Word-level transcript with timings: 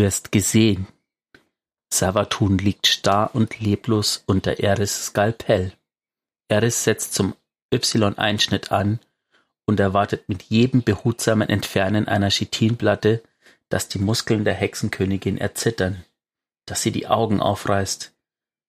wirst 0.00 0.32
gesehen. 0.32 0.88
Savatun 1.92 2.56
liegt 2.56 2.86
starr 2.86 3.34
und 3.34 3.60
leblos 3.60 4.24
unter 4.26 4.58
Eris 4.58 5.06
Skalpell. 5.06 5.74
Eris 6.48 6.84
setzt 6.84 7.12
zum 7.12 7.36
Y-Einschnitt 7.72 8.72
an 8.72 8.98
und 9.66 9.78
erwartet 9.78 10.28
mit 10.28 10.44
jedem 10.44 10.82
behutsamen 10.82 11.50
Entfernen 11.50 12.08
einer 12.08 12.30
Chitinplatte, 12.30 13.22
dass 13.68 13.88
die 13.88 13.98
Muskeln 13.98 14.44
der 14.44 14.54
Hexenkönigin 14.54 15.36
erzittern, 15.36 16.02
dass 16.64 16.80
sie 16.80 16.92
die 16.92 17.06
Augen 17.06 17.40
aufreißt 17.40 18.14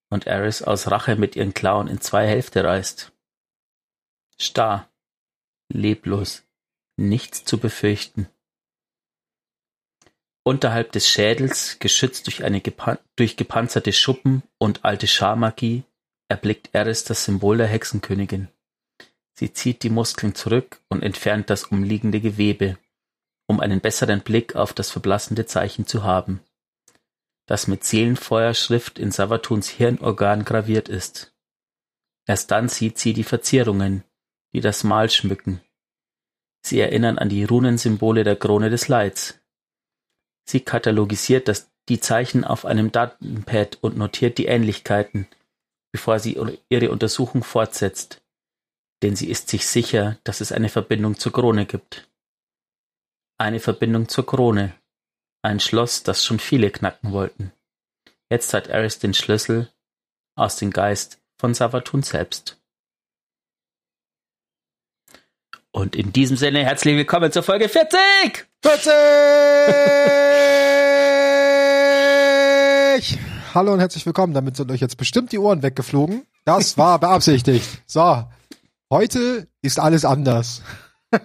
und 0.10 0.28
Eris 0.28 0.62
aus 0.62 0.92
Rache 0.92 1.16
mit 1.16 1.38
ihren 1.38 1.54
Klauen 1.54 1.88
in 1.88 2.02
zwei 2.02 2.28
Hälfte 2.28 2.66
reißt. 2.66 3.14
Starr, 4.38 4.90
leblos, 5.70 6.44
nichts 6.98 7.46
zu 7.46 7.58
befürchten. 7.58 8.28
Unterhalb 10.44 10.92
des 10.92 11.08
Schädels, 11.08 11.78
geschützt 11.80 12.28
durch 13.16 13.38
gepanzerte 13.38 13.94
Schuppen 13.94 14.42
und 14.58 14.84
alte 14.84 15.08
Scharmagie, 15.08 15.84
erblickt 16.30 16.70
Eris 16.74 17.04
das 17.04 17.26
Symbol 17.26 17.58
der 17.58 17.68
Hexenkönigin. 17.68 18.48
Sie 19.34 19.54
zieht 19.54 19.84
die 19.84 19.90
Muskeln 19.90 20.34
zurück 20.34 20.82
und 20.88 21.04
entfernt 21.04 21.50
das 21.50 21.66
umliegende 21.66 22.22
Gewebe, 22.22 22.78
um 23.48 23.60
einen 23.60 23.82
besseren 23.82 24.22
Blick 24.22 24.56
auf 24.56 24.74
das 24.74 24.90
verblassende 24.90 25.46
Zeichen 25.46 25.86
zu 25.86 26.04
haben, 26.04 26.42
das 27.48 27.68
mit 27.68 27.84
Seelenfeuerschrift 27.84 28.98
in 28.98 29.12
Savatuns 29.12 29.70
Hirnorgan 29.70 30.46
graviert 30.46 30.90
ist. 30.90 31.36
Erst 32.26 32.52
dann 32.52 32.70
sieht 32.70 32.98
sie 32.98 33.14
die 33.14 33.24
Verzierungen, 33.24 34.04
die 34.54 34.62
das 34.62 34.84
Mal 34.84 35.10
schmücken. 35.10 35.62
Sie 36.64 36.80
erinnern 36.80 37.18
an 37.18 37.30
die 37.30 37.44
Runensymbole 37.44 38.24
der 38.24 38.36
Krone 38.36 38.70
des 38.70 38.88
Leids. 38.88 39.41
Sie 40.52 40.60
katalogisiert 40.60 41.66
die 41.88 42.02
Zeichen 42.02 42.44
auf 42.44 42.66
einem 42.66 42.92
Datenpad 42.92 43.78
und 43.80 43.96
notiert 43.96 44.38
die 44.38 44.48
Ähnlichkeiten, 44.48 45.26
bevor 45.94 46.20
sie 46.20 46.38
ihre 46.68 46.92
Untersuchung 46.92 47.42
fortsetzt, 47.42 48.22
denn 49.02 49.16
sie 49.16 49.30
ist 49.30 49.48
sich 49.48 49.66
sicher, 49.66 50.18
dass 50.26 50.42
es 50.42 50.52
eine 50.52 50.68
Verbindung 50.68 51.18
zur 51.18 51.32
Krone 51.32 51.66
gibt. 51.66 52.10
Eine 53.38 53.62
Verbindung 53.62 54.10
zur 54.10 54.26
Krone, 54.26 54.74
ein 55.42 55.62
Schloss, 55.62 56.04
das 56.04 56.26
schon 56.26 56.40
viele 56.40 56.70
knacken 56.70 57.14
wollten. 57.14 57.54
Jetzt 58.30 58.54
hat 58.54 58.68
Eris 58.68 59.00
den 59.00 59.14
Schlüssel 59.14 59.72
aus 60.36 60.58
dem 60.58 60.72
Geist 60.72 61.22
von 61.40 61.54
Savatun 61.54 62.04
selbst. 62.04 62.61
Und 65.74 65.96
in 65.96 66.12
diesem 66.12 66.36
Sinne 66.36 66.66
herzlich 66.66 66.98
willkommen 66.98 67.32
zur 67.32 67.44
Folge 67.44 67.70
40! 67.70 67.98
40! 68.62 68.92
Hallo 73.54 73.72
und 73.72 73.80
herzlich 73.80 74.06
willkommen. 74.06 74.34
Damit 74.34 74.58
sind 74.58 74.70
euch 74.70 74.82
jetzt 74.82 74.98
bestimmt 74.98 75.32
die 75.32 75.40
Ohren 75.40 75.64
weggeflogen. 75.64 76.24
Das 76.44 76.78
war 76.78 77.00
beabsichtigt. 77.00 77.66
So, 77.86 78.26
heute 78.90 79.48
ist 79.62 79.80
alles 79.80 80.04
anders. 80.04 80.62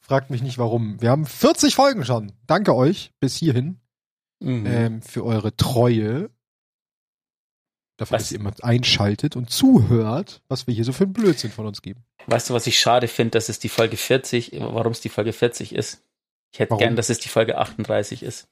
Fragt 0.00 0.28
mich 0.28 0.42
nicht 0.42 0.58
warum. 0.58 1.00
Wir 1.00 1.10
haben 1.10 1.24
40 1.24 1.74
Folgen 1.74 2.04
schon. 2.04 2.32
Danke 2.46 2.74
euch 2.74 3.12
bis 3.18 3.34
hierhin 3.34 3.80
mhm. 4.40 4.66
ähm, 4.66 5.00
für 5.00 5.24
eure 5.24 5.56
Treue. 5.56 6.28
Dafür, 7.96 8.16
was? 8.16 8.24
dass 8.24 8.32
ihr 8.32 8.40
immer 8.40 8.52
einschaltet 8.62 9.36
und 9.36 9.50
zuhört, 9.50 10.42
was 10.48 10.66
wir 10.66 10.74
hier 10.74 10.84
so 10.84 10.92
für 10.92 11.04
einen 11.04 11.12
Blödsinn 11.12 11.52
von 11.52 11.66
uns 11.66 11.80
geben. 11.80 12.04
Weißt 12.26 12.50
du, 12.50 12.54
was 12.54 12.66
ich 12.66 12.78
schade 12.78 13.06
finde, 13.06 13.32
dass 13.32 13.48
es 13.48 13.58
die 13.58 13.68
Folge 13.68 13.96
40, 13.96 14.52
warum 14.58 14.92
es 14.92 15.00
die 15.00 15.08
Folge 15.08 15.32
40 15.32 15.74
ist? 15.74 16.02
Ich 16.52 16.58
hätte 16.58 16.70
warum? 16.70 16.80
gern, 16.80 16.96
dass 16.96 17.10
es 17.10 17.20
die 17.20 17.28
Folge 17.28 17.58
38 17.58 18.22
ist. 18.22 18.48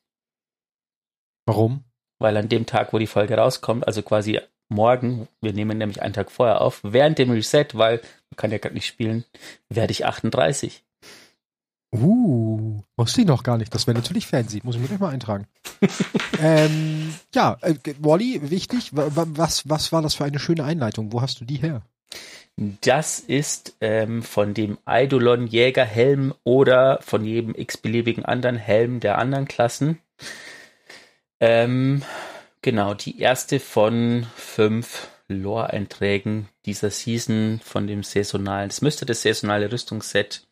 Warum? 1.46 1.84
Weil 2.18 2.36
an 2.36 2.48
dem 2.48 2.66
Tag, 2.66 2.92
wo 2.92 2.98
die 2.98 3.06
Folge 3.08 3.36
rauskommt, 3.36 3.86
also 3.86 4.02
quasi 4.02 4.40
morgen, 4.68 5.28
wir 5.40 5.52
nehmen 5.52 5.78
nämlich 5.78 6.02
einen 6.02 6.14
Tag 6.14 6.30
vorher 6.30 6.60
auf, 6.60 6.80
während 6.84 7.18
dem 7.18 7.30
Reset, 7.30 7.66
weil 7.74 8.00
man 8.30 8.36
kann 8.36 8.52
ja 8.52 8.58
gerade 8.58 8.74
nicht 8.74 8.86
spielen, 8.86 9.24
werde 9.68 9.90
ich 9.90 10.06
38. 10.06 10.84
Uh, 11.94 12.80
wusste 12.96 13.20
ich 13.20 13.26
noch 13.26 13.42
gar 13.42 13.58
nicht. 13.58 13.74
Das 13.74 13.86
wäre 13.86 13.96
natürlich 13.96 14.26
fancy. 14.26 14.60
Muss 14.64 14.76
ich 14.76 14.80
mir 14.80 14.88
gleich 14.88 15.00
mal 15.00 15.10
eintragen. 15.10 15.46
ähm, 16.40 17.14
ja, 17.34 17.58
äh, 17.60 17.74
Wally, 18.00 18.50
wichtig. 18.50 18.90
Was, 18.92 19.68
was 19.68 19.92
war 19.92 20.00
das 20.00 20.14
für 20.14 20.24
eine 20.24 20.38
schöne 20.38 20.64
Einleitung? 20.64 21.12
Wo 21.12 21.20
hast 21.20 21.40
du 21.40 21.44
die 21.44 21.56
her? 21.56 21.82
Das 22.56 23.18
ist 23.20 23.76
ähm, 23.80 24.22
von 24.22 24.54
dem 24.54 24.78
Eidolon 24.84 25.46
Jägerhelm 25.46 26.34
oder 26.44 26.98
von 27.02 27.24
jedem 27.24 27.54
x-beliebigen 27.54 28.24
anderen 28.24 28.56
Helm 28.56 29.00
der 29.00 29.18
anderen 29.18 29.48
Klassen. 29.48 29.98
Ähm, 31.40 32.02
genau, 32.60 32.94
die 32.94 33.20
erste 33.20 33.58
von 33.58 34.26
fünf 34.36 35.08
Lore-Einträgen 35.28 36.48
dieser 36.66 36.90
Season 36.90 37.60
von 37.64 37.86
dem 37.86 38.02
saisonalen, 38.02 38.68
das 38.68 38.82
müsste 38.82 39.06
das 39.06 39.22
saisonale 39.22 39.72
Rüstungsset 39.72 40.46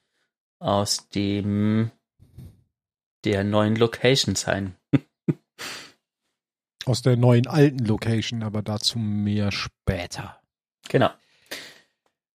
aus 0.60 1.09
dem 1.09 1.91
der 3.25 3.44
neuen 3.44 3.76
Location 3.76 4.34
sein. 4.34 4.76
aus 6.87 7.03
der 7.03 7.16
neuen 7.16 7.47
alten 7.47 7.84
Location, 7.84 8.43
aber 8.43 8.62
dazu 8.62 8.99
mehr 8.99 9.50
später. 9.53 10.38
Genau. 10.88 11.10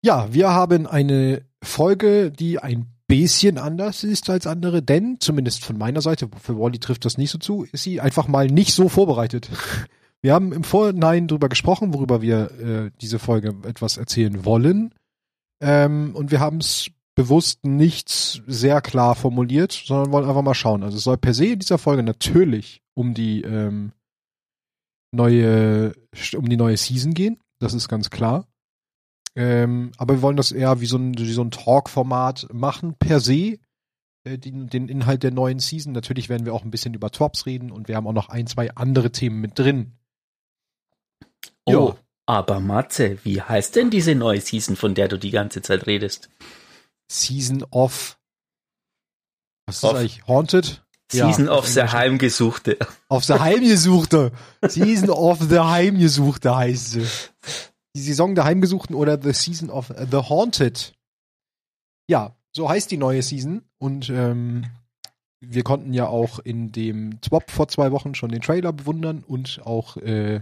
Ja, 0.01 0.31
wir 0.33 0.51
haben 0.51 0.85
eine 0.85 1.45
Folge, 1.63 2.31
die 2.31 2.59
ein 2.59 2.91
bisschen 3.07 3.57
anders 3.57 4.03
ist 4.03 4.29
als 4.29 4.47
andere, 4.47 4.81
denn 4.81 5.17
zumindest 5.19 5.63
von 5.63 5.77
meiner 5.77 6.01
Seite, 6.01 6.29
für 6.41 6.59
Wally 6.59 6.79
trifft 6.79 7.05
das 7.05 7.17
nicht 7.17 7.31
so 7.31 7.37
zu, 7.37 7.65
ist 7.71 7.83
sie 7.83 8.01
einfach 8.01 8.27
mal 8.27 8.47
nicht 8.47 8.73
so 8.73 8.89
vorbereitet. 8.89 9.49
Wir 10.21 10.33
haben 10.33 10.53
im 10.53 10.63
Vorhinein 10.63 11.27
darüber 11.27 11.49
gesprochen, 11.49 11.93
worüber 11.93 12.19
wir 12.19 12.49
äh, 12.59 12.91
diese 12.99 13.19
Folge 13.19 13.53
etwas 13.63 13.97
erzählen 13.97 14.43
wollen. 14.43 14.91
Ähm, 15.61 16.15
und 16.15 16.31
wir 16.31 16.39
haben 16.39 16.57
es 16.57 16.89
bewusst 17.15 17.65
nichts 17.65 18.41
sehr 18.45 18.81
klar 18.81 19.15
formuliert, 19.15 19.71
sondern 19.71 20.11
wollen 20.11 20.27
einfach 20.27 20.41
mal 20.41 20.53
schauen. 20.53 20.83
Also 20.83 20.97
es 20.97 21.03
soll 21.03 21.17
per 21.17 21.33
se 21.33 21.47
in 21.47 21.59
dieser 21.59 21.77
Folge 21.77 22.03
natürlich 22.03 22.81
um 22.93 23.13
die 23.13 23.41
ähm, 23.41 23.93
neue, 25.11 25.93
um 26.35 26.47
die 26.47 26.57
neue 26.57 26.77
Season 26.77 27.13
gehen. 27.13 27.39
Das 27.59 27.73
ist 27.73 27.87
ganz 27.87 28.09
klar. 28.09 28.47
Ähm, 29.35 29.91
aber 29.97 30.15
wir 30.15 30.21
wollen 30.21 30.37
das 30.37 30.51
eher 30.51 30.81
wie 30.81 30.85
so 30.85 30.97
ein, 30.97 31.17
wie 31.17 31.33
so 31.33 31.43
ein 31.43 31.51
Talk-Format 31.51 32.47
machen, 32.53 32.95
per 32.95 33.19
se. 33.19 33.57
Äh, 34.25 34.37
den, 34.37 34.67
den 34.67 34.89
Inhalt 34.89 35.23
der 35.23 35.31
neuen 35.31 35.59
Season. 35.59 35.93
Natürlich 35.93 36.29
werden 36.29 36.45
wir 36.45 36.53
auch 36.53 36.63
ein 36.63 36.71
bisschen 36.71 36.93
über 36.93 37.11
Tops 37.11 37.45
reden 37.45 37.71
und 37.71 37.87
wir 37.87 37.95
haben 37.95 38.07
auch 38.07 38.13
noch 38.13 38.29
ein, 38.29 38.47
zwei 38.47 38.73
andere 38.75 39.11
Themen 39.11 39.39
mit 39.39 39.57
drin. 39.57 39.93
Oh, 41.65 41.71
ja. 41.71 41.95
aber 42.25 42.59
Matze, 42.59 43.19
wie 43.23 43.41
heißt 43.41 43.75
denn 43.75 43.89
diese 43.89 44.15
neue 44.15 44.41
Season, 44.41 44.75
von 44.75 44.93
der 44.95 45.07
du 45.07 45.17
die 45.17 45.31
ganze 45.31 45.61
Zeit 45.61 45.87
redest? 45.87 46.29
Season 47.11 47.63
of. 47.71 48.19
Was 49.67 49.77
ist 49.77 49.83
das 49.83 49.93
eigentlich? 49.93 50.27
Haunted? 50.27 50.85
Season 51.11 51.45
ja, 51.45 51.51
of 51.51 51.67
the 51.67 51.81
Heimgesuchte. 51.81 52.77
Of 53.09 53.25
the 53.25 53.33
Heimgesuchte. 53.33 54.31
Season 54.67 55.09
of 55.09 55.39
the 55.39 55.59
Heimgesuchte 55.59 56.55
heißt 56.55 56.91
sie. 56.91 57.07
Die 57.95 58.01
Saison 58.01 58.35
der 58.35 58.43
Heimgesuchten 58.43 58.95
oder 58.95 59.21
The 59.21 59.31
Season 59.31 59.69
of 59.69 59.87
the 59.87 60.17
Haunted. 60.17 60.93
Ja, 62.09 62.35
so 62.55 62.67
heißt 62.67 62.91
die 62.91 62.97
neue 62.97 63.21
Season. 63.21 63.63
Und 63.77 64.09
ähm, 64.09 64.65
wir 65.39 65.63
konnten 65.63 65.93
ja 65.93 66.07
auch 66.07 66.39
in 66.39 66.71
dem 66.71 67.19
Swap 67.23 67.51
vor 67.51 67.67
zwei 67.67 67.91
Wochen 67.91 68.15
schon 68.15 68.31
den 68.31 68.41
Trailer 68.41 68.73
bewundern 68.73 69.23
und 69.25 69.61
auch 69.63 69.97
äh, 69.97 70.41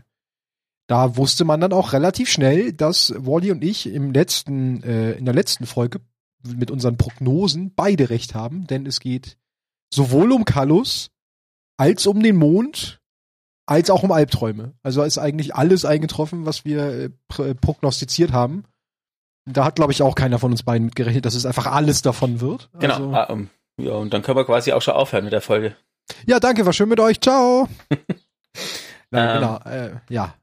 da 0.87 1.16
wusste 1.16 1.46
man 1.46 1.61
dann 1.61 1.73
auch 1.73 1.93
relativ 1.93 2.29
schnell, 2.29 2.73
dass 2.73 3.14
Wally 3.16 3.52
und 3.52 3.64
ich 3.64 3.87
im 3.87 4.11
letzten, 4.11 4.84
äh, 4.84 5.14
in 5.14 5.26
der 5.26 5.34
letzten 5.34 5.66
Folge 5.66 6.02
mit 6.43 6.72
unseren 6.72 6.97
Prognosen 6.97 7.73
beide 7.75 8.09
recht 8.09 8.35
haben, 8.35 8.67
denn 8.67 8.85
es 8.85 8.99
geht 8.99 9.37
sowohl 9.93 10.31
um 10.31 10.45
Kallus 10.45 11.11
als 11.78 12.07
um 12.07 12.22
den 12.22 12.35
Mond 12.35 12.99
als 13.66 13.90
auch 13.90 14.03
um 14.03 14.11
Albträume. 14.11 14.73
Also 14.84 15.03
ist 15.03 15.17
eigentlich 15.17 15.55
alles 15.55 15.85
eingetroffen, 15.85 16.45
was 16.45 16.66
wir 16.66 16.85
äh, 16.87 17.09
äh 17.41 17.55
prognostiziert 17.55 18.34
haben. 18.34 18.66
Da 19.45 19.66
hat, 19.66 19.75
glaube 19.75 19.91
ich, 19.91 20.01
auch 20.01 20.16
keiner 20.16 20.40
von 20.40 20.51
uns 20.51 20.63
beiden 20.63 20.85
mitgerechnet, 20.85 21.25
dass 21.25 21.35
es 21.35 21.45
einfach 21.45 21.67
alles 21.67 22.01
davon 22.01 22.41
wird. 22.41 22.69
Genau. 22.79 22.93
Also, 22.93 23.13
ah, 23.13 23.23
um, 23.25 23.49
ja, 23.78 23.93
und 23.93 24.13
dann 24.13 24.22
können 24.22 24.37
wir 24.37 24.46
quasi 24.46 24.72
auch 24.72 24.81
schon 24.81 24.93
aufhören 24.93 25.25
mit 25.25 25.34
der 25.34 25.41
Folge. 25.41 25.75
Ja, 26.25 26.39
danke, 26.39 26.66
war 26.66 26.73
schön 26.73 26.89
mit 26.89 26.99
euch. 26.99 27.19
Ciao. 27.19 27.67
Nein, 29.11 29.29
ähm, 29.29 29.34
genau, 29.34 29.57
äh, 29.66 29.96
ja. 30.09 30.34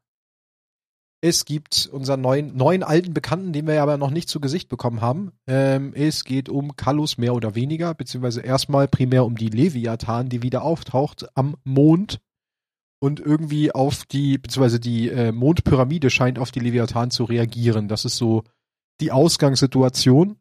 Es 1.23 1.45
gibt 1.45 1.89
unseren 1.93 2.23
neuen, 2.23 2.57
neuen 2.57 2.83
alten 2.83 3.13
Bekannten, 3.13 3.53
den 3.53 3.67
wir 3.67 3.83
aber 3.83 3.99
noch 3.99 4.11
nicht 4.11 4.31
zu 4.31 4.41
Gesicht 4.41 4.71
bekommen 4.71 5.03
haben. 5.03 5.33
Ähm, 5.47 5.93
es 5.95 6.25
geht 6.25 6.49
um 6.49 6.77
Kallus 6.77 7.19
mehr 7.19 7.35
oder 7.35 7.55
weniger, 7.55 7.93
beziehungsweise 7.93 8.41
erstmal 8.41 8.89
primär 8.89 9.27
um 9.27 9.37
die 9.37 9.51
Leviathan, 9.51 10.31
die 10.31 10.43
wieder 10.43 10.63
auftaucht 10.63 11.27
am 11.37 11.57
Mond 11.63 12.21
und 13.01 13.21
irgendwie 13.21 13.73
auf 13.73 14.07
die, 14.07 14.39
beziehungsweise 14.39 14.81
die 14.81 15.11
äh, 15.11 15.33
Mondpyramide 15.33 16.09
scheint 16.09 16.39
auf 16.39 16.53
die 16.53 16.61
Leviathan 16.61 17.11
zu 17.11 17.25
reagieren. 17.25 17.89
Das 17.89 18.07
ist 18.07 18.17
so 18.17 18.45
die 19.01 19.13
Ausgangssituation, 19.13 20.37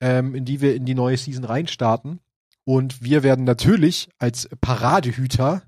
ähm, 0.00 0.34
in 0.34 0.44
die 0.44 0.60
wir 0.60 0.74
in 0.74 0.84
die 0.84 0.94
neue 0.94 1.16
Season 1.16 1.44
reinstarten. 1.44 2.18
Und 2.64 3.02
wir 3.02 3.22
werden 3.22 3.44
natürlich 3.44 4.08
als 4.18 4.48
Paradehüter 4.60 5.62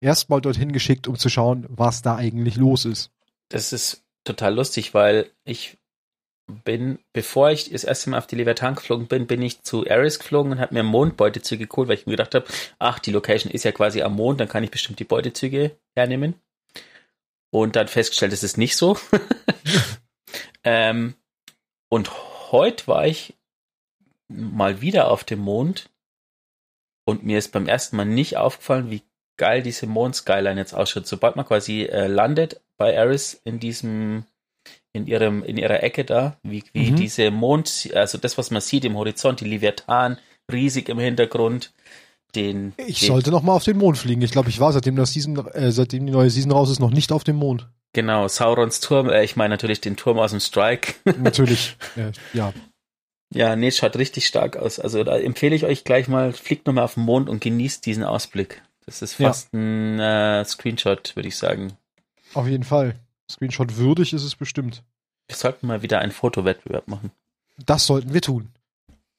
erstmal 0.00 0.40
dorthin 0.40 0.72
geschickt, 0.72 1.06
um 1.06 1.16
zu 1.16 1.28
schauen, 1.28 1.64
was 1.68 2.02
da 2.02 2.16
eigentlich 2.16 2.56
los 2.56 2.84
ist. 2.84 3.13
Das 3.54 3.72
ist 3.72 4.04
total 4.24 4.52
lustig, 4.52 4.94
weil 4.94 5.30
ich 5.44 5.78
bin, 6.64 6.98
bevor 7.12 7.52
ich 7.52 7.70
das 7.70 7.84
erste 7.84 8.10
Mal 8.10 8.18
auf 8.18 8.26
die 8.26 8.34
Leviathan 8.34 8.74
geflogen 8.74 9.06
bin, 9.06 9.28
bin 9.28 9.42
ich 9.42 9.62
zu 9.62 9.88
Ares 9.88 10.18
geflogen 10.18 10.50
und 10.50 10.58
habe 10.58 10.74
mir 10.74 10.82
Mondbeutezüge 10.82 11.68
geholt, 11.68 11.86
weil 11.86 11.94
ich 11.94 12.04
mir 12.04 12.14
gedacht 12.14 12.34
habe, 12.34 12.46
ach, 12.80 12.98
die 12.98 13.12
Location 13.12 13.52
ist 13.52 13.62
ja 13.62 13.70
quasi 13.70 14.02
am 14.02 14.16
Mond, 14.16 14.40
dann 14.40 14.48
kann 14.48 14.64
ich 14.64 14.72
bestimmt 14.72 14.98
die 14.98 15.04
Beutezüge 15.04 15.78
hernehmen. 15.94 16.34
Und 17.52 17.76
dann 17.76 17.86
festgestellt, 17.86 18.32
es 18.32 18.42
ist 18.42 18.58
nicht 18.58 18.76
so. 18.76 18.98
ähm, 20.64 21.14
und 21.88 22.10
heute 22.50 22.88
war 22.88 23.06
ich 23.06 23.34
mal 24.26 24.80
wieder 24.80 25.12
auf 25.12 25.22
dem 25.22 25.38
Mond 25.38 25.90
und 27.04 27.22
mir 27.22 27.38
ist 27.38 27.52
beim 27.52 27.68
ersten 27.68 27.94
Mal 27.94 28.04
nicht 28.04 28.36
aufgefallen, 28.36 28.90
wie 28.90 29.04
geil 29.36 29.62
diese 29.62 29.86
Mond-Skyline 29.86 30.60
jetzt 30.60 30.74
ausschaut. 30.74 31.06
Sobald 31.06 31.36
man 31.36 31.46
quasi 31.46 31.82
äh, 31.84 32.08
landet 32.08 32.60
bei 32.76 32.98
Ares 32.98 33.40
in 33.44 33.60
diesem 33.60 34.24
in 34.92 35.06
ihrem, 35.06 35.42
in 35.42 35.56
ihrer 35.56 35.82
Ecke 35.82 36.04
da, 36.04 36.38
wie, 36.42 36.62
wie 36.72 36.92
mhm. 36.92 36.96
diese 36.96 37.30
Mond, 37.30 37.90
also 37.94 38.16
das, 38.16 38.38
was 38.38 38.50
man 38.50 38.62
sieht 38.62 38.84
im 38.84 38.96
Horizont, 38.96 39.40
die 39.40 39.44
Leviathan, 39.44 40.18
riesig 40.50 40.88
im 40.88 40.98
Hintergrund. 40.98 41.72
Den, 42.34 42.74
ich 42.76 43.00
den, 43.00 43.08
sollte 43.08 43.30
noch 43.30 43.42
mal 43.42 43.52
auf 43.52 43.64
den 43.64 43.76
Mond 43.76 43.96
fliegen. 43.96 44.22
Ich 44.22 44.32
glaube, 44.32 44.48
ich 44.48 44.58
war 44.58 44.72
seitdem 44.72 44.96
das 44.96 45.12
Season, 45.12 45.36
äh, 45.52 45.70
seitdem 45.70 46.06
die 46.06 46.12
neue 46.12 46.30
Season 46.30 46.50
raus 46.50 46.70
ist, 46.70 46.80
noch 46.80 46.90
nicht 46.90 47.12
auf 47.12 47.22
dem 47.22 47.36
Mond. 47.36 47.68
Genau, 47.92 48.26
Saurons 48.26 48.80
Turm, 48.80 49.08
äh, 49.08 49.22
ich 49.22 49.36
meine 49.36 49.54
natürlich 49.54 49.80
den 49.80 49.96
Turm 49.96 50.18
aus 50.18 50.32
dem 50.32 50.40
Strike. 50.40 50.94
natürlich, 51.18 51.76
äh, 51.96 52.10
ja. 52.36 52.52
Ja, 53.32 53.56
nee, 53.56 53.70
schaut 53.70 53.96
richtig 53.96 54.26
stark 54.26 54.56
aus. 54.56 54.78
Also 54.78 55.02
da 55.02 55.16
empfehle 55.16 55.56
ich 55.56 55.64
euch 55.64 55.84
gleich 55.84 56.08
mal, 56.08 56.32
fliegt 56.32 56.66
nochmal 56.66 56.84
auf 56.84 56.94
den 56.94 57.04
Mond 57.04 57.28
und 57.28 57.40
genießt 57.40 57.84
diesen 57.84 58.04
Ausblick. 58.04 58.62
Das 58.86 59.02
ist 59.02 59.14
fast 59.14 59.52
ja. 59.52 59.58
ein 59.58 59.98
äh, 59.98 60.44
Screenshot, 60.44 61.16
würde 61.16 61.28
ich 61.28 61.36
sagen. 61.36 61.72
Auf 62.34 62.46
jeden 62.46 62.64
Fall. 62.64 62.96
Screenshot 63.30 63.76
würdig 63.76 64.12
ist 64.12 64.24
es 64.24 64.36
bestimmt. 64.36 64.82
Wir 65.26 65.36
sollten 65.36 65.66
mal 65.66 65.82
wieder 65.82 66.00
einen 66.00 66.12
Fotowettbewerb 66.12 66.88
machen. 66.88 67.10
Das 67.64 67.86
sollten 67.86 68.12
wir 68.12 68.20
tun. 68.20 68.50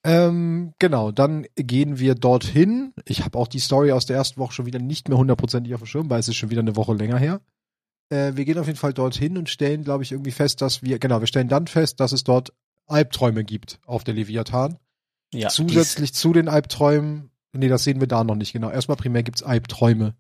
Ähm, 0.04 0.74
genau, 0.78 1.12
dann 1.12 1.48
gehen 1.56 1.98
wir 1.98 2.14
dorthin. 2.14 2.94
Ich 3.06 3.24
habe 3.24 3.40
auch 3.40 3.48
die 3.48 3.60
Story 3.60 3.92
aus 3.92 4.06
der 4.06 4.18
ersten 4.18 4.40
Woche 4.40 4.54
schon 4.54 4.68
wieder 4.68 4.78
nicht 4.78 5.10
mehr 5.10 5.18
hundertprozentig 5.18 5.74
auf 5.74 5.82
dem 5.82 5.88
Schirm, 5.88 6.10
weil 6.10 6.20
es 6.20 6.28
ist 6.28 6.36
schon 6.36 6.52
wieder 6.52 6.62
eine 6.62 6.76
Woche 6.76 6.94
länger 6.94 7.18
her. 7.18 7.42
Äh, 8.10 8.34
wir 8.36 8.46
gehen 8.46 8.60
auf 8.60 8.68
jeden 8.68 8.78
Fall 8.78 8.94
dorthin 8.94 9.38
und 9.38 9.50
stellen, 9.50 9.84
glaube 9.84 10.04
ich, 10.04 10.12
irgendwie 10.12 10.32
fest, 10.32 10.62
dass 10.62 10.84
wir, 10.84 11.00
genau, 11.00 11.22
wir 11.22 11.28
stellen 11.28 11.48
dann 11.48 11.66
fest, 11.66 12.00
dass 12.00 12.12
es 12.12 12.24
dort 12.24 12.54
Albträume 12.86 13.44
gibt 13.44 13.80
auf 13.88 14.04
der 14.04 14.14
Leviathan. 14.14 14.78
Ja, 15.34 15.50
Zusätzlich 15.50 16.14
zu 16.14 16.34
den 16.34 16.50
Albträumen, 16.50 17.32
nee, 17.54 17.68
das 17.68 17.84
sehen 17.84 18.00
wir 18.00 18.08
da 18.08 18.24
noch 18.24 18.36
nicht 18.36 18.54
genau. 18.54 18.70
Erstmal 18.70 18.98
primär 18.98 19.24
gibt's 19.24 19.42
Albträume. 19.42 20.14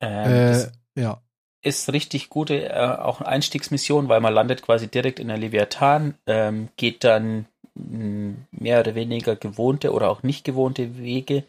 Ähm, 0.00 0.70
äh, 0.94 1.00
ja 1.00 1.20
ist 1.62 1.92
richtig 1.92 2.28
gute 2.28 2.68
äh, 2.70 2.78
auch 2.78 3.20
eine 3.20 3.28
Einstiegsmission, 3.28 4.08
weil 4.08 4.20
man 4.20 4.34
landet 4.34 4.62
quasi 4.62 4.88
direkt 4.88 5.18
in 5.20 5.28
der 5.28 5.38
Leviathan, 5.38 6.14
ähm, 6.26 6.68
geht 6.76 7.04
dann 7.04 7.46
mh, 7.74 8.34
mehr 8.50 8.80
oder 8.80 8.94
weniger 8.94 9.36
gewohnte 9.36 9.92
oder 9.92 10.10
auch 10.10 10.22
nicht 10.22 10.44
gewohnte 10.44 10.98
Wege, 10.98 11.44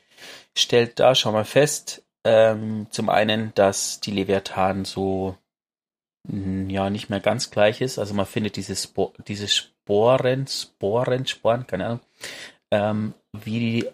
stellt 0.55 0.99
da 0.99 1.15
schon 1.15 1.33
mal 1.33 1.45
fest, 1.45 2.03
ähm, 2.23 2.87
zum 2.91 3.09
einen, 3.09 3.53
dass 3.55 3.99
die 3.99 4.11
Leviathan 4.11 4.85
so 4.85 5.35
mh, 6.29 6.71
ja 6.71 6.89
nicht 6.89 7.09
mehr 7.09 7.19
ganz 7.19 7.49
gleich 7.51 7.81
ist, 7.81 7.99
also 7.99 8.13
man 8.13 8.25
findet 8.27 8.55
diese, 8.55 8.75
Spor 8.75 9.13
diese 9.27 9.47
Sporen, 9.47 10.47
Sporen, 10.47 11.25
Sporen, 11.25 11.67
keine 11.67 11.85
Ahnung, 11.85 11.99
ähm, 12.71 13.13
wie 13.33 13.89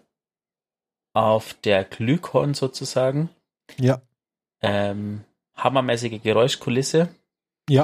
auf 1.13 1.53
der 1.53 1.85
Glykon 1.85 2.53
sozusagen. 2.53 3.29
Ja. 3.77 4.01
Ähm, 4.61 5.23
hammermäßige 5.63 6.21
Geräuschkulisse. 6.21 7.09
Ja. 7.69 7.83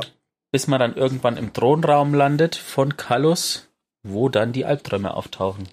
Bis 0.52 0.68
man 0.68 0.80
dann 0.80 0.96
irgendwann 0.96 1.38
im 1.38 1.54
Thronraum 1.54 2.14
landet 2.14 2.56
von 2.56 2.98
Kallus, 2.98 3.70
wo 4.04 4.30
dann 4.30 4.54
die 4.54 4.66
Albträume 4.66 5.14
auftauchen. 5.14 5.68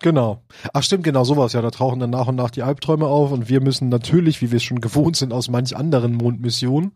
Genau. 0.00 0.42
Ach 0.72 0.82
stimmt, 0.82 1.04
genau 1.04 1.24
sowas. 1.24 1.52
Ja, 1.52 1.62
da 1.62 1.70
tauchen 1.70 2.00
dann 2.00 2.10
nach 2.10 2.26
und 2.26 2.34
nach 2.34 2.50
die 2.50 2.62
Albträume 2.62 3.06
auf 3.06 3.30
und 3.30 3.48
wir 3.48 3.60
müssen 3.60 3.88
natürlich, 3.88 4.42
wie 4.42 4.50
wir 4.50 4.56
es 4.56 4.64
schon 4.64 4.80
gewohnt 4.80 5.16
sind 5.16 5.32
aus 5.32 5.48
manch 5.48 5.76
anderen 5.76 6.14
Mondmissionen, 6.14 6.92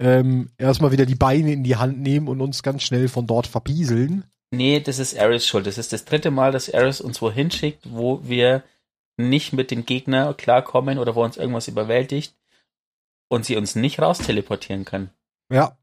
ähm, 0.00 0.50
erstmal 0.58 0.90
wieder 0.90 1.06
die 1.06 1.14
Beine 1.14 1.52
in 1.52 1.62
die 1.62 1.76
Hand 1.76 2.00
nehmen 2.00 2.26
und 2.26 2.40
uns 2.40 2.62
ganz 2.62 2.82
schnell 2.82 3.08
von 3.08 3.26
dort 3.26 3.46
verpieseln. 3.46 4.24
Nee, 4.50 4.80
das 4.80 4.98
ist 4.98 5.18
Ares 5.18 5.46
schuld. 5.46 5.66
Das 5.66 5.78
ist 5.78 5.92
das 5.92 6.04
dritte 6.04 6.30
Mal, 6.30 6.50
dass 6.50 6.72
Ares 6.72 7.00
uns 7.00 7.22
wohin 7.22 7.50
schickt, 7.50 7.88
wo 7.90 8.20
wir 8.24 8.64
nicht 9.16 9.52
mit 9.52 9.70
den 9.70 9.86
Gegnern 9.86 10.36
klarkommen 10.36 10.98
oder 10.98 11.14
wo 11.14 11.22
uns 11.22 11.36
irgendwas 11.36 11.68
überwältigt 11.68 12.34
und 13.32 13.46
sie 13.46 13.56
uns 13.56 13.74
nicht 13.74 13.98
raus 13.98 14.18
teleportieren 14.18 14.84
kann. 14.84 15.10
Ja. 15.50 15.78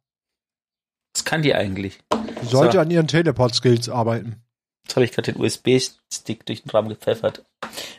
Was 1.15 1.25
kann 1.25 1.41
die 1.41 1.55
eigentlich? 1.55 1.97
Sie 2.41 2.47
sollte 2.47 2.73
so. 2.73 2.79
an 2.79 2.91
ihren 2.91 3.07
Teleport-Skills 3.07 3.89
arbeiten. 3.89 4.43
Jetzt 4.85 4.95
habe 4.95 5.03
ich 5.03 5.11
gerade 5.11 5.33
den 5.33 5.41
USB-Stick 5.41 6.45
durch 6.45 6.61
den 6.61 6.69
Raum 6.69 6.89
gepfeffert. 6.89 7.43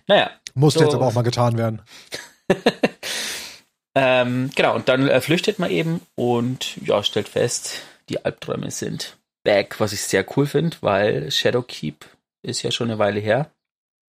Naja. 0.06 0.30
Musste 0.54 0.78
so. 0.78 0.84
jetzt 0.84 0.94
aber 0.94 1.08
auch 1.08 1.14
mal 1.14 1.22
getan 1.22 1.58
werden. 1.58 1.82
ähm, 3.96 4.50
genau, 4.54 4.76
und 4.76 4.88
dann 4.88 5.08
äh, 5.08 5.20
flüchtet 5.20 5.58
man 5.58 5.72
eben 5.72 6.00
und 6.14 6.76
ja, 6.86 7.02
stellt 7.02 7.28
fest, 7.28 7.82
die 8.08 8.24
Albträume 8.24 8.70
sind 8.70 9.18
back, 9.42 9.80
was 9.80 9.92
ich 9.92 10.02
sehr 10.02 10.24
cool 10.36 10.46
finde, 10.46 10.76
weil 10.80 11.32
Shadowkeep 11.32 12.04
ist 12.42 12.62
ja 12.62 12.70
schon 12.70 12.88
eine 12.88 13.00
Weile 13.00 13.18
her. 13.18 13.50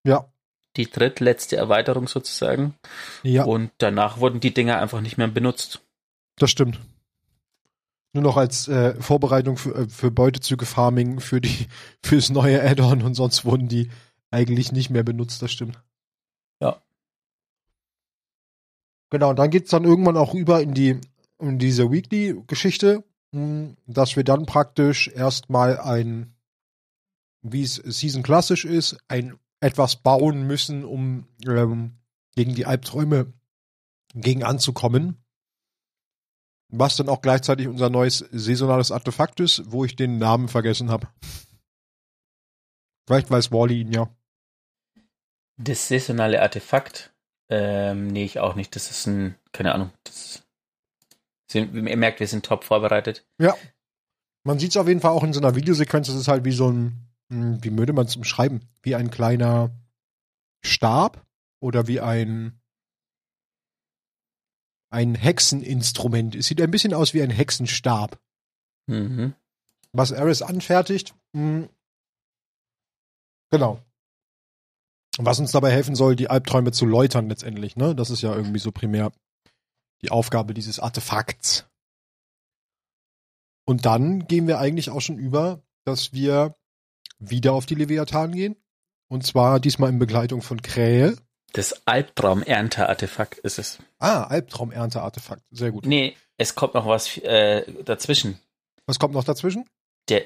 Ja 0.06 0.32
die 0.78 0.90
drittletzte 0.90 1.58
Erweiterung 1.58 2.08
sozusagen. 2.08 2.76
Ja. 3.24 3.44
Und 3.44 3.72
danach 3.78 4.20
wurden 4.20 4.40
die 4.40 4.54
Dinger 4.54 4.80
einfach 4.80 5.02
nicht 5.02 5.18
mehr 5.18 5.28
benutzt. 5.28 5.82
Das 6.38 6.50
stimmt. 6.52 6.80
Nur 8.14 8.24
noch 8.24 8.38
als 8.38 8.68
äh, 8.68 8.96
Vorbereitung 9.02 9.58
für, 9.58 9.76
äh, 9.76 9.88
für 9.88 10.12
Beutezüge-Farming 10.12 11.20
für 11.20 11.40
die 11.40 11.68
fürs 12.04 12.30
neue 12.30 12.62
Add-on 12.62 13.02
und 13.02 13.16
sonst 13.16 13.46
wurden 13.46 13.68
die 13.68 13.90
eigentlich 14.32 14.72
nicht 14.72 14.90
mehr 14.90 15.04
benutzt, 15.04 15.42
das 15.42 15.52
stimmt. 15.52 15.82
Ja. 16.62 16.82
Genau, 19.10 19.32
und 19.32 19.40
dann 19.40 19.50
geht's 19.50 19.72
dann 19.72 19.84
irgendwann 19.84 20.18
auch 20.18 20.34
über 20.34 20.62
in 20.62 20.74
die 20.74 21.00
in 21.40 21.58
diese 21.58 21.92
Weekly-Geschichte, 21.92 23.04
hm, 23.34 23.76
dass 23.88 24.16
wir 24.16 24.24
dann 24.24 24.46
praktisch 24.46 25.08
erstmal 25.08 25.80
ein, 25.80 26.36
wie 27.42 27.64
es 27.64 27.76
Season 27.76 28.24
klassisch 28.24 28.64
ist, 28.64 28.98
ein 29.08 29.40
etwas 29.62 29.96
bauen 29.96 30.46
müssen, 30.46 30.84
um 30.84 31.28
ähm, 31.46 31.98
gegen 32.36 32.56
die 32.56 32.66
Albträume 32.66 33.32
gegen 34.14 34.44
anzukommen. 34.44 35.24
Was 36.70 36.96
dann 36.96 37.10
auch 37.10 37.22
gleichzeitig 37.22 37.68
unser 37.68 37.90
neues 37.90 38.20
saisonales 38.32 38.92
Artefakt 38.92 39.40
ist, 39.40 39.72
wo 39.72 39.86
ich 39.86 39.96
den 39.96 40.18
Namen 40.18 40.48
vergessen 40.48 40.90
habe. 40.90 41.08
Vielleicht 43.08 43.30
weiß 43.30 43.52
Wally 43.52 43.82
ihn 43.82 43.92
ja. 43.92 44.10
Das 45.58 45.90
saisonale 45.90 46.42
Artefakt? 46.42 47.14
Ähm, 47.50 48.08
nee, 48.08 48.24
ich 48.24 48.40
auch 48.40 48.56
nicht. 48.56 48.76
Das 48.76 48.90
ist 48.90 49.06
ein, 49.06 49.36
keine 49.52 49.76
Ahnung. 49.76 49.92
Das, 50.06 50.44
ihr 51.54 51.66
merkt, 51.68 52.22
wir 52.22 52.28
sind 52.28 52.46
top 52.46 52.64
vorbereitet. 52.64 53.28
Ja. 53.38 53.56
Man 54.44 54.58
sieht 54.58 54.72
es 54.72 54.78
auf 54.78 54.88
jeden 54.88 55.02
Fall 55.02 55.12
auch 55.12 55.24
in 55.24 55.34
so 55.34 55.42
einer 55.42 55.56
Videosequenz. 55.56 56.08
Das 56.08 56.16
ist 56.16 56.30
halt 56.30 56.46
wie 56.46 56.54
so 56.54 56.72
ein 56.72 57.11
wie 57.32 57.78
würde 57.78 57.94
man 57.94 58.06
es 58.06 58.16
umschreiben? 58.16 58.68
Wie 58.82 58.96
ein 58.96 59.10
kleiner 59.10 59.72
Stab 60.64 61.26
oder 61.62 61.88
wie 61.88 62.02
ein 62.02 62.60
ein 64.92 65.16
Hexeninstrument. 65.16 66.36
Es 66.36 66.48
sieht 66.48 66.62
ein 66.62 66.72
bisschen 66.72 66.94
aus 66.94 67.14
wie 67.14 67.22
ein 67.22 67.30
Hexenstab. 67.30 68.20
Mhm. 68.88 69.34
Was 69.94 70.12
Ares 70.12 70.42
anfertigt. 70.42 71.16
Mh, 71.32 71.42
hm, 71.42 71.70
genau. 73.50 73.82
Was 75.18 75.40
uns 75.40 75.52
dabei 75.52 75.72
helfen 75.72 75.96
soll, 75.96 76.18
die 76.18 76.30
Albträume 76.30 76.74
zu 76.74 76.86
läutern 76.86 77.30
letztendlich. 77.30 77.78
Ne? 77.78 77.96
Das 77.96 78.10
ist 78.10 78.22
ja 78.22 78.36
irgendwie 78.36 78.60
so 78.60 78.74
primär 78.74 79.14
die 80.02 80.12
Aufgabe 80.12 80.54
dieses 80.54 80.80
Artefakts. 80.80 81.66
Und 83.66 83.86
dann 83.86 84.28
gehen 84.28 84.48
wir 84.48 84.60
eigentlich 84.60 84.90
auch 84.90 85.02
schon 85.02 85.18
über, 85.18 85.62
dass 85.86 86.12
wir 86.12 86.56
wieder 87.22 87.54
auf 87.54 87.66
die 87.66 87.76
Leviathan 87.76 88.34
gehen. 88.34 88.56
Und 89.08 89.26
zwar 89.26 89.60
diesmal 89.60 89.90
in 89.90 90.00
Begleitung 90.00 90.42
von 90.42 90.62
Krähe. 90.62 91.18
Das 91.54 91.86
Albtraum-Ernte-Artefakt 91.86 93.40
ist 93.40 93.60
es. 93.60 93.80
Ah, 94.00 94.24
Albtraum-Ernte-Artefakt. 94.24 95.44
Sehr 95.52 95.72
gut. 95.72 95.86
Nee, 95.86 96.16
es 96.38 96.56
kommt 96.56 96.74
noch 96.74 96.88
was 96.88 97.18
äh, 97.18 97.84
dazwischen. 97.84 98.40
Was 98.86 99.00
kommt 99.00 99.14
noch 99.14 99.24
dazwischen? 99.24 99.70
Der, 100.10 100.26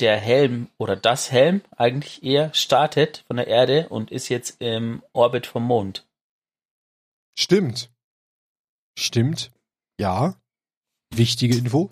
der 0.00 0.16
Helm 0.18 0.68
oder 0.78 0.96
das 0.96 1.30
Helm 1.30 1.62
eigentlich 1.76 2.22
eher 2.22 2.52
startet 2.54 3.24
von 3.26 3.36
der 3.36 3.46
Erde 3.46 3.88
und 3.88 4.10
ist 4.10 4.28
jetzt 4.28 4.60
im 4.60 5.02
Orbit 5.12 5.46
vom 5.46 5.64
Mond. 5.64 6.06
Stimmt. 7.38 7.90
Stimmt. 8.98 9.52
Ja. 9.98 10.36
Wichtige 11.10 11.56
Info. 11.56 11.90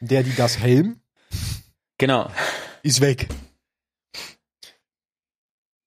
Der, 0.00 0.22
die 0.22 0.34
das 0.34 0.58
Helm 0.58 1.00
Genau. 1.98 2.30
Ist 2.82 3.00
weg. 3.00 3.28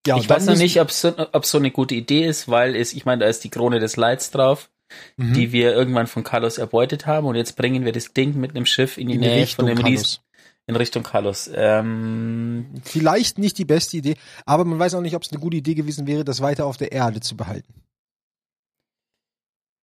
Ja, 0.07 0.17
ich 0.17 0.29
weiß 0.29 0.45
noch 0.45 0.57
nicht, 0.57 0.79
ob 0.81 0.91
so, 0.91 1.13
so 1.43 1.57
eine 1.57 1.71
gute 1.71 1.93
Idee 1.93 2.25
ist, 2.25 2.49
weil 2.49 2.75
es, 2.75 2.93
ich 2.93 3.05
meine, 3.05 3.23
da 3.23 3.29
ist 3.29 3.43
die 3.43 3.49
Krone 3.49 3.79
des 3.79 3.95
Lights 3.95 4.31
drauf, 4.31 4.71
mhm. 5.17 5.33
die 5.33 5.51
wir 5.51 5.73
irgendwann 5.73 6.07
von 6.07 6.23
Carlos 6.23 6.57
erbeutet 6.57 7.05
haben 7.05 7.27
und 7.27 7.35
jetzt 7.35 7.55
bringen 7.55 7.85
wir 7.85 7.91
das 7.91 8.13
Ding 8.13 8.35
mit 8.39 8.51
einem 8.51 8.65
Schiff 8.65 8.97
in 8.97 9.09
die 9.09 9.15
in 9.15 9.19
Nähe 9.19 9.43
Richtung 9.43 9.67
von 9.67 9.75
dem 9.75 9.85
Ries 9.85 10.21
in 10.65 10.75
Richtung 10.75 11.03
Carlos. 11.03 11.49
Ähm, 11.53 12.75
Vielleicht 12.83 13.39
nicht 13.39 13.57
die 13.57 13.65
beste 13.65 13.97
Idee, 13.97 14.15
aber 14.45 14.65
man 14.65 14.79
weiß 14.79 14.93
auch 14.93 15.01
nicht, 15.01 15.15
ob 15.15 15.23
es 15.23 15.31
eine 15.31 15.41
gute 15.41 15.57
Idee 15.57 15.73
gewesen 15.73 16.07
wäre, 16.07 16.23
das 16.23 16.41
weiter 16.41 16.65
auf 16.65 16.77
der 16.77 16.91
Erde 16.91 17.19
zu 17.21 17.35
behalten. 17.35 17.73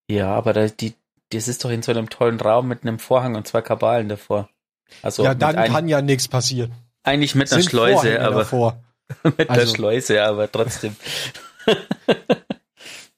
Ja, 0.08 0.32
aber 0.32 0.52
da, 0.52 0.68
die, 0.68 0.94
das 1.30 1.48
ist 1.48 1.64
doch 1.64 1.70
in 1.70 1.82
so 1.82 1.90
einem 1.90 2.08
tollen 2.08 2.40
Raum 2.40 2.68
mit 2.68 2.82
einem 2.82 3.00
Vorhang 3.00 3.34
und 3.34 3.48
zwei 3.48 3.62
Kabalen 3.62 4.08
davor. 4.08 4.48
Also 5.02 5.24
ja, 5.24 5.34
dann 5.34 5.56
ein, 5.56 5.70
kann 5.70 5.88
ja 5.88 6.02
nichts 6.02 6.28
passieren. 6.28 6.72
Eigentlich 7.02 7.34
mit 7.34 7.52
einer 7.52 7.62
Schleuse, 7.62 8.20
aber 8.20 8.80
mit 9.36 9.48
also, 9.50 9.60
der 9.60 9.76
Schleuse, 9.76 10.24
aber 10.24 10.50
trotzdem. 10.50 10.96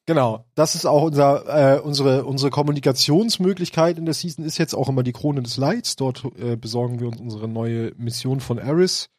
Genau, 0.09 0.47
das 0.55 0.75
ist 0.75 0.87
auch 0.87 1.03
unser, 1.03 1.77
äh, 1.77 1.81
unsere, 1.81 2.25
unsere 2.25 2.51
Kommunikationsmöglichkeit 2.51 3.99
in 3.99 4.07
der 4.07 4.15
Season 4.15 4.43
ist 4.43 4.57
jetzt 4.57 4.73
auch 4.73 4.89
immer 4.89 5.03
die 5.03 5.13
Krone 5.13 5.43
des 5.43 5.59
Lights. 5.59 5.97
Dort 5.97 6.25
äh, 6.39 6.57
besorgen 6.57 6.99
wir 6.99 7.09
uns 7.09 7.21
unsere 7.21 7.47
neue 7.47 7.93
Mission 7.99 8.41
von 8.41 8.57
Eris. 8.57 9.11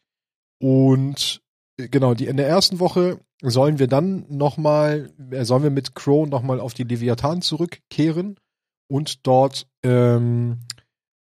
Und 0.59 1.43
äh, 1.77 1.89
genau, 1.89 2.15
die 2.15 2.25
in 2.25 2.37
der 2.37 2.47
ersten 2.47 2.79
Woche 2.79 3.19
sollen 3.39 3.77
wir 3.77 3.85
dann 3.85 4.25
nochmal, 4.29 5.11
äh, 5.29 5.45
sollen 5.45 5.61
wir 5.61 5.69
mit 5.69 5.93
Crow 5.93 6.27
nochmal 6.27 6.59
auf 6.59 6.73
die 6.73 6.85
Leviathan 6.85 7.43
zurückkehren 7.43 8.39
und 8.87 9.27
dort 9.27 9.67
ähm, 9.83 10.61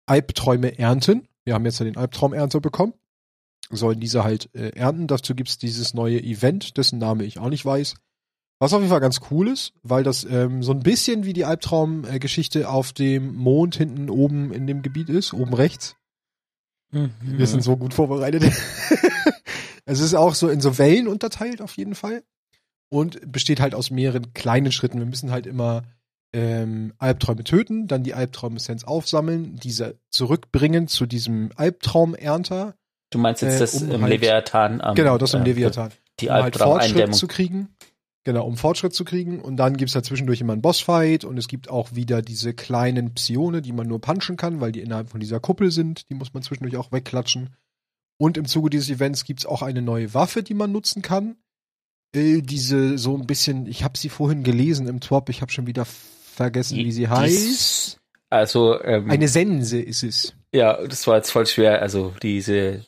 Albträume 0.07 0.79
ernten. 0.79 1.29
Wir 1.45 1.55
haben 1.55 1.65
jetzt 1.65 1.79
ja 1.79 1.85
den 1.85 1.97
Albtraumernter 1.97 2.61
bekommen. 2.61 2.95
Sollen 3.71 4.01
diese 4.01 4.25
halt 4.25 4.51
äh, 4.55 4.71
ernten. 4.71 5.07
Dazu 5.07 5.35
gibt's 5.35 5.59
dieses 5.59 5.95
neue 5.95 6.23
Event, 6.23 6.77
dessen 6.77 6.99
Name 6.99 7.25
ich 7.25 7.39
auch 7.39 7.49
nicht 7.49 7.65
weiß. 7.65 7.95
Was 8.59 8.73
auf 8.73 8.81
jeden 8.81 8.91
Fall 8.91 9.01
ganz 9.01 9.21
cool 9.31 9.49
ist, 9.49 9.73
weil 9.83 10.05
das 10.05 10.25
ähm, 10.25 10.63
so 10.63 10.73
ein 10.73 10.81
bisschen 10.81 11.25
wie 11.25 11.33
die 11.33 11.45
Albtraumgeschichte 11.45 12.69
auf 12.69 12.93
dem 12.93 13.35
Mond 13.35 13.77
hinten 13.77 14.09
oben 14.09 14.53
in 14.53 14.67
dem 14.67 14.83
Gebiet 14.83 15.09
ist, 15.09 15.33
oben 15.33 15.55
rechts. 15.55 15.97
Mhm. 16.93 17.11
Wir 17.21 17.47
sind 17.47 17.63
so 17.63 17.77
gut 17.77 17.95
vorbereitet. 17.95 18.45
es 19.85 20.01
ist 20.01 20.15
auch 20.15 20.35
so 20.35 20.49
in 20.49 20.61
so 20.61 20.79
Wellen 20.79 21.09
unterteilt 21.09 21.61
auf 21.61 21.77
jeden 21.77 21.95
Fall 21.95 22.23
und 22.91 23.21
besteht 23.31 23.61
halt 23.61 23.75
aus 23.75 23.91
mehreren 23.91 24.33
kleinen 24.35 24.71
Schritten. 24.71 24.99
Wir 24.99 25.07
müssen 25.07 25.33
halt 25.33 25.47
immer 25.47 25.83
ähm, 26.35 26.93
Albträume 26.99 27.45
töten, 27.45 27.87
dann 27.87 28.03
die 28.03 28.13
Albtraum-Essenz 28.13 28.85
aufsammeln, 28.85 29.57
diese 29.57 30.01
zurückbringen 30.11 30.89
zu 30.89 31.07
diesem 31.07 31.51
Albtraumernter. 31.55 32.75
Du 33.11 33.19
meinst 33.19 33.43
jetzt 33.43 33.57
äh, 33.57 33.61
das 33.61 33.75
um 33.75 33.91
im 33.91 34.03
halt, 34.03 34.13
Leviathan 34.13 34.81
am, 34.81 34.97
Genau, 34.97 35.17
das 35.17 35.33
im 35.35 35.43
äh, 35.43 35.45
Leviathan. 35.45 35.93
Die 36.19 36.29
um 36.29 36.35
halt 36.35 36.57
Fortschritt 36.57 37.15
zu 37.15 37.29
kriegen. 37.29 37.77
Genau, 38.25 38.47
um 38.47 38.57
Fortschritt 38.57 38.95
zu 38.95 39.05
kriegen. 39.05 39.41
Und 39.41 39.57
dann 39.57 39.77
gibt's 39.77 39.95
da 39.95 40.03
zwischendurch 40.03 40.41
immer 40.41 40.55
einen 40.55 40.63
Bossfight 40.63 41.25
und 41.25 41.39
es 41.39 41.47
gibt 41.47 41.71
auch 41.71 41.95
wieder 41.95 42.21
diese 42.21 42.53
kleinen 42.53 43.15
Psione, 43.15 43.63
die 43.63 43.73
man 43.73 43.87
nur 43.87 44.01
punchen 44.01 44.37
kann, 44.37 44.61
weil 44.61 44.73
die 44.73 44.81
innerhalb 44.81 45.11
von 45.11 45.21
dieser 45.21 45.39
Kuppel 45.39 45.71
sind. 45.71 46.09
Die 46.11 46.15
muss 46.15 46.35
man 46.35 46.43
zwischendurch 46.43 46.77
auch 46.77 46.91
wegklatschen. 46.91 47.55
Und 48.19 48.37
im 48.37 48.47
Zuge 48.47 48.71
dieses 48.71 48.91
Events 48.91 49.25
gibt's 49.25 49.47
auch 49.47 49.63
eine 49.63 49.83
neue 49.83 50.15
Waffe, 50.15 50.43
die 50.43 50.55
man 50.55 50.73
nutzen 50.73 51.03
kann. 51.03 51.37
Äh, 52.15 52.43
diese 52.43 52.99
so 52.99 53.17
ein 53.17 53.27
bisschen, 53.27 53.67
ich 53.67 53.85
habe 53.85 53.99
sie 53.99 54.09
vorhin 54.09 54.43
gelesen 54.43 54.89
im 54.89 55.01
Twop, 55.01 55.29
ich 55.29 55.43
habe 55.43 55.53
schon 55.53 55.67
wieder 55.67 55.87
vergessen, 56.35 56.77
wie 56.77 56.93
sie 56.93 57.09
heißt. 57.09 57.99
Also 58.31 58.83
ähm, 58.83 59.11
eine 59.11 59.29
Sense 59.29 59.81
ist 59.81 60.03
es. 60.03 60.35
Ja, 60.53 60.87
das 60.87 61.07
war 61.07 61.17
jetzt 61.17 61.31
voll 61.31 61.47
schwer. 61.47 61.83
Also 61.83 62.15
diese 62.23 62.85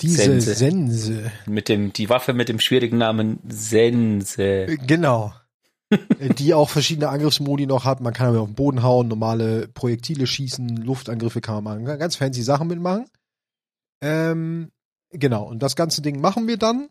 diese 0.00 0.24
Sense. 0.24 0.54
Sense. 0.54 1.32
Mit 1.46 1.68
dem, 1.68 1.92
die 1.92 2.08
Waffe 2.08 2.32
mit 2.32 2.48
dem 2.48 2.60
schwierigen 2.60 2.98
Namen 2.98 3.38
Sense. 3.48 4.66
Genau. 4.86 5.32
die 6.38 6.54
auch 6.54 6.70
verschiedene 6.70 7.08
Angriffsmodi 7.08 7.66
noch 7.66 7.84
hat. 7.84 8.00
Man 8.00 8.12
kann 8.12 8.28
aber 8.28 8.40
auf 8.40 8.48
den 8.48 8.54
Boden 8.54 8.82
hauen, 8.82 9.08
normale 9.08 9.68
Projektile 9.68 10.26
schießen, 10.26 10.76
Luftangriffe 10.78 11.40
kann 11.40 11.62
man 11.62 11.84
machen. 11.84 11.98
Ganz 11.98 12.16
fancy 12.16 12.42
Sachen 12.42 12.68
mitmachen. 12.68 13.06
Ähm, 14.00 14.72
genau. 15.10 15.44
Und 15.44 15.62
das 15.62 15.76
ganze 15.76 16.02
Ding 16.02 16.20
machen 16.20 16.48
wir 16.48 16.56
dann, 16.56 16.88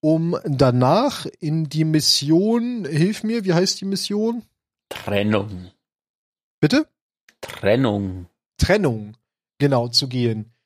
um 0.00 0.38
danach 0.44 1.26
in 1.40 1.68
die 1.68 1.84
Mission, 1.84 2.84
hilf 2.84 3.24
mir, 3.24 3.44
wie 3.44 3.54
heißt 3.54 3.80
die 3.80 3.86
Mission? 3.86 4.44
Trennung. 4.88 5.70
Bitte? 6.60 6.88
Trennung. 7.40 8.28
Trennung. 8.58 9.16
Genau, 9.58 9.88
zu 9.88 10.08
gehen 10.08 10.56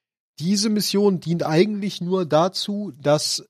diese 0.41 0.71
Mission 0.71 1.21
dient 1.21 1.45
eigentlich 1.45 2.00
nur 2.00 2.25
dazu, 2.25 2.93
dass 2.97 3.47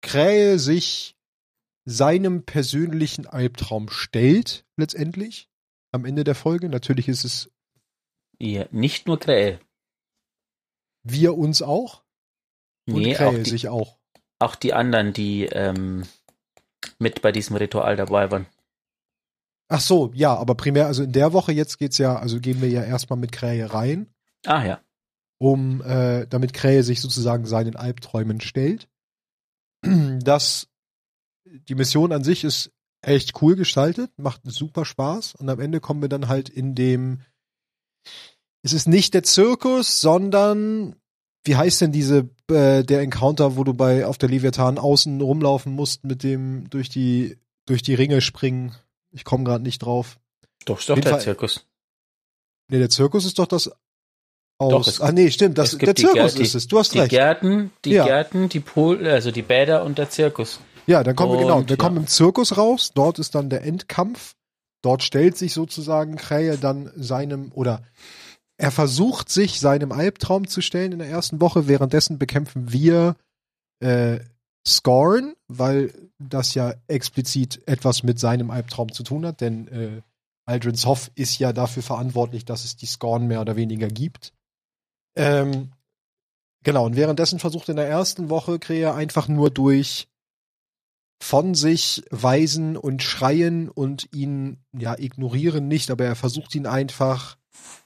Krähe 0.00 0.60
sich 0.60 1.16
seinem 1.84 2.44
persönlichen 2.44 3.26
Albtraum 3.26 3.90
stellt, 3.90 4.64
letztendlich, 4.76 5.50
am 5.90 6.04
Ende 6.04 6.22
der 6.22 6.36
Folge. 6.36 6.68
Natürlich 6.68 7.08
ist 7.08 7.24
es. 7.24 7.50
Ja, 8.38 8.66
nicht 8.70 9.08
nur 9.08 9.18
Krähe. 9.18 9.60
Wir 11.02 11.36
uns 11.36 11.62
auch? 11.62 12.04
Und 12.86 13.02
nee, 13.02 13.14
Krähe 13.14 13.28
auch 13.28 13.34
die, 13.34 13.50
sich 13.50 13.68
auch. 13.68 13.98
Auch 14.38 14.54
die 14.54 14.72
anderen, 14.72 15.12
die 15.12 15.46
ähm, 15.46 16.06
mit 17.00 17.22
bei 17.22 17.32
diesem 17.32 17.56
Ritual 17.56 17.96
dabei 17.96 18.30
waren. 18.30 18.46
Ach 19.68 19.80
so, 19.80 20.10
ja, 20.14 20.34
aber 20.34 20.54
primär, 20.54 20.86
also 20.86 21.02
in 21.02 21.12
der 21.12 21.32
Woche 21.32 21.52
jetzt 21.52 21.78
geht's 21.78 21.98
ja, 21.98 22.16
also 22.16 22.40
gehen 22.40 22.60
wir 22.62 22.68
ja 22.68 22.82
erstmal 22.82 23.18
mit 23.18 23.32
Krähe 23.32 23.72
rein. 23.72 24.08
Ah 24.46 24.64
ja 24.64 24.80
um 25.38 25.80
äh, 25.82 26.26
damit 26.26 26.52
Krähe 26.52 26.82
sich 26.82 27.00
sozusagen 27.00 27.46
seinen 27.46 27.76
Albträumen 27.76 28.40
stellt. 28.40 28.88
Das 30.20 30.68
die 31.46 31.74
Mission 31.74 32.12
an 32.12 32.24
sich 32.24 32.44
ist 32.44 32.72
echt 33.00 33.40
cool 33.40 33.56
gestaltet, 33.56 34.10
macht 34.18 34.42
super 34.44 34.84
Spaß 34.84 35.36
und 35.36 35.48
am 35.48 35.60
Ende 35.60 35.80
kommen 35.80 36.02
wir 36.02 36.10
dann 36.10 36.28
halt 36.28 36.50
in 36.50 36.74
dem 36.74 37.20
es 38.62 38.72
ist 38.72 38.88
nicht 38.88 39.14
der 39.14 39.22
Zirkus, 39.22 40.00
sondern 40.00 40.96
wie 41.44 41.56
heißt 41.56 41.80
denn 41.80 41.92
diese 41.92 42.28
äh, 42.50 42.82
der 42.82 43.00
Encounter, 43.00 43.56
wo 43.56 43.64
du 43.64 43.72
bei 43.72 44.04
auf 44.04 44.18
der 44.18 44.28
Leviathan 44.28 44.78
außen 44.78 45.20
rumlaufen 45.20 45.72
musst 45.72 46.04
mit 46.04 46.22
dem 46.22 46.68
durch 46.68 46.90
die 46.90 47.38
durch 47.66 47.82
die 47.82 47.94
Ringe 47.94 48.20
springen. 48.20 48.74
Ich 49.18 49.24
komme 49.24 49.42
gerade 49.42 49.64
nicht 49.64 49.80
drauf. 49.80 50.20
Doch, 50.64 50.78
ist 50.78 50.88
doch 50.88 50.94
der 50.94 51.10
Fall, 51.10 51.20
Zirkus. 51.20 51.66
Nee, 52.70 52.78
der 52.78 52.88
Zirkus 52.88 53.24
ist 53.24 53.40
doch 53.40 53.46
das 53.46 53.68
aus. 54.58 54.98
Doch, 54.98 55.00
ah 55.04 55.10
nee, 55.10 55.32
stimmt, 55.32 55.58
das, 55.58 55.76
der 55.76 55.96
Zirkus 55.96 56.36
die, 56.36 56.42
ist 56.42 56.54
es. 56.54 56.68
Du 56.68 56.78
hast 56.78 56.94
die 56.94 57.00
recht. 57.00 57.10
Gärten, 57.10 57.72
die 57.84 57.90
ja. 57.90 58.04
Gärten, 58.04 58.48
die 58.48 58.60
Pool, 58.60 59.04
also 59.08 59.32
die 59.32 59.42
Bäder 59.42 59.82
und 59.82 59.98
der 59.98 60.08
Zirkus. 60.08 60.60
Ja, 60.86 61.02
dann 61.02 61.16
kommen 61.16 61.32
und, 61.32 61.38
wir 61.38 61.46
genau, 61.46 61.60
wir 61.62 61.70
ja. 61.70 61.76
kommen 61.76 61.96
im 61.96 62.06
Zirkus 62.06 62.56
raus. 62.56 62.92
Dort 62.94 63.18
ist 63.18 63.34
dann 63.34 63.50
der 63.50 63.64
Endkampf. 63.64 64.36
Dort 64.82 65.02
stellt 65.02 65.36
sich 65.36 65.52
sozusagen 65.52 66.14
Krähe 66.14 66.56
dann 66.56 66.92
seinem 66.94 67.50
oder 67.54 67.82
er 68.56 68.70
versucht 68.70 69.30
sich 69.30 69.58
seinem 69.58 69.90
Albtraum 69.90 70.46
zu 70.46 70.60
stellen 70.60 70.92
in 70.92 71.00
der 71.00 71.08
ersten 71.08 71.40
Woche. 71.40 71.66
Währenddessen 71.66 72.20
bekämpfen 72.20 72.72
wir 72.72 73.16
äh, 73.80 74.20
Scorn, 74.68 75.34
weil 75.48 75.92
das 76.18 76.54
ja 76.54 76.74
explizit 76.86 77.66
etwas 77.66 78.02
mit 78.02 78.18
seinem 78.18 78.50
Albtraum 78.50 78.92
zu 78.92 79.02
tun 79.02 79.26
hat, 79.26 79.40
denn 79.40 79.68
äh, 79.68 80.02
Aldrin's 80.44 80.86
Hoff 80.86 81.10
ist 81.14 81.38
ja 81.38 81.52
dafür 81.52 81.82
verantwortlich, 81.82 82.44
dass 82.44 82.64
es 82.64 82.76
die 82.76 82.86
Scorn 82.86 83.26
mehr 83.26 83.40
oder 83.40 83.56
weniger 83.56 83.88
gibt. 83.88 84.32
Ähm, 85.16 85.72
genau, 86.62 86.86
und 86.86 86.96
währenddessen 86.96 87.38
versucht 87.38 87.68
in 87.68 87.76
der 87.76 87.88
ersten 87.88 88.30
Woche 88.30 88.58
Krea 88.58 88.94
einfach 88.94 89.28
nur 89.28 89.50
durch 89.50 90.08
von 91.20 91.54
sich 91.54 92.04
weisen 92.10 92.76
und 92.76 93.02
schreien 93.02 93.68
und 93.68 94.08
ihn, 94.14 94.58
ja, 94.72 94.96
ignorieren 94.96 95.66
nicht, 95.66 95.90
aber 95.90 96.04
er 96.04 96.14
versucht 96.14 96.54
ihn 96.54 96.66
einfach 96.66 97.36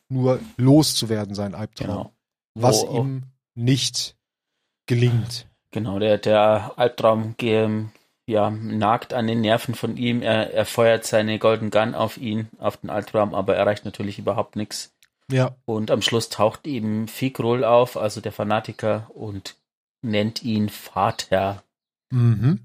nur 0.08 0.38
loszuwerden, 0.56 1.34
sein 1.34 1.54
Albtraum. 1.54 1.88
Genau. 1.88 2.14
Was 2.54 2.84
oh, 2.84 2.88
oh. 2.90 2.98
ihm 2.98 3.22
nicht 3.54 4.16
gelingt. 4.86 5.48
Genau, 5.72 5.98
der, 5.98 6.18
der 6.18 6.74
Albtraum 6.76 7.34
ja, 8.26 8.50
nagt 8.50 9.14
an 9.14 9.26
den 9.26 9.40
Nerven 9.40 9.74
von 9.74 9.96
ihm. 9.96 10.22
Er, 10.22 10.52
er 10.52 10.64
feuert 10.64 11.04
seine 11.04 11.38
Golden 11.38 11.70
Gun 11.70 11.94
auf 11.94 12.18
ihn, 12.18 12.48
auf 12.58 12.76
den 12.76 12.90
Albtraum, 12.90 13.34
aber 13.34 13.56
erreicht 13.56 13.84
natürlich 13.84 14.18
überhaupt 14.18 14.54
nichts. 14.54 14.94
Ja. 15.30 15.56
Und 15.64 15.90
am 15.90 16.02
Schluss 16.02 16.28
taucht 16.28 16.66
eben 16.66 17.08
Figrol 17.08 17.64
auf, 17.64 17.96
also 17.96 18.20
der 18.20 18.32
Fanatiker, 18.32 19.10
und 19.14 19.56
nennt 20.02 20.42
ihn 20.42 20.68
Vater. 20.68 21.62
Mhm. 22.10 22.60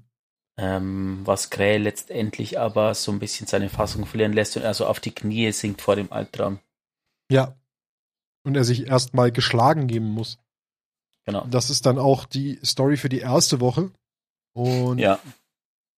Ähm, 0.58 1.20
was 1.24 1.50
Krähe 1.50 1.78
letztendlich 1.78 2.58
aber 2.58 2.94
so 2.94 3.12
ein 3.12 3.20
bisschen 3.20 3.46
seine 3.46 3.68
Fassung 3.68 4.06
verlieren 4.06 4.32
lässt 4.32 4.56
und 4.56 4.64
er 4.64 4.74
so 4.74 4.86
auf 4.86 5.00
die 5.00 5.14
Knie 5.14 5.52
sinkt 5.52 5.80
vor 5.80 5.96
dem 5.96 6.12
Albtraum. 6.12 6.58
Ja. 7.30 7.54
Und 8.44 8.56
er 8.56 8.64
sich 8.64 8.88
erstmal 8.88 9.32
geschlagen 9.32 9.86
geben 9.86 10.08
muss. 10.08 10.38
Genau. 11.28 11.46
Das 11.50 11.68
ist 11.68 11.84
dann 11.84 11.98
auch 11.98 12.24
die 12.24 12.58
Story 12.64 12.96
für 12.96 13.10
die 13.10 13.18
erste 13.18 13.60
Woche. 13.60 13.90
Und 14.54 14.96
ja. 14.96 15.18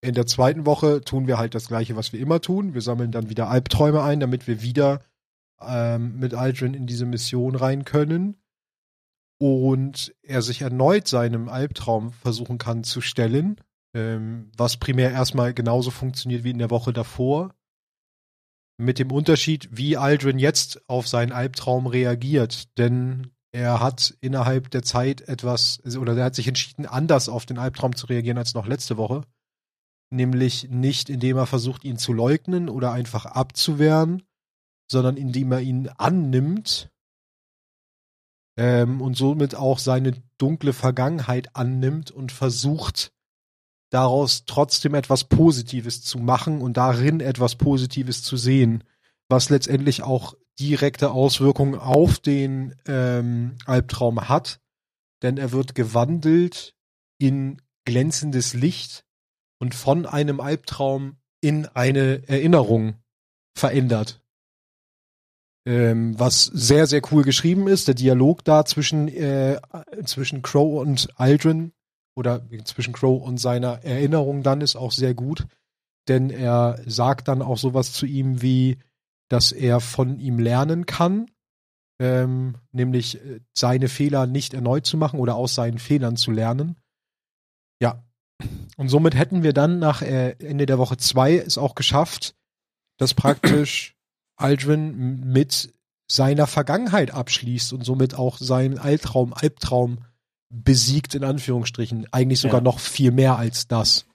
in 0.00 0.14
der 0.14 0.26
zweiten 0.26 0.66
Woche 0.66 1.02
tun 1.02 1.28
wir 1.28 1.38
halt 1.38 1.54
das 1.54 1.68
gleiche, 1.68 1.94
was 1.94 2.12
wir 2.12 2.18
immer 2.18 2.40
tun. 2.40 2.74
Wir 2.74 2.82
sammeln 2.82 3.12
dann 3.12 3.30
wieder 3.30 3.48
Albträume 3.48 4.02
ein, 4.02 4.18
damit 4.18 4.48
wir 4.48 4.60
wieder 4.60 5.04
ähm, 5.60 6.18
mit 6.18 6.34
Aldrin 6.34 6.74
in 6.74 6.88
diese 6.88 7.06
Mission 7.06 7.54
rein 7.54 7.84
können. 7.84 8.36
und 9.40 10.14
er 10.22 10.42
sich 10.42 10.62
erneut 10.62 11.08
seinem 11.08 11.48
Albtraum 11.48 12.12
versuchen 12.12 12.58
kann 12.58 12.84
zu 12.84 13.00
stellen, 13.00 13.60
ähm, 13.94 14.50
was 14.56 14.76
primär 14.76 15.10
erstmal 15.12 15.54
genauso 15.54 15.90
funktioniert 15.90 16.44
wie 16.44 16.50
in 16.50 16.58
der 16.58 16.70
Woche 16.70 16.92
davor. 16.92 17.54
Mit 18.78 18.98
dem 18.98 19.12
Unterschied, 19.12 19.68
wie 19.70 19.96
Aldrin 19.96 20.38
jetzt 20.38 20.82
auf 20.88 21.06
seinen 21.06 21.32
Albtraum 21.32 21.86
reagiert. 21.86 22.76
Denn 22.78 23.30
er 23.52 23.80
hat 23.80 24.16
innerhalb 24.20 24.70
der 24.70 24.82
Zeit 24.82 25.22
etwas, 25.22 25.82
oder 25.96 26.16
er 26.16 26.26
hat 26.26 26.34
sich 26.34 26.46
entschieden, 26.46 26.86
anders 26.86 27.28
auf 27.28 27.46
den 27.46 27.58
Albtraum 27.58 27.96
zu 27.96 28.06
reagieren 28.06 28.38
als 28.38 28.54
noch 28.54 28.66
letzte 28.66 28.96
Woche. 28.96 29.22
Nämlich 30.12 30.68
nicht, 30.70 31.08
indem 31.08 31.36
er 31.36 31.46
versucht, 31.46 31.84
ihn 31.84 31.98
zu 31.98 32.12
leugnen 32.12 32.68
oder 32.68 32.92
einfach 32.92 33.26
abzuwehren, 33.26 34.22
sondern 34.90 35.16
indem 35.16 35.52
er 35.52 35.60
ihn 35.60 35.88
annimmt 35.88 36.90
ähm, 38.56 39.00
und 39.00 39.16
somit 39.16 39.54
auch 39.54 39.78
seine 39.78 40.20
dunkle 40.38 40.72
Vergangenheit 40.72 41.54
annimmt 41.54 42.10
und 42.10 42.32
versucht, 42.32 43.12
daraus 43.90 44.44
trotzdem 44.46 44.94
etwas 44.94 45.24
Positives 45.24 46.02
zu 46.02 46.18
machen 46.18 46.60
und 46.60 46.76
darin 46.76 47.20
etwas 47.20 47.56
Positives 47.56 48.22
zu 48.22 48.36
sehen, 48.36 48.84
was 49.28 49.50
letztendlich 49.50 50.02
auch 50.02 50.34
direkte 50.60 51.10
Auswirkungen 51.10 51.74
auf 51.74 52.18
den 52.18 52.74
ähm, 52.86 53.56
Albtraum 53.64 54.28
hat, 54.28 54.60
denn 55.22 55.38
er 55.38 55.52
wird 55.52 55.74
gewandelt 55.74 56.74
in 57.18 57.60
glänzendes 57.84 58.54
Licht 58.54 59.04
und 59.58 59.74
von 59.74 60.06
einem 60.06 60.40
Albtraum 60.40 61.16
in 61.40 61.66
eine 61.66 62.28
Erinnerung 62.28 62.94
verändert. 63.56 64.22
Ähm, 65.66 66.18
was 66.18 66.44
sehr, 66.44 66.86
sehr 66.86 67.02
cool 67.10 67.22
geschrieben 67.22 67.68
ist. 67.68 67.88
Der 67.88 67.94
Dialog 67.94 68.44
da 68.44 68.64
zwischen, 68.64 69.08
äh, 69.08 69.60
zwischen 70.04 70.42
Crow 70.42 70.80
und 70.80 71.08
Aldrin 71.16 71.72
oder 72.16 72.42
zwischen 72.64 72.92
Crow 72.92 73.22
und 73.22 73.38
seiner 73.38 73.84
Erinnerung 73.84 74.42
dann 74.42 74.60
ist 74.62 74.76
auch 74.76 74.92
sehr 74.92 75.14
gut, 75.14 75.46
denn 76.08 76.30
er 76.30 76.80
sagt 76.86 77.28
dann 77.28 77.42
auch 77.42 77.58
sowas 77.58 77.92
zu 77.92 78.06
ihm 78.06 78.42
wie, 78.42 78.78
dass 79.30 79.52
er 79.52 79.80
von 79.80 80.18
ihm 80.18 80.38
lernen 80.38 80.84
kann, 80.84 81.30
ähm, 81.98 82.56
nämlich 82.72 83.24
äh, 83.24 83.40
seine 83.54 83.88
Fehler 83.88 84.26
nicht 84.26 84.52
erneut 84.54 84.86
zu 84.86 84.96
machen 84.96 85.20
oder 85.20 85.36
aus 85.36 85.54
seinen 85.54 85.78
Fehlern 85.78 86.16
zu 86.16 86.30
lernen. 86.30 86.76
Ja. 87.80 88.02
Und 88.76 88.88
somit 88.88 89.14
hätten 89.14 89.42
wir 89.42 89.52
dann 89.52 89.78
nach 89.78 90.02
äh, 90.02 90.30
Ende 90.38 90.66
der 90.66 90.78
Woche 90.78 90.96
zwei 90.96 91.36
es 91.36 91.58
auch 91.58 91.74
geschafft, 91.74 92.34
dass 92.98 93.14
praktisch 93.14 93.96
Aldrin 94.36 95.20
mit 95.32 95.72
seiner 96.10 96.46
Vergangenheit 96.46 97.12
abschließt 97.12 97.72
und 97.72 97.84
somit 97.84 98.14
auch 98.14 98.38
seinen 98.38 98.78
Albtraum, 98.78 99.32
Albtraum 99.32 100.04
besiegt, 100.48 101.14
in 101.14 101.22
Anführungsstrichen. 101.22 102.08
Eigentlich 102.10 102.40
sogar 102.40 102.60
ja. 102.60 102.64
noch 102.64 102.80
viel 102.80 103.12
mehr 103.12 103.36
als 103.36 103.68
das. 103.68 104.06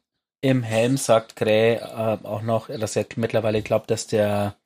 Im 0.41 0.61
Helm 0.63 0.97
sagt 0.97 1.37
Gray 1.37 1.75
äh, 1.75 2.17
auch 2.23 2.41
noch, 2.41 2.67
dass 2.67 2.95
er 2.95 3.05
mittlerweile 3.15 3.61
glaubt, 3.61 3.89
dass 3.89 4.07
der, 4.07 4.57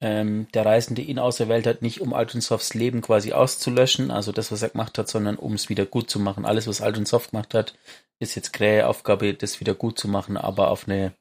ähm, 0.00 0.48
der 0.54 0.66
Reisende 0.66 1.02
ihn 1.02 1.18
auserwählt 1.18 1.66
hat, 1.66 1.82
nicht 1.82 2.00
um 2.00 2.12
Aldrinsofts 2.14 2.74
Leben 2.74 3.00
quasi 3.00 3.32
auszulöschen, 3.32 4.10
also 4.10 4.32
das, 4.32 4.52
was 4.52 4.62
er 4.62 4.70
gemacht 4.70 4.98
hat, 4.98 5.08
sondern 5.08 5.36
um 5.36 5.54
es 5.54 5.68
wieder 5.68 5.86
gut 5.86 6.10
zu 6.10 6.18
machen. 6.18 6.44
Alles, 6.44 6.66
was 6.66 6.80
Aldrinsoft 6.80 7.30
gemacht 7.30 7.54
hat, 7.54 7.74
ist 8.18 8.34
jetzt 8.34 8.52
Gray 8.52 8.82
Aufgabe, 8.82 9.34
das 9.34 9.60
wieder 9.60 9.74
gut 9.74 9.98
zu 9.98 10.08
machen, 10.08 10.36
aber 10.36 10.70
auf 10.70 10.86
eine 10.86 11.12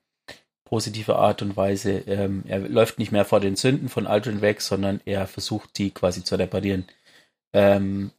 positive 0.65 1.18
Art 1.18 1.42
und 1.42 1.56
Weise. 1.56 2.03
Ähm, 2.08 2.44
er 2.48 2.60
läuft 2.60 3.00
nicht 3.00 3.12
mehr 3.12 3.25
vor 3.25 3.39
den 3.39 3.56
Sünden 3.56 3.89
von 3.89 4.08
Aldrin 4.08 4.42
weg, 4.42 4.62
sondern 4.62 5.01
er 5.06 5.27
versucht, 5.27 5.77
die 5.77 5.92
quasi 5.92 6.24
zu 6.24 6.36
reparieren. 6.36 6.86
Ähm, 7.53 8.12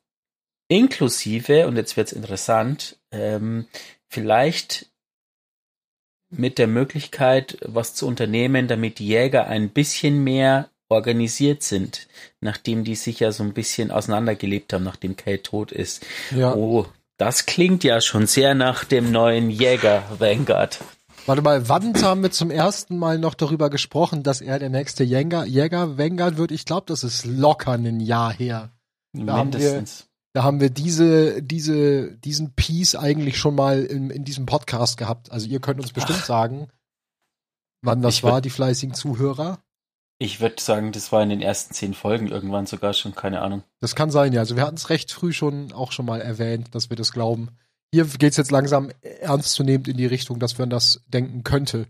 Inklusive, 0.69 1.67
und 1.67 1.77
jetzt 1.77 1.97
wird 1.97 2.09
es 2.09 2.13
interessant, 2.13 2.97
ähm, 3.11 3.67
vielleicht 4.09 4.87
mit 6.39 6.59
der 6.59 6.67
Möglichkeit, 6.67 7.59
was 7.63 7.95
zu 7.95 8.07
unternehmen, 8.07 8.69
damit 8.69 8.99
die 8.99 9.07
Jäger 9.07 9.47
ein 9.47 9.71
bisschen 9.71 10.23
mehr 10.23 10.69
organisiert 10.89 11.63
sind, 11.63 12.07
nachdem 12.41 12.85
die 12.85 12.95
sich 12.95 13.21
ja 13.21 13.33
so 13.33 13.43
ein 13.43 13.53
bisschen 13.53 13.91
auseinandergelebt 13.91 14.73
haben, 14.73 14.85
nachdem 14.85 15.17
Kate 15.17 15.43
tot 15.43 15.73
ist. 15.73 16.05
Ja. 16.31 16.55
Oh, 16.55 16.87
das 17.17 17.47
klingt 17.47 17.85
ja 17.85 18.01
schon 18.01 18.27
sehr 18.27 18.55
nach 18.55 18.85
dem 18.85 19.11
neuen 19.11 19.51
Jäger 19.51 20.03
Vanguard. 20.19 20.81
Warte 21.27 21.43
mal, 21.43 21.69
wann 21.69 21.95
haben 22.03 22.23
wir 22.23 22.31
zum 22.31 22.51
ersten 22.51 22.99
Mal 22.99 23.19
noch 23.19 23.35
darüber 23.35 23.71
gesprochen, 23.71 24.23
dass 24.23 24.43
er 24.43 24.59
der 24.59 24.69
nächste 24.69 25.05
Jäger, 25.05 25.47
Jäger 25.47 25.97
Vanguard 25.97 26.37
wird? 26.37 26.53
Ich 26.53 26.67
glaube, 26.67 26.85
das 26.87 27.03
ist 27.03 27.25
locker 27.25 27.73
ein 27.73 28.01
Jahr 28.01 28.33
her. 28.33 28.71
Da 29.15 29.43
Mindestens. 29.43 30.07
Da 30.35 30.43
haben 30.43 30.61
wir 30.61 30.69
diese, 30.71 31.43
diese, 31.43 32.17
diesen 32.19 32.55
Piece 32.55 32.97
eigentlich 32.97 33.39
schon 33.39 33.55
mal 33.55 33.85
in, 33.85 34.11
in 34.11 34.25
diesem 34.25 34.47
Podcast 34.47 34.99
gehabt. 34.99 35.31
Also 35.31 35.47
ihr 35.47 35.61
könnt 35.61 35.81
uns 35.81 35.93
bestimmt 35.93 36.19
Ach. 36.23 36.27
sagen, 36.27 36.69
wann 37.83 38.03
das 38.03 38.25
war, 38.25 38.41
die 38.41 38.51
fleißigen 38.51 38.95
Zuhörer. 38.95 39.61
Ich 40.19 40.41
würde 40.41 40.61
sagen, 40.61 40.91
das 40.91 41.13
war 41.13 41.23
in 41.23 41.29
den 41.29 41.41
ersten 41.41 41.73
zehn 41.73 41.95
Folgen 41.95 42.29
irgendwann 42.29 42.67
sogar 42.67 42.95
schon, 42.95 43.15
keine 43.15 43.43
Ahnung. 43.43 43.63
Das 43.81 43.95
kann 43.95 44.11
sein, 44.11 44.33
ja. 44.33 44.41
Also 44.41 44.57
wir 44.57 44.65
hatten 44.65 44.77
es 44.77 44.91
recht 44.91 45.13
früh 45.13 45.33
schon 45.33 45.73
auch 45.73 45.93
schon 45.93 46.07
mal 46.07 46.21
erwähnt, 46.21 46.75
dass 46.75 46.91
wir 46.91 46.97
das 46.97 47.13
glauben. 47.13 47.51
Hier 47.93 48.05
geht's 48.05 48.37
jetzt 48.37 48.51
langsam 48.51 48.91
ernstzunehmend 49.03 49.87
in 49.87 49.97
die 49.97 50.07
Richtung, 50.07 50.41
dass 50.41 50.59
man 50.59 50.69
das 50.69 51.05
denken 51.07 51.45
könnte. 51.45 51.87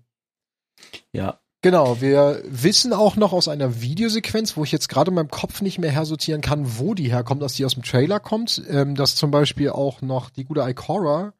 Ja, 1.15 1.41
Genau, 1.65 2.03
wir 2.03 2.43
wissen 2.47 2.93
auch 2.93 3.17
noch 3.17 3.33
aus 3.33 3.49
einer 3.49 3.81
Videosequenz, 3.81 4.55
wo 4.55 4.65
ich 4.65 4.71
jetzt 4.71 4.91
gerade 4.91 5.09
in 5.09 5.15
meinem 5.15 5.31
Kopf 5.31 5.63
nicht 5.63 5.79
mehr 5.79 5.91
hersortieren 5.91 6.43
kann, 6.43 6.79
wo 6.79 6.93
die 6.93 7.11
herkommt, 7.11 7.41
dass 7.41 7.55
die 7.55 7.65
aus 7.65 7.73
dem 7.73 7.83
Trailer 7.83 8.21
kommt, 8.21 8.63
ähm, 8.69 8.95
dass 8.95 9.17
zum 9.17 9.31
Beispiel 9.31 9.71
auch 9.71 10.03
noch 10.03 10.29
die 10.29 10.45
gute 10.45 10.61
Ikora 10.61 11.33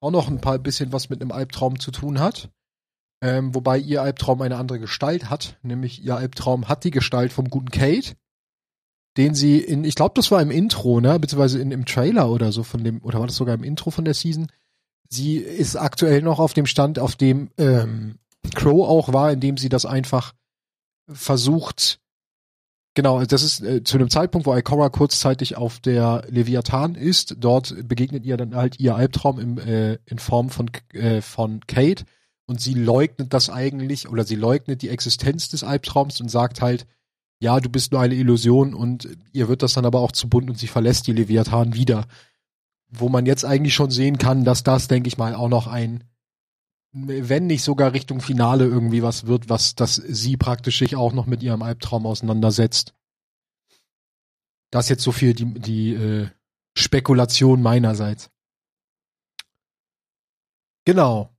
auch 0.00 0.10
noch 0.10 0.28
ein 0.28 0.40
paar 0.40 0.58
bisschen 0.58 0.90
was 0.90 1.10
mit 1.10 1.20
einem 1.20 1.32
Albtraum 1.32 1.78
zu 1.78 1.90
tun 1.90 2.18
hat. 2.18 2.48
Ähm, 3.20 3.54
wobei 3.54 3.76
ihr 3.76 4.00
Albtraum 4.00 4.40
eine 4.40 4.56
andere 4.56 4.78
Gestalt 4.78 5.28
hat, 5.28 5.58
nämlich 5.62 6.02
ihr 6.02 6.16
Albtraum 6.16 6.70
hat 6.70 6.84
die 6.84 6.90
Gestalt 6.90 7.30
vom 7.30 7.50
guten 7.50 7.70
Kate, 7.70 8.14
den 9.18 9.34
sie 9.34 9.58
in, 9.58 9.84
ich 9.84 9.96
glaube, 9.96 10.14
das 10.14 10.30
war 10.30 10.40
im 10.40 10.50
Intro, 10.50 11.02
ne, 11.02 11.18
beziehungsweise 11.20 11.60
in, 11.60 11.72
im 11.72 11.84
Trailer 11.84 12.30
oder 12.30 12.52
so 12.52 12.62
von 12.62 12.84
dem, 12.84 13.02
oder 13.02 13.20
war 13.20 13.26
das 13.26 13.36
sogar 13.36 13.54
im 13.54 13.64
Intro 13.64 13.90
von 13.90 14.06
der 14.06 14.14
Season? 14.14 14.46
Sie 15.10 15.36
ist 15.36 15.76
aktuell 15.76 16.22
noch 16.22 16.38
auf 16.38 16.54
dem 16.54 16.64
Stand, 16.64 16.98
auf 16.98 17.16
dem 17.16 17.50
ähm, 17.58 18.18
Crow 18.54 18.86
auch 18.86 19.12
war, 19.12 19.32
indem 19.32 19.56
sie 19.56 19.68
das 19.68 19.86
einfach 19.86 20.34
versucht, 21.08 22.00
genau, 22.94 23.24
das 23.24 23.42
ist 23.42 23.62
äh, 23.62 23.82
zu 23.84 23.96
einem 23.96 24.10
Zeitpunkt, 24.10 24.46
wo 24.46 24.54
Ikora 24.54 24.88
kurzzeitig 24.88 25.56
auf 25.56 25.80
der 25.80 26.24
Leviathan 26.28 26.94
ist, 26.94 27.36
dort 27.38 27.74
begegnet 27.88 28.24
ihr 28.24 28.36
dann 28.36 28.54
halt 28.54 28.78
ihr 28.80 28.94
Albtraum 28.94 29.38
im, 29.38 29.58
äh, 29.58 29.98
in 30.06 30.18
Form 30.18 30.50
von, 30.50 30.70
äh, 30.92 31.20
von 31.20 31.60
Kate 31.66 32.04
und 32.46 32.60
sie 32.60 32.74
leugnet 32.74 33.32
das 33.32 33.50
eigentlich 33.50 34.08
oder 34.08 34.24
sie 34.24 34.36
leugnet 34.36 34.82
die 34.82 34.88
Existenz 34.88 35.48
des 35.48 35.64
Albtraums 35.64 36.20
und 36.20 36.28
sagt 36.28 36.60
halt, 36.60 36.86
ja, 37.40 37.58
du 37.58 37.68
bist 37.68 37.90
nur 37.90 38.00
eine 38.00 38.14
Illusion 38.14 38.72
und 38.72 39.08
ihr 39.32 39.48
wird 39.48 39.62
das 39.62 39.74
dann 39.74 39.84
aber 39.84 40.00
auch 40.00 40.12
zu 40.12 40.28
bunt 40.28 40.48
und 40.48 40.58
sie 40.58 40.68
verlässt 40.68 41.06
die 41.08 41.12
Leviathan 41.12 41.74
wieder. 41.74 42.06
Wo 42.88 43.08
man 43.08 43.26
jetzt 43.26 43.44
eigentlich 43.44 43.74
schon 43.74 43.90
sehen 43.90 44.18
kann, 44.18 44.44
dass 44.44 44.62
das, 44.62 44.86
denke 44.86 45.08
ich 45.08 45.18
mal, 45.18 45.34
auch 45.34 45.48
noch 45.48 45.66
ein 45.66 46.04
wenn 46.92 47.46
nicht 47.46 47.62
sogar 47.62 47.94
Richtung 47.94 48.20
Finale 48.20 48.64
irgendwie 48.64 49.02
was 49.02 49.26
wird, 49.26 49.48
was 49.48 49.74
das 49.74 49.94
sie 49.94 50.36
praktisch 50.36 50.78
sich 50.78 50.94
auch 50.94 51.12
noch 51.12 51.26
mit 51.26 51.42
ihrem 51.42 51.62
Albtraum 51.62 52.06
auseinandersetzt. 52.06 52.94
Das 54.70 54.88
jetzt 54.88 55.02
so 55.02 55.12
viel 55.12 55.34
die, 55.34 55.54
die 55.54 55.94
äh, 55.94 56.28
Spekulation 56.76 57.62
meinerseits. 57.62 58.30
Genau. 60.84 61.34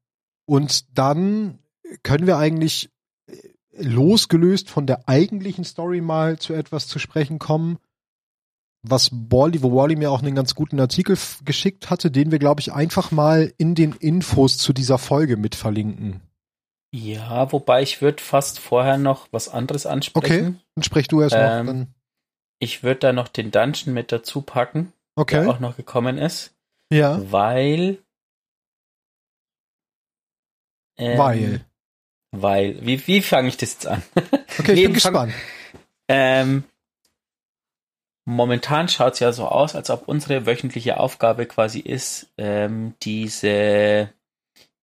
Und 0.46 0.98
dann 0.98 1.60
können 2.02 2.28
wir 2.28 2.38
eigentlich 2.38 2.92
äh, 3.28 3.38
losgelöst 3.78 4.70
von 4.70 4.88
der 4.88 5.08
eigentlichen 5.08 5.66
Story 5.66 6.02
mal 6.02 6.40
zu 6.40 6.54
etwas 6.54 6.88
zu 6.88 7.00
sprechen 7.00 7.40
kommen, 7.40 7.78
was 8.84 9.12
Wally, 9.12 9.64
wo 9.64 9.74
Wally 9.74 9.96
mir 9.96 10.12
auch 10.12 10.22
einen 10.22 10.36
ganz 10.36 10.56
guten 10.56 10.80
Artikel 10.80 11.18
geschickt 11.46 11.90
hatte, 11.90 12.12
den 12.12 12.32
wir, 12.32 12.40
glaube 12.40 12.62
ich, 12.62 12.74
einfach 12.74 13.12
mal 13.12 13.54
in 13.58 13.76
den 13.76 13.94
Infos 13.94 14.58
zu 14.58 14.74
dieser 14.74 14.98
Folge 14.98 15.38
mit 15.38 15.56
verlinken. 15.56 16.22
Ja, 16.94 17.52
wobei 17.52 17.82
ich 17.82 18.02
würde 18.02 18.22
fast 18.22 18.60
vorher 18.60 18.98
noch 18.98 19.28
was 19.32 19.50
anderes 19.50 19.86
ansprechen. 19.86 20.48
Okay, 20.48 20.56
dann 20.76 20.84
sprech 20.84 21.08
du 21.08 21.22
erst 21.22 21.36
ähm, 21.36 21.66
noch. 21.66 21.74
Dann. 21.74 21.96
Ich 22.60 22.84
würde 22.84 23.00
da 23.00 23.14
noch 23.14 23.30
den 23.30 23.50
Dungeon 23.50 23.94
mit 23.94 24.12
dazu 24.12 24.42
packen, 24.42 24.94
okay. 25.16 25.42
der 25.42 25.50
auch 25.50 25.60
noch 25.60 25.76
gekommen 25.76 26.18
ist. 26.18 26.54
Ja. 26.92 27.20
Weil. 27.32 27.98
Ähm, 30.98 31.18
weil. 31.18 31.66
Weil. 32.32 32.86
Wie, 32.86 33.08
wie 33.08 33.22
fange 33.22 33.48
ich 33.48 33.58
das 33.58 33.74
jetzt 33.74 33.88
an? 33.88 34.04
Okay, 34.60 34.74
ich 34.74 34.84
bin 34.84 34.94
gespannt. 34.94 35.34
Ähm, 36.08 36.64
Momentan 38.26 38.88
schaut 38.88 39.14
es 39.14 39.20
ja 39.20 39.32
so 39.34 39.48
aus, 39.48 39.76
als 39.76 39.90
ob 39.90 40.08
unsere 40.08 40.46
wöchentliche 40.46 41.00
Aufgabe 41.00 41.46
quasi 41.46 41.80
ist, 41.80 42.32
ähm, 42.38 42.94
diese, 43.02 44.10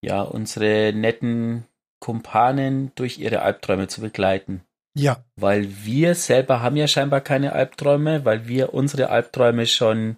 ja, 0.02 0.20
unsere 0.22 0.92
netten 0.92 1.64
Kumpanen 2.00 2.92
durch 2.96 3.18
ihre 3.18 3.42
Albträume 3.42 3.88
zu 3.88 4.00
begleiten. 4.02 4.62
Ja. 4.94 5.24
Weil 5.36 5.68
wir 5.84 6.14
selber 6.14 6.60
haben 6.60 6.76
ja 6.76 6.88
scheinbar 6.88 7.20
keine 7.20 7.52
Albträume, 7.52 8.24
weil 8.24 8.48
wir 8.48 8.74
unsere 8.74 9.08
Albträume 9.10 9.66
schon 9.66 10.16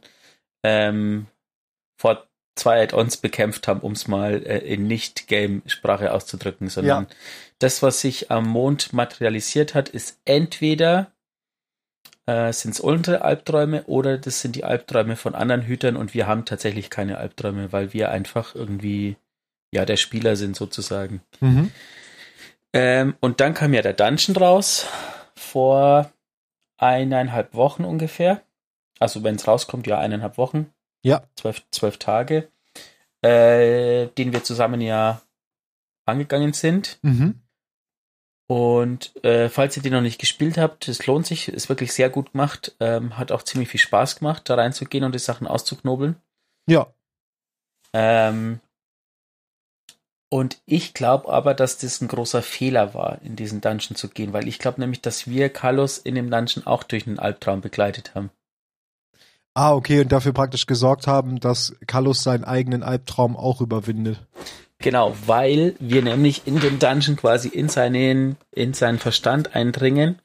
ähm, 0.64 1.26
vor 2.00 2.26
zwei 2.56 2.82
Add-ons 2.82 3.16
bekämpft 3.18 3.68
haben, 3.68 3.80
um 3.80 3.92
es 3.92 4.08
mal 4.08 4.44
äh, 4.44 4.58
in 4.58 4.86
Nicht-Game-Sprache 4.86 6.12
auszudrücken, 6.12 6.68
sondern 6.68 7.04
Ja. 7.04 7.16
das, 7.58 7.82
was 7.82 8.00
sich 8.00 8.30
am 8.30 8.48
Mond 8.48 8.92
materialisiert 8.92 9.74
hat, 9.74 9.88
ist 9.88 10.20
entweder 10.24 11.12
äh, 12.26 12.52
sind 12.52 12.72
es 12.72 12.80
unsere 12.80 13.22
Albträume 13.22 13.84
oder 13.84 14.18
das 14.18 14.40
sind 14.40 14.56
die 14.56 14.64
Albträume 14.64 15.16
von 15.16 15.34
anderen 15.34 15.62
Hütern 15.62 15.96
und 15.96 16.14
wir 16.14 16.26
haben 16.26 16.44
tatsächlich 16.44 16.90
keine 16.90 17.18
Albträume, 17.18 17.72
weil 17.72 17.92
wir 17.92 18.10
einfach 18.10 18.54
irgendwie 18.54 19.16
ja 19.72 19.84
der 19.84 19.96
Spieler 19.96 20.36
sind 20.36 20.56
sozusagen. 20.56 21.20
Mhm. 21.40 21.70
Ähm, 22.72 23.14
und 23.20 23.40
dann 23.40 23.54
kam 23.54 23.74
ja 23.74 23.82
der 23.82 23.92
Dungeon 23.92 24.36
raus 24.36 24.86
vor 25.34 26.10
eineinhalb 26.78 27.54
Wochen 27.54 27.84
ungefähr. 27.84 28.42
Also 28.98 29.22
wenn 29.24 29.36
es 29.36 29.46
rauskommt, 29.46 29.86
ja 29.86 29.98
eineinhalb 29.98 30.38
Wochen, 30.38 30.72
Ja. 31.02 31.22
zwölf, 31.36 31.62
zwölf 31.70 31.98
Tage, 31.98 32.48
äh, 33.22 34.06
den 34.06 34.32
wir 34.32 34.44
zusammen 34.44 34.80
ja 34.80 35.20
angegangen 36.06 36.52
sind. 36.52 36.98
Mhm. 37.02 37.41
Und 38.52 39.16
äh, 39.24 39.48
falls 39.48 39.78
ihr 39.78 39.82
den 39.82 39.94
noch 39.94 40.02
nicht 40.02 40.20
gespielt 40.20 40.58
habt, 40.58 40.86
es 40.86 41.06
lohnt 41.06 41.24
sich, 41.24 41.48
ist 41.48 41.70
wirklich 41.70 41.94
sehr 41.94 42.10
gut 42.10 42.32
gemacht, 42.32 42.76
ähm, 42.80 43.16
hat 43.16 43.32
auch 43.32 43.44
ziemlich 43.44 43.70
viel 43.70 43.80
Spaß 43.80 44.16
gemacht, 44.16 44.42
da 44.46 44.56
reinzugehen 44.56 45.04
und 45.04 45.14
die 45.14 45.20
Sachen 45.20 45.46
auszuknobeln. 45.46 46.16
Ja. 46.66 46.92
Ähm, 47.94 48.60
und 50.30 50.60
ich 50.66 50.92
glaube 50.92 51.32
aber, 51.32 51.54
dass 51.54 51.78
das 51.78 52.02
ein 52.02 52.08
großer 52.08 52.42
Fehler 52.42 52.92
war, 52.92 53.22
in 53.22 53.36
diesen 53.36 53.62
Dungeon 53.62 53.96
zu 53.96 54.10
gehen, 54.10 54.34
weil 54.34 54.46
ich 54.46 54.58
glaube 54.58 54.82
nämlich, 54.82 55.00
dass 55.00 55.26
wir 55.26 55.48
Carlos 55.48 55.96
in 55.96 56.14
dem 56.14 56.30
Dungeon 56.30 56.66
auch 56.66 56.82
durch 56.82 57.06
einen 57.06 57.18
Albtraum 57.18 57.62
begleitet 57.62 58.14
haben. 58.14 58.28
Ah, 59.54 59.72
okay, 59.72 60.02
und 60.02 60.12
dafür 60.12 60.34
praktisch 60.34 60.66
gesorgt 60.66 61.06
haben, 61.06 61.40
dass 61.40 61.74
Kallus 61.86 62.22
seinen 62.22 62.44
eigenen 62.44 62.82
Albtraum 62.82 63.34
auch 63.34 63.62
überwindet. 63.62 64.20
Genau, 64.82 65.16
weil 65.26 65.74
wir 65.78 66.02
nämlich 66.02 66.42
in 66.46 66.60
den 66.60 66.78
Dungeon 66.78 67.16
quasi 67.16 67.48
in 67.48 67.68
seinen, 67.68 68.36
in 68.50 68.74
seinen 68.74 68.98
Verstand 68.98 69.54
eindringen 69.54 70.18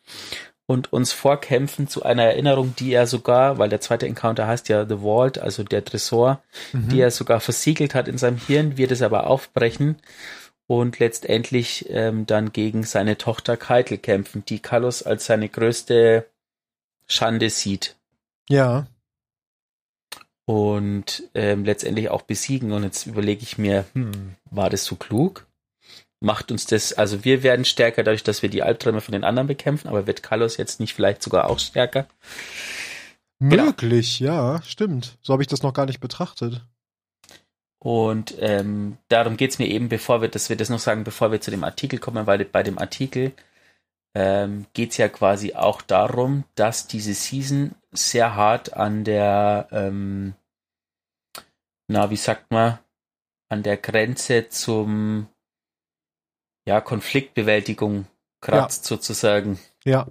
und 0.65 0.91
uns 0.91 1.13
vorkämpfen 1.13 1.88
zu 1.88 2.04
einer 2.04 2.24
Erinnerung, 2.24 2.76
die 2.78 2.91
er 2.91 3.08
sogar, 3.08 3.58
weil 3.58 3.70
der 3.70 3.80
zweite 3.80 4.06
Encounter 4.06 4.48
heißt 4.48 4.67
ja 4.67 4.86
The 4.86 4.98
Vault, 4.98 5.38
also 5.38 5.63
der 5.63 5.86
Tresor, 5.86 6.41
Mhm. 6.74 6.89
die 6.89 7.00
er 7.00 7.12
sogar 7.12 7.39
versiegelt 7.39 7.96
hat 7.96 8.08
in 8.10 8.17
seinem 8.17 8.38
Hirn, 8.38 8.78
wird 8.78 8.91
es 8.91 9.02
aber 9.02 9.28
aufbrechen 9.28 9.96
und 10.67 11.00
letztendlich 11.00 11.86
ähm, 11.89 12.26
dann 12.26 12.52
gegen 12.52 12.84
seine 12.84 13.17
Tochter 13.17 13.56
Keitel 13.56 13.98
kämpfen, 13.98 14.43
die 14.46 14.60
Carlos 14.60 15.04
als 15.04 15.26
seine 15.26 15.48
größte 15.48 16.26
Schande 17.08 17.50
sieht 17.50 17.96
Ja. 18.50 18.88
Und 20.47 21.23
ähm, 21.33 21.65
letztendlich 21.65 22.10
auch 22.10 22.21
besiegen. 22.21 22.71
Und 22.71 22.83
jetzt 22.83 23.05
überlege 23.05 23.43
ich 23.43 23.57
mir, 23.57 23.86
hm, 23.93 24.36
war 24.49 24.69
das 24.69 24.86
so 24.86 24.95
klug? 24.95 25.45
Macht 26.21 26.51
uns 26.51 26.65
das, 26.65 26.93
also 26.93 27.25
wir 27.25 27.43
werden 27.43 27.65
stärker 27.65 28.01
dadurch, 28.01 28.23
dass 28.23 28.41
wir 28.41 28.49
die 28.49 28.63
Albträume 28.63 29.01
von 29.01 29.12
den 29.12 29.25
anderen 29.25 29.47
bekämpfen, 29.47 29.89
aber 29.89 30.07
wird 30.07 30.23
Carlos 30.23 30.57
jetzt 30.57 30.79
nicht 30.79 30.93
vielleicht 30.95 31.21
sogar 31.21 31.49
auch 31.49 31.60
stärker? 31.60 32.07
Genau. 33.39 33.65
Möglich, 33.65 34.19
ja, 34.19 34.62
stimmt. 34.63 35.17
So 35.21 35.33
habe 35.33 35.43
ich 35.43 35.47
das 35.47 35.62
noch 35.62 35.73
gar 35.73 35.86
nicht 35.86 35.99
betrachtet. 35.99 36.62
Und 37.77 38.33
ähm, 38.39 38.97
darum 39.10 39.38
geht's 39.38 39.60
mir 39.60 39.67
eben, 39.67 39.89
bevor 39.89 40.21
wir, 40.21 40.29
dass 40.29 40.49
wir 40.49 40.55
das 40.55 40.69
noch 40.69 40.79
sagen, 40.79 41.03
bevor 41.03 41.31
wir 41.31 41.41
zu 41.41 41.51
dem 41.51 41.65
Artikel 41.65 41.99
kommen, 41.99 42.25
weil 42.25 42.43
bei 42.45 42.63
dem 42.63 42.79
Artikel 42.79 43.33
ähm, 44.19 44.65
geht's 44.73 44.97
ja 44.97 45.10
quasi 45.10 45.53
auch 45.53 45.84
darum, 45.84 46.43
dass 46.56 46.88
diese 46.88 47.13
Season 47.13 47.75
sehr 47.91 48.34
hart 48.34 48.73
an 48.73 49.03
der, 49.03 49.67
ähm, 49.71 50.34
na, 51.88 52.10
wie 52.10 52.15
sagt 52.15 52.49
man, 52.49 52.80
an 53.47 53.62
der 53.62 53.77
Grenze 53.77 54.49
zum, 54.49 55.27
ja, 56.65 56.82
Konfliktbewältigung 56.82 58.08
kratzt 58.41 58.86
sozusagen 58.86 59.60
Ja. 59.86 60.08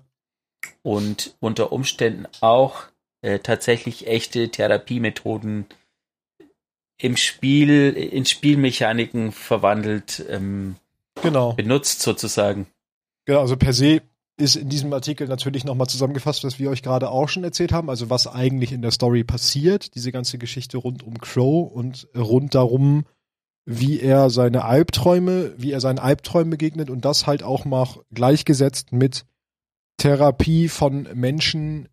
und 0.83 1.37
unter 1.41 1.73
Umständen 1.73 2.29
auch 2.41 2.85
äh, 3.23 3.41
tatsächlich 3.41 4.07
echte 4.07 4.51
Therapiemethoden 4.51 5.67
im 6.99 7.17
Spiel, 7.17 7.93
in 7.93 8.25
Spielmechaniken 8.25 9.33
verwandelt, 9.33 10.25
ähm, 10.29 10.77
Genau. 11.23 11.55
benutzt 11.55 12.03
sozusagen. 12.03 12.69
Genau, 13.27 13.41
also 13.41 13.57
per 13.57 13.73
se 13.73 14.03
ist 14.39 14.57
in 14.57 14.69
diesem 14.69 14.93
Artikel 14.93 15.29
natürlich 15.29 15.65
nochmal 15.65 15.89
zusammengefasst, 15.89 16.45
was 16.45 16.59
wir 16.59 16.71
euch 16.71 16.83
gerade 16.83 17.11
auch 17.11 17.29
schon 17.29 17.45
erzählt 17.45 17.73
haben, 17.73 17.91
also 17.91 18.11
was 18.11 18.27
eigentlich 18.27 18.73
in 18.73 18.83
der 18.83 18.91
Story 18.91 19.25
passiert, 19.25 19.95
diese 19.95 20.13
ganze 20.13 20.39
Geschichte 20.39 20.79
rund 20.79 21.03
um 21.03 21.19
Crow 21.19 21.71
und 21.73 22.09
rund 22.15 22.55
darum, 22.55 23.05
wie 23.65 23.99
er 23.99 24.31
seine 24.31 24.65
Albträume, 24.65 25.55
wie 25.57 25.73
er 25.73 25.81
seinen 25.81 25.99
Albträumen 25.99 26.51
begegnet 26.51 26.91
und 26.91 27.05
das 27.05 27.27
halt 27.27 27.43
auch 27.43 27.65
mal 27.65 27.89
gleichgesetzt 28.13 28.93
mit 28.93 29.25
Therapie 29.97 30.69
von 30.69 31.09
Menschen 31.15 31.89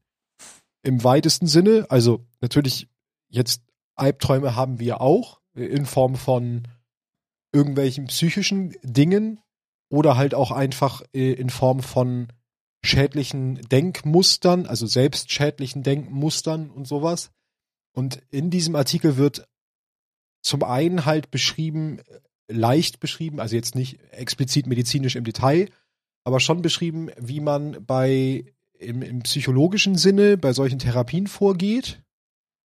im 0.84 1.04
weitesten 1.04 1.48
Sinne. 1.48 1.88
Also 1.90 2.26
natürlich 2.42 2.90
jetzt 3.30 3.64
Albträume 3.96 4.56
haben 4.56 4.80
wir 4.80 5.02
auch 5.02 5.40
in 5.56 5.86
Form 5.86 6.16
von 6.16 6.68
irgendwelchen 7.54 8.08
psychischen 8.08 8.76
Dingen 8.84 9.40
oder 9.90 10.18
halt 10.18 10.34
auch 10.36 10.52
einfach 10.52 11.02
äh, 11.14 11.34
in 11.34 11.50
Form 11.50 11.82
von 11.82 12.28
schädlichen 12.84 13.56
Denkmustern, 13.70 14.66
also 14.66 14.86
selbstschädlichen 14.86 15.84
Denkmustern 15.84 16.70
und 16.70 16.88
sowas. 16.88 17.32
Und 17.94 18.22
in 18.30 18.50
diesem 18.50 18.76
Artikel 18.76 19.18
wird 19.18 19.48
zum 20.42 20.64
einen 20.64 21.06
halt 21.06 21.32
beschrieben, 21.32 22.00
äh, 22.00 22.20
leicht 22.54 23.00
beschrieben, 23.00 23.40
also 23.40 23.56
jetzt 23.56 23.76
nicht 23.76 24.00
explizit 24.12 24.68
medizinisch 24.68 25.16
im 25.16 25.24
Detail, 25.24 25.70
aber 26.26 26.40
schon 26.40 26.62
beschrieben, 26.62 27.10
wie 27.18 27.40
man 27.40 27.86
bei 27.86 28.46
im, 28.80 29.02
im 29.02 29.22
psychologischen 29.24 29.96
Sinne 29.96 30.38
bei 30.38 30.52
solchen 30.52 30.80
Therapien 30.80 31.28
vorgeht 31.28 32.03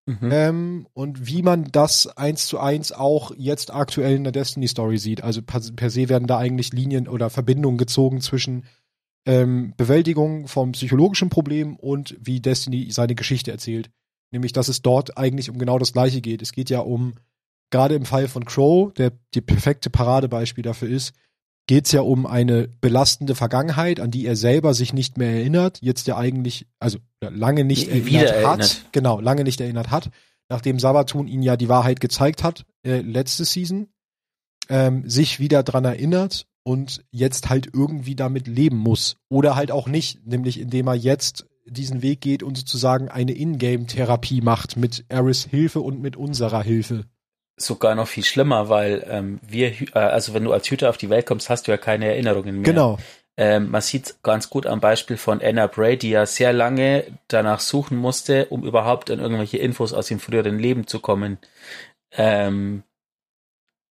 Mhm. 0.06 0.30
ähm, 0.30 0.86
und 0.92 1.26
wie 1.26 1.42
man 1.42 1.64
das 1.72 2.06
eins 2.06 2.46
zu 2.46 2.60
eins 2.60 2.92
auch 2.92 3.32
jetzt 3.36 3.74
aktuell 3.74 4.14
in 4.14 4.22
der 4.22 4.32
Destiny 4.32 4.68
Story 4.68 4.98
sieht. 4.98 5.22
Also 5.22 5.42
per, 5.42 5.60
per 5.74 5.90
se 5.90 6.08
werden 6.08 6.28
da 6.28 6.38
eigentlich 6.38 6.72
Linien 6.72 7.08
oder 7.08 7.28
Verbindungen 7.28 7.76
gezogen 7.76 8.20
zwischen 8.20 8.64
ähm, 9.26 9.74
Bewältigung 9.76 10.46
vom 10.46 10.72
psychologischen 10.72 11.28
Problem 11.28 11.74
und 11.74 12.16
wie 12.20 12.40
Destiny 12.40 12.92
seine 12.92 13.16
Geschichte 13.16 13.50
erzählt. 13.50 13.90
Nämlich, 14.30 14.52
dass 14.52 14.68
es 14.68 14.80
dort 14.80 15.18
eigentlich 15.18 15.50
um 15.50 15.58
genau 15.58 15.78
das 15.78 15.92
Gleiche 15.92 16.20
geht. 16.20 16.40
Es 16.40 16.52
geht 16.52 16.70
ja 16.70 16.80
um, 16.80 17.14
gerade 17.70 17.96
im 17.96 18.04
Fall 18.04 18.28
von 18.28 18.44
Crow, 18.44 18.92
der 18.94 19.12
die 19.34 19.40
perfekte 19.40 19.90
Paradebeispiel 19.90 20.62
dafür 20.62 20.88
ist, 20.88 21.14
geht 21.66 21.86
es 21.86 21.92
ja 21.92 22.00
um 22.00 22.26
eine 22.26 22.68
belastende 22.80 23.34
Vergangenheit, 23.34 24.00
an 24.00 24.10
die 24.10 24.26
er 24.26 24.36
selber 24.36 24.72
sich 24.74 24.92
nicht 24.92 25.18
mehr 25.18 25.30
erinnert, 25.30 25.78
jetzt 25.82 26.06
ja 26.06 26.16
eigentlich, 26.16 26.66
also 26.78 26.98
lange 27.20 27.64
nicht 27.64 27.88
erinnert 27.88 28.06
wieder 28.06 28.20
hat. 28.28 28.34
erinnert. 28.34 28.84
Genau, 28.92 29.20
lange 29.20 29.44
nicht 29.44 29.60
erinnert 29.60 29.90
hat, 29.90 30.10
nachdem 30.48 30.78
Sabatun 30.78 31.26
ihn 31.26 31.42
ja 31.42 31.56
die 31.56 31.68
Wahrheit 31.68 32.00
gezeigt 32.00 32.44
hat, 32.44 32.64
äh, 32.84 33.00
letzte 33.00 33.44
Season, 33.44 33.88
ähm, 34.68 35.08
sich 35.08 35.40
wieder 35.40 35.62
dran 35.62 35.84
erinnert 35.84 36.46
und 36.62 37.04
jetzt 37.10 37.48
halt 37.48 37.68
irgendwie 37.72 38.14
damit 38.14 38.46
leben 38.46 38.76
muss. 38.76 39.16
Oder 39.28 39.56
halt 39.56 39.70
auch 39.70 39.88
nicht, 39.88 40.26
nämlich 40.26 40.60
indem 40.60 40.88
er 40.88 40.94
jetzt 40.94 41.46
diesen 41.64 42.02
Weg 42.02 42.20
geht 42.20 42.42
und 42.42 42.56
sozusagen 42.56 43.08
eine 43.08 43.32
Ingame-Therapie 43.32 44.40
macht 44.40 44.76
mit 44.76 45.04
Eris 45.08 45.44
Hilfe 45.44 45.80
und 45.80 46.00
mit 46.00 46.16
unserer 46.16 46.62
Hilfe. 46.62 47.04
Sogar 47.58 47.94
noch 47.94 48.08
viel 48.08 48.24
schlimmer, 48.24 48.68
weil 48.68 49.06
ähm, 49.08 49.40
wir, 49.46 49.72
äh, 49.94 49.98
also 49.98 50.34
wenn 50.34 50.44
du 50.44 50.52
als 50.52 50.70
Hüter 50.70 50.90
auf 50.90 50.98
die 50.98 51.08
Welt 51.08 51.26
kommst, 51.26 51.48
hast 51.48 51.66
du 51.66 51.72
ja 51.72 51.78
keine 51.78 52.06
Erinnerungen 52.06 52.56
mehr. 52.56 52.64
Genau. 52.72 52.98
Ähm, 53.38 53.70
man 53.70 53.82
sieht 53.82 54.16
ganz 54.22 54.48
gut 54.48 54.66
am 54.66 54.80
Beispiel 54.80 55.16
von 55.16 55.42
Anna 55.42 55.66
Bray, 55.66 55.98
die 55.98 56.10
ja 56.10 56.24
sehr 56.24 56.52
lange 56.52 57.04
danach 57.28 57.60
suchen 57.60 57.96
musste, 57.98 58.46
um 58.46 58.64
überhaupt 58.64 59.10
an 59.10 59.20
irgendwelche 59.20 59.58
Infos 59.58 59.92
aus 59.92 60.06
dem 60.06 60.20
früheren 60.20 60.58
Leben 60.58 60.86
zu 60.86 61.00
kommen. 61.00 61.38
Ähm, 62.12 62.82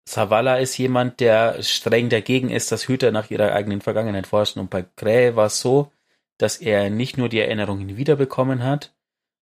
Savala 0.08 0.58
ist 0.58 0.78
jemand, 0.78 1.20
der 1.20 1.62
streng 1.64 2.10
dagegen 2.10 2.50
ist, 2.50 2.72
dass 2.72 2.88
Hüter 2.88 3.12
nach 3.12 3.32
ihrer 3.32 3.54
eigenen 3.54 3.82
Vergangenheit 3.82 4.28
forschen. 4.28 4.60
Und 4.60 4.70
bei 4.70 4.86
Gray 4.96 5.36
war 5.36 5.48
es 5.48 5.60
so, 5.60 5.92
dass 6.38 6.58
er 6.58 6.90
nicht 6.90 7.18
nur 7.18 7.30
die 7.30 7.40
Erinnerungen 7.40 7.98
wiederbekommen 7.98 8.64
hat, 8.64 8.94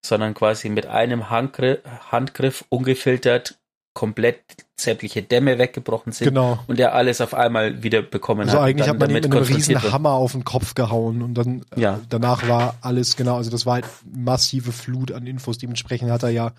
sondern 0.06 0.34
quasi 0.34 0.70
mit 0.70 0.86
einem 0.86 1.30
Handgriff, 1.30 1.80
Handgriff 2.12 2.66
ungefiltert 2.70 3.60
komplett 3.93 4.39
sämtliche 4.75 5.21
Dämme 5.21 5.58
weggebrochen 5.60 6.12
sind 6.13 6.27
Genau. 6.29 6.58
und 6.67 6.79
er 6.79 6.95
alles 6.95 7.21
auf 7.21 7.34
einmal 7.34 7.84
wieder 7.84 8.01
bekommen 8.01 8.41
Also 8.41 8.53
hat. 8.53 8.60
und 8.62 8.65
eigentlich 8.69 8.88
hat 8.89 8.99
man 8.99 9.10
ihm 9.12 9.17
einem 9.17 9.32
riesen. 9.34 9.82
Hammer 9.91 10.12
auf 10.13 10.32
den 10.32 10.43
Kopf 10.43 10.73
gehauen 10.73 11.21
und 11.21 11.36
dann 11.36 11.63
äh, 11.75 11.82
Ja. 11.82 11.99
danach 12.10 12.47
war 12.47 12.75
alles 12.82 13.15
genau, 13.15 13.38
also 13.38 13.51
das 13.51 13.65
war 13.65 13.75
halt 13.75 13.86
massive 14.12 14.71
Flut 14.71 15.12
an 15.12 15.27
Infos. 15.27 15.60
Dementsprechend 15.60 16.10
hat 16.10 16.23
er 16.23 16.29
ja 16.29 16.53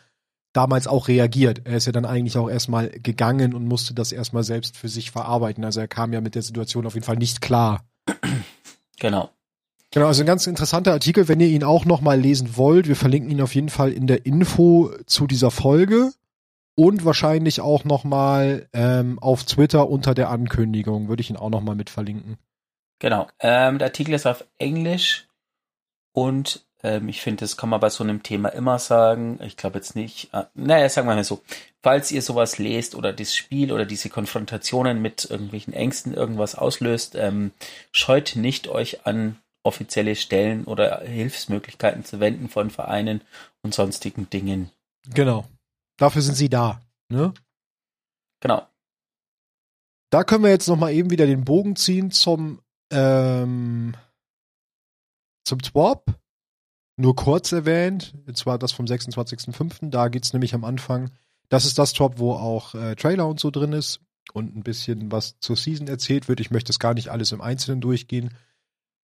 damals 0.53 0.87
auch 0.87 1.09
reagiert. 1.09 1.63
Er 1.65 1.77
ist 1.77 1.87
ja 1.87 1.93
dann 1.93 2.05
eigentlich 2.05 2.39
auch 2.39 2.49
erstmal 2.49 2.89
gegangen 2.91 3.53
und 3.55 3.67
musste 3.67 3.93
das 3.95 4.13
erstmal 4.13 4.45
selbst 4.45 4.77
für 4.77 4.89
sich 4.89 5.11
verarbeiten. 5.11 5.65
Also 5.65 5.81
er 5.81 5.89
kam 5.89 6.13
ja 6.13 6.21
mit 6.21 6.37
der 6.37 6.43
Situation 6.43 6.87
auf 6.87 6.95
jeden 6.95 7.05
Fall 7.05 7.17
nicht 7.17 7.41
klar. 7.41 7.85
Genau. 9.01 9.31
Genau, 9.91 10.07
also 10.07 10.23
ein 10.23 10.27
ganz 10.27 10.47
interessanter 10.47 10.93
Artikel, 10.93 11.29
wenn 11.29 11.41
ihr 11.41 11.49
ihn 11.49 11.63
auch 11.65 11.85
nochmal 11.85 12.19
lesen 12.21 12.57
wollt. 12.57 12.89
Wir 12.89 12.97
verlinken 12.97 13.31
ihn 13.31 13.41
auf 13.41 13.55
jeden 13.55 13.69
Fall 13.69 13.93
in 13.93 14.07
der 14.07 14.27
Info 14.27 14.91
zu 15.07 15.27
dieser 15.27 15.51
Folge 15.51 16.13
und 16.77 17.05
wahrscheinlich 17.05 17.61
auch 17.61 17.85
nochmal 17.85 18.69
ähm, 18.73 19.19
auf 19.21 19.45
Twitter 19.45 19.89
unter 19.89 20.15
der 20.15 20.31
Ankündigung. 20.31 21.09
Würde 21.09 21.21
ich 21.21 21.31
ihn 21.31 21.37
auch 21.37 21.51
nochmal 21.51 21.77
mit 21.77 21.91
verlinken. 21.91 22.39
Genau. 22.99 23.29
Ähm, 23.41 23.79
der 23.79 23.89
Artikel 23.89 24.15
ist 24.15 24.27
auf 24.27 24.45
Englisch 24.59 25.27
und 26.13 26.65
ähm, 26.83 27.09
ich 27.09 27.21
finde, 27.21 27.41
das 27.41 27.57
kann 27.57 27.71
man 27.71 27.81
bei 27.81 27.91
so 27.91 28.05
einem 28.05 28.23
Thema 28.23 28.51
immer 28.51 28.79
sagen. 28.79 29.41
Ich 29.43 29.57
glaube 29.57 29.79
jetzt 29.79 29.97
nicht. 29.97 30.33
Äh, 30.33 30.45
naja, 30.55 30.89
sagen 30.89 31.09
wir 31.09 31.15
mal 31.15 31.25
so. 31.25 31.43
Falls 31.83 32.13
ihr 32.13 32.23
sowas 32.23 32.59
lest 32.59 32.95
oder 32.95 33.13
das 33.13 33.35
Spiel 33.35 33.73
oder 33.73 33.85
diese 33.85 34.09
Konfrontationen 34.09 35.03
mit 35.03 35.29
irgendwelchen 35.29 35.75
Ängsten 35.75 36.15
irgendwas 36.15 36.55
auslöst, 36.55 37.15
ähm, 37.15 37.53
scheut 37.93 38.37
nicht 38.37 38.69
euch 38.69 39.07
an 39.07 39.37
offizielle 39.63 40.15
Stellen 40.15 40.65
oder 40.65 41.01
Hilfsmöglichkeiten 41.01 42.05
zu 42.05 42.21
wenden 42.21 42.49
von 42.49 42.71
Vereinen 42.71 43.23
und 43.63 43.75
sonstigen 43.75 44.29
Dingen. 44.31 44.71
Genau. 45.13 45.47
Dafür 45.97 46.23
sind 46.23 46.35
sie 46.35 46.49
da. 46.49 46.81
Ne? 47.09 47.33
Genau. 48.41 48.67
Da 50.11 50.25
können 50.25 50.45
wir 50.45 50.51
jetzt 50.51 50.69
noch 50.69 50.77
mal 50.77 50.93
eben 50.93 51.11
wieder 51.11 51.27
den 51.27 51.45
Bogen 51.45 51.77
ziehen 51.77 52.11
zum 52.11 52.61
ähm, 52.91 53.95
zum 55.45 55.61
Twop. 55.61 56.07
Nur 56.97 57.17
kurz 57.17 57.51
erwähnt, 57.51 58.15
und 58.27 58.37
zwar 58.37 58.59
das 58.59 58.73
vom 58.73 58.87
26.05. 58.87 59.91
Da 59.91 60.09
geht's 60.09 60.33
nämlich 60.33 60.55
am 60.55 60.65
Anfang. 60.65 61.11
Das 61.49 61.65
ist 61.65 61.79
das 61.79 61.93
Twop, 61.93 62.19
wo 62.19 62.35
auch 62.35 62.75
äh, 62.75 62.95
Trailer 62.95 63.27
und 63.27 63.41
so 63.41 63.51
drin 63.51 63.73
ist 63.73 64.01
und 64.33 64.57
ein 64.57 64.63
bisschen 64.63 65.11
was 65.11 65.39
zur 65.41 65.57
Season 65.57 65.89
erzählt 65.89 66.29
wird. 66.29 66.41
Ich 66.41 66.51
möchte 66.51 66.69
das 66.69 66.79
gar 66.79 66.95
nicht 66.95 67.09
alles 67.09 67.33
im 67.33 67.41
Einzelnen 67.41 67.81
durchgehen. 67.81 68.35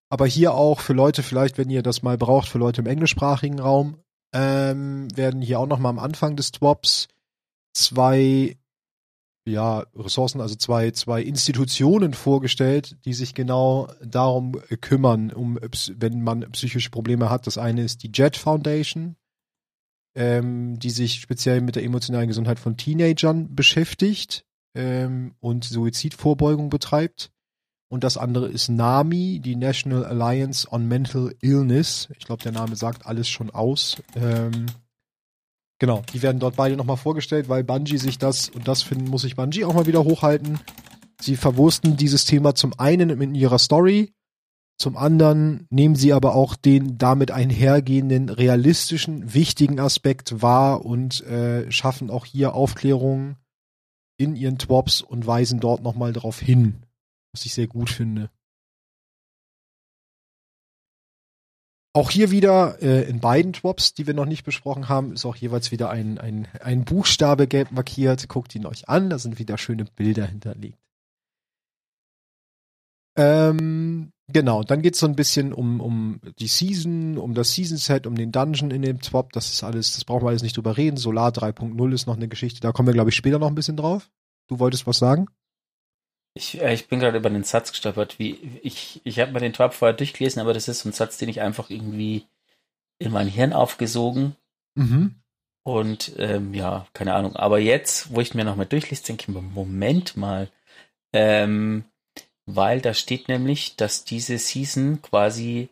Aber 0.09 0.26
hier 0.26 0.55
auch 0.55 0.81
für 0.81 0.92
Leute, 0.92 1.22
vielleicht, 1.22 1.59
wenn 1.59 1.70
ihr 1.70 1.83
das 1.83 2.03
mal 2.03 2.16
braucht, 2.16 2.48
für 2.48 2.59
Leute 2.59 2.81
im 2.81 2.87
englischsprachigen 2.87 3.61
Raum, 3.61 4.03
ähm, 4.32 5.08
werden 5.16 5.42
hier 5.42 5.60
auch 5.60 5.66
noch 5.66 5.78
mal 5.78 5.90
am 5.90 5.98
Anfang 5.98 6.36
des 6.36 6.52
Twops 6.52 7.08
zwei 7.72 8.56
ja, 9.46 9.84
Ressourcen, 9.94 10.40
also 10.40 10.54
zwei, 10.54 10.90
zwei 10.90 11.22
Institutionen 11.22 12.14
vorgestellt, 12.14 12.96
die 13.04 13.14
sich 13.14 13.34
genau 13.34 13.88
darum 14.02 14.52
kümmern, 14.80 15.32
um, 15.32 15.58
wenn 15.96 16.22
man 16.22 16.50
psychische 16.52 16.90
Probleme 16.90 17.30
hat. 17.30 17.46
Das 17.46 17.58
eine 17.58 17.82
ist 17.82 18.02
die 18.02 18.10
Jet 18.12 18.36
Foundation, 18.36 19.16
ähm, 20.14 20.78
die 20.78 20.90
sich 20.90 21.20
speziell 21.20 21.60
mit 21.60 21.76
der 21.76 21.84
emotionalen 21.84 22.28
Gesundheit 22.28 22.58
von 22.58 22.76
Teenagern 22.76 23.54
beschäftigt 23.54 24.44
ähm, 24.74 25.34
und 25.40 25.64
Suizidvorbeugung 25.64 26.68
betreibt. 26.68 27.32
Und 27.92 28.05
das 28.05 28.16
andere 28.16 28.48
ist 28.48 28.68
NAMI, 28.68 29.40
die 29.40 29.57
National 29.57 30.05
Alliance 30.05 30.68
on 30.70 30.87
Mental 30.87 31.35
Illness. 31.40 32.09
Ich 32.16 32.24
glaube, 32.24 32.42
der 32.42 32.53
Name 32.53 32.76
sagt 32.76 33.05
alles 33.05 33.29
schon 33.29 33.50
aus. 33.50 34.00
Ähm, 34.14 34.66
genau, 35.81 36.05
die 36.12 36.22
werden 36.22 36.38
dort 36.38 36.55
beide 36.55 36.76
nochmal 36.76 36.96
vorgestellt, 36.96 37.48
weil 37.48 37.64
Bungie 37.64 37.98
sich 37.98 38.16
das, 38.16 38.48
und 38.48 38.68
das 38.68 38.83
finden, 38.83 39.11
muss 39.11 39.24
ich 39.24 39.35
Bungie 39.35 39.64
auch 39.64 39.74
mal 39.74 39.87
wieder 39.87 40.05
hochhalten. 40.05 40.61
Sie 41.20 41.35
verwursten 41.35 41.96
dieses 41.96 42.24
Thema 42.26 42.55
zum 42.55 42.79
einen 42.79 43.11
in 43.11 43.35
ihrer 43.35 43.59
Story, 43.59 44.12
zum 44.79 44.96
anderen 44.96 45.66
nehmen 45.68 45.96
sie 45.96 46.12
aber 46.12 46.37
auch 46.37 46.55
den 46.55 46.96
damit 46.96 47.33
einhergehenden 47.33 48.29
realistischen, 48.29 49.35
wichtigen 49.35 49.81
Aspekt 49.81 50.40
wahr 50.40 50.87
und 50.87 51.22
äh, 51.26 51.70
schaffen 51.72 52.09
auch 52.09 52.24
hier 52.24 52.55
Aufklärungen 52.55 53.37
in 54.16 54.37
ihren 54.37 54.59
Twops 54.59 55.03
und 55.03 55.26
weisen 55.26 55.59
dort 55.59 55.83
nochmal 55.83 56.12
darauf 56.12 56.38
hin 56.38 56.87
was 57.32 57.44
ich 57.44 57.54
sehr 57.54 57.66
gut 57.66 57.90
finde. 57.90 58.30
Auch 61.92 62.10
hier 62.10 62.30
wieder 62.30 62.80
äh, 62.82 63.08
in 63.08 63.18
beiden 63.18 63.52
Twops, 63.52 63.94
die 63.94 64.06
wir 64.06 64.14
noch 64.14 64.26
nicht 64.26 64.44
besprochen 64.44 64.88
haben, 64.88 65.12
ist 65.12 65.24
auch 65.24 65.34
jeweils 65.34 65.72
wieder 65.72 65.90
ein, 65.90 66.18
ein, 66.18 66.46
ein 66.60 66.84
Buchstabe 66.84 67.48
gelb 67.48 67.72
markiert. 67.72 68.28
Guckt 68.28 68.54
ihn 68.54 68.64
euch 68.64 68.88
an, 68.88 69.10
da 69.10 69.18
sind 69.18 69.40
wieder 69.40 69.58
schöne 69.58 69.86
Bilder 69.96 70.24
hinterlegt. 70.24 70.78
Ähm, 73.16 74.12
genau, 74.28 74.62
dann 74.62 74.82
geht's 74.82 75.00
so 75.00 75.06
ein 75.06 75.16
bisschen 75.16 75.52
um, 75.52 75.80
um 75.80 76.20
die 76.38 76.46
Season, 76.46 77.18
um 77.18 77.34
das 77.34 77.54
Season-Set, 77.54 78.06
um 78.06 78.14
den 78.14 78.30
Dungeon 78.30 78.70
in 78.70 78.82
dem 78.82 79.00
Twop. 79.00 79.32
Das 79.32 79.50
ist 79.50 79.64
alles, 79.64 79.94
das 79.94 80.04
brauchen 80.04 80.22
wir 80.22 80.28
alles 80.28 80.44
nicht 80.44 80.56
drüber 80.56 80.76
reden. 80.76 80.96
Solar 80.96 81.30
3.0 81.32 81.92
ist 81.92 82.06
noch 82.06 82.16
eine 82.16 82.28
Geschichte, 82.28 82.60
da 82.60 82.70
kommen 82.70 82.86
wir, 82.86 82.94
glaube 82.94 83.10
ich, 83.10 83.16
später 83.16 83.40
noch 83.40 83.48
ein 83.48 83.56
bisschen 83.56 83.76
drauf. 83.76 84.08
Du 84.46 84.60
wolltest 84.60 84.86
was 84.86 84.98
sagen? 84.98 85.26
Ich, 86.34 86.60
äh, 86.60 86.72
ich 86.74 86.88
bin 86.88 87.00
gerade 87.00 87.18
über 87.18 87.30
den 87.30 87.44
Satz 87.44 87.72
gestolpert, 87.72 88.18
wie 88.18 88.60
ich, 88.62 89.00
ich 89.04 89.18
habe 89.18 89.32
mir 89.32 89.40
den 89.40 89.52
Trap 89.52 89.74
vorher 89.74 89.96
durchgelesen, 89.96 90.40
aber 90.40 90.54
das 90.54 90.68
ist 90.68 90.80
so 90.80 90.88
ein 90.88 90.92
Satz, 90.92 91.18
den 91.18 91.28
ich 91.28 91.40
einfach 91.40 91.70
irgendwie 91.70 92.26
in 92.98 93.12
mein 93.12 93.28
Hirn 93.28 93.52
aufgesogen. 93.52 94.36
Mhm. 94.74 95.16
Und 95.62 96.12
ähm, 96.18 96.54
ja, 96.54 96.86
keine 96.92 97.14
Ahnung. 97.14 97.36
Aber 97.36 97.58
jetzt, 97.58 98.14
wo 98.14 98.20
ich 98.20 98.34
mir 98.34 98.44
nochmal 98.44 98.66
durchlese, 98.66 99.04
denke 99.04 99.22
ich 99.22 99.28
mir, 99.28 99.42
Moment 99.42 100.16
mal. 100.16 100.48
Ähm, 101.12 101.84
weil 102.46 102.80
da 102.80 102.94
steht 102.94 103.28
nämlich, 103.28 103.76
dass 103.76 104.04
diese 104.04 104.38
Season 104.38 105.02
quasi 105.02 105.68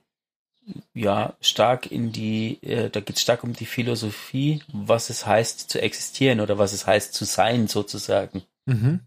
ja 0.94 1.36
stark 1.40 1.90
in 1.90 2.12
die, 2.12 2.62
äh, 2.62 2.90
da 2.90 3.00
geht 3.00 3.16
es 3.16 3.22
stark 3.22 3.44
um 3.44 3.54
die 3.54 3.66
Philosophie, 3.66 4.62
was 4.72 5.10
es 5.10 5.26
heißt 5.26 5.70
zu 5.70 5.80
existieren 5.80 6.40
oder 6.40 6.58
was 6.58 6.72
es 6.72 6.86
heißt 6.86 7.14
zu 7.14 7.24
sein, 7.24 7.68
sozusagen. 7.68 8.42
Mhm. 8.66 9.00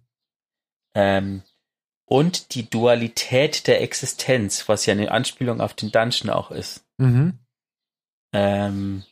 Ähm, 0.96 1.44
und 2.06 2.56
die 2.56 2.70
Dualität 2.70 3.68
der 3.68 3.82
Existenz, 3.82 4.68
was 4.68 4.86
ja 4.86 4.92
eine 4.92 5.12
Anspielung 5.12 5.62
auf 5.62 5.74
den 5.74 5.92
Dungeon 5.92 6.30
auch 6.30 6.52
ist. 6.52 6.84
Mhm. 6.98 7.40
Ähm, 8.34 9.04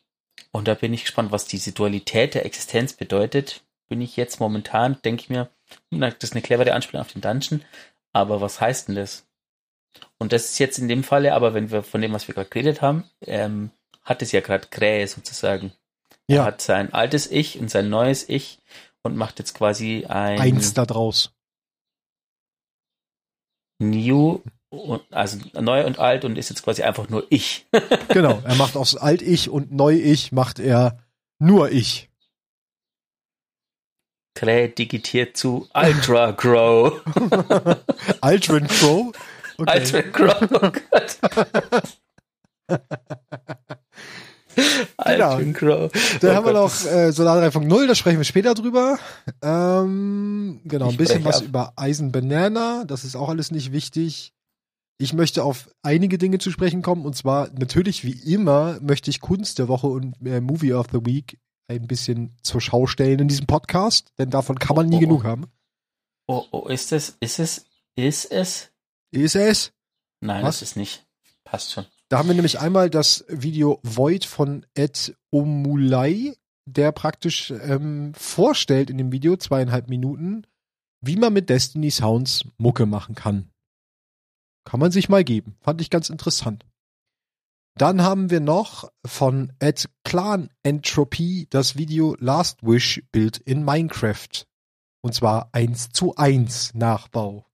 und 0.52 0.68
da 0.68 0.74
bin 0.74 0.94
ich 0.94 1.04
gespannt, 1.04 1.32
was 1.32 1.46
diese 1.46 1.72
Dualität 1.72 2.34
der 2.34 2.46
Existenz 2.46 2.94
bedeutet. 2.94 3.64
Bin 3.88 4.02
ich 4.02 4.18
jetzt 4.18 4.40
momentan, 4.40 5.02
denke 5.04 5.24
ich 5.24 5.30
mir, 5.30 5.50
das 5.92 6.16
ist 6.22 6.34
eine 6.34 6.42
clevere 6.42 6.74
Anspielung 6.74 7.02
auf 7.02 7.12
den 7.12 7.22
Dungeon, 7.22 7.64
aber 8.14 8.42
was 8.42 8.60
heißt 8.60 8.88
denn 8.88 8.96
das? 8.96 9.26
Und 10.18 10.34
das 10.34 10.46
ist 10.46 10.60
jetzt 10.60 10.78
in 10.78 10.88
dem 10.88 11.04
Falle, 11.04 11.34
aber 11.34 11.54
wenn 11.54 11.72
wir 11.72 11.84
von 11.84 12.02
dem, 12.02 12.14
was 12.14 12.28
wir 12.28 12.36
gerade 12.36 12.50
geredet 12.50 12.82
haben, 12.82 13.06
ähm, 13.22 13.72
hat 14.04 14.22
es 14.22 14.32
ja 14.32 14.42
gerade 14.42 14.68
Krähe 14.68 15.08
sozusagen. 15.08 15.72
Ja. 16.28 16.38
Er 16.38 16.46
hat 16.46 16.62
sein 16.62 16.94
altes 16.94 17.30
Ich 17.32 17.60
und 17.60 17.72
sein 17.72 17.90
neues 17.90 18.28
Ich 18.28 18.60
und 19.04 19.16
macht 19.16 19.40
jetzt 19.40 19.54
quasi 19.54 20.06
ein. 20.08 20.40
Eins 20.40 20.74
da 20.74 20.86
draus. 20.86 21.32
New, 23.80 24.42
also 25.10 25.40
neu 25.60 25.84
und 25.86 25.98
alt 26.00 26.24
und 26.26 26.38
ist 26.38 26.50
jetzt 26.50 26.64
quasi 26.64 26.84
einfach 26.84 27.10
nur 27.10 27.26
ich. 27.30 27.66
genau, 28.10 28.42
er 28.44 28.56
macht 28.56 28.76
aus 28.76 28.96
Alt-Ich 28.96 29.50
und 29.50 29.72
Neu-Ich 29.72 30.32
macht 30.32 30.60
er 30.60 31.00
nur 31.40 31.72
ich. 31.72 32.10
Clay 34.36 34.70
digitiert 34.70 35.36
zu 35.36 35.68
Ultra 35.74 36.30
Grow. 36.32 37.02
Ultran 38.22 38.68
Crow? 38.68 39.12
Okay. 39.58 39.80
Ultran 39.80 40.12
Crow, 40.14 40.48
oh 40.62 40.72
Gott. 40.72 41.18
genau. 45.16 45.38
Crow. 45.54 45.92
Dann 46.22 46.32
oh 46.32 46.36
haben 46.36 46.44
Gott. 46.44 46.54
wir 46.54 46.62
noch 46.62 46.86
äh, 46.86 47.12
Solar 47.12 47.38
3.0, 47.42 47.88
da 47.88 47.96
sprechen 47.96 48.18
wir 48.18 48.24
später 48.24 48.54
drüber. 48.54 48.98
Ähm, 49.42 50.62
genau, 50.66 50.86
ein 50.86 50.92
ich 50.92 50.98
bisschen 50.98 51.26
was 51.26 51.38
ab. 51.38 51.48
über 51.48 51.74
Eisen 51.76 52.12
Banana, 52.12 52.84
das 52.86 53.04
ist 53.04 53.16
auch 53.16 53.30
alles 53.30 53.52
nicht 53.52 53.72
wichtig. 53.72 54.34
Ich 54.98 55.14
möchte 55.14 55.44
auf 55.44 55.70
einige 55.82 56.18
Dinge 56.18 56.40
zu 56.40 56.52
sprechen 56.52 56.82
kommen 56.82 57.06
und 57.06 57.16
zwar 57.16 57.50
natürlich 57.58 58.04
wie 58.04 58.34
immer 58.34 58.80
möchte 58.82 59.10
ich 59.10 59.22
Kunst 59.22 59.58
der 59.60 59.68
Woche 59.68 59.88
und 59.88 60.16
äh, 60.26 60.42
Movie 60.42 60.74
of 60.74 60.88
the 60.92 61.06
Week 61.06 61.40
ein 61.70 61.88
bisschen 61.88 62.36
zur 62.42 62.60
Schau 62.60 62.88
stellen 62.88 63.20
in 63.20 63.28
diesem 63.28 63.46
Podcast, 63.46 64.12
denn 64.18 64.30
davon 64.30 64.60
kann 64.60 64.76
man 64.76 64.88
oh, 64.88 64.90
nie 64.90 64.98
oh, 64.98 65.00
genug 65.00 65.24
haben. 65.24 65.46
Oh, 66.28 66.46
oh, 66.52 66.68
ist 66.68 66.92
es, 66.92 67.16
ist 67.22 67.40
es, 67.40 67.66
ist 67.96 68.32
es? 68.32 68.72
Ist 69.12 69.36
es? 69.36 69.72
Nein, 70.22 70.44
was? 70.44 70.60
das 70.60 70.70
ist 70.70 70.76
nicht. 70.76 71.06
Passt 71.44 71.72
schon. 71.72 71.86
Da 72.10 72.18
haben 72.18 72.28
wir 72.28 72.34
nämlich 72.34 72.60
einmal 72.60 72.90
das 72.90 73.24
Video 73.28 73.80
Void 73.84 74.26
von 74.26 74.66
Ed 74.74 75.16
Omulai, 75.30 76.36
der 76.66 76.92
praktisch 76.92 77.52
ähm, 77.52 78.14
vorstellt 78.16 78.90
in 78.90 78.98
dem 78.98 79.12
Video 79.12 79.38
zweieinhalb 79.38 79.90
Minuten, 79.90 80.48
wie 81.02 81.18
man 81.18 81.34
mit 81.34 81.50
Destiny 81.50 81.92
Sounds 81.92 82.46
Mucke 82.58 82.88
machen 82.88 83.14
kann. 83.14 83.52
Kann 84.66 84.80
man 84.80 84.92
sich 84.92 85.08
mal 85.08 85.24
geben. 85.24 85.56
Fand 85.62 85.82
ich 85.82 85.92
ganz 85.92 86.10
interessant. 86.10 86.66
Dann 87.78 88.02
haben 88.02 88.32
wir 88.32 88.40
noch 88.40 88.92
von 89.06 89.54
Ed 89.60 89.88
Clan 90.04 90.50
Entropy 90.64 91.48
das 91.52 91.78
Video 91.78 92.16
Last 92.20 92.64
Wish 92.64 93.04
Bild 93.12 93.38
in 93.38 93.64
Minecraft. 93.64 94.46
Und 95.02 95.14
zwar 95.14 95.50
eins 95.54 95.90
zu 95.90 96.16
eins 96.16 96.74
Nachbau. 96.74 97.46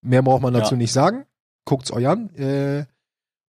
Mehr 0.00 0.22
braucht 0.22 0.42
man 0.42 0.54
dazu 0.54 0.74
ja. 0.74 0.78
nicht 0.78 0.92
sagen. 0.92 1.26
Guckt's 1.66 1.92
euch 1.92 2.06
an. 2.06 2.30
Äh, 2.36 2.86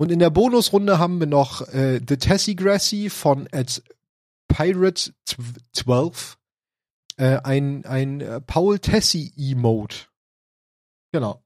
und 0.02 0.12
in 0.12 0.18
der 0.18 0.32
Bonusrunde 0.32 0.98
haben 0.98 1.20
wir 1.20 1.28
noch 1.28 1.62
äh, 1.68 2.00
The 2.00 2.18
Tessie 2.18 2.56
Grassy 2.56 3.12
von 3.12 3.48
at 3.52 3.84
Pirate 4.48 5.14
12. 5.74 6.40
Äh, 7.18 7.38
ein 7.44 7.86
ein 7.86 8.20
äh, 8.20 8.42
Paul 8.42 8.80
Tessie 8.80 9.32
Emote. 9.38 10.08
Genau. 11.12 11.44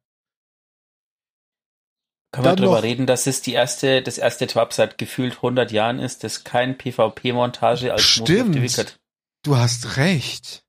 Können 2.32 2.58
wir 2.60 2.66
noch- 2.66 2.82
reden, 2.82 3.06
dass 3.06 3.28
es 3.28 3.42
die 3.42 3.52
erste, 3.52 4.02
das 4.02 4.18
erste 4.18 4.48
Twab 4.48 4.72
seit 4.72 4.98
gefühlt 4.98 5.36
100 5.36 5.74
Jahren 5.74 6.00
ist, 6.00 6.24
das 6.24 6.46
kein 6.46 6.78
PvP-Montage 6.78 7.92
als 7.92 8.04
Stimmt. 8.04 8.56
Hat. 8.78 8.98
Du 9.44 9.58
hast 9.58 9.98
recht. 9.98 10.64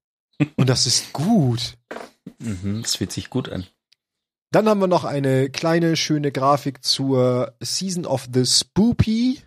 Und 0.57 0.69
das 0.69 0.87
ist 0.87 1.13
gut. 1.13 1.79
Mhm, 2.41 2.83
das 2.83 2.97
fühlt 2.97 3.13
sich 3.13 3.31
gut 3.31 3.49
an. 3.49 3.69
Dann 4.57 4.71
haben 4.71 4.81
wir 4.81 4.87
noch 4.87 5.05
eine 5.05 5.51
kleine, 5.51 5.97
schöne 5.97 6.33
Grafik 6.33 6.83
zur 6.83 7.55
Season 7.61 8.07
of 8.07 8.27
the 8.33 8.47
Spoopy. 8.47 9.43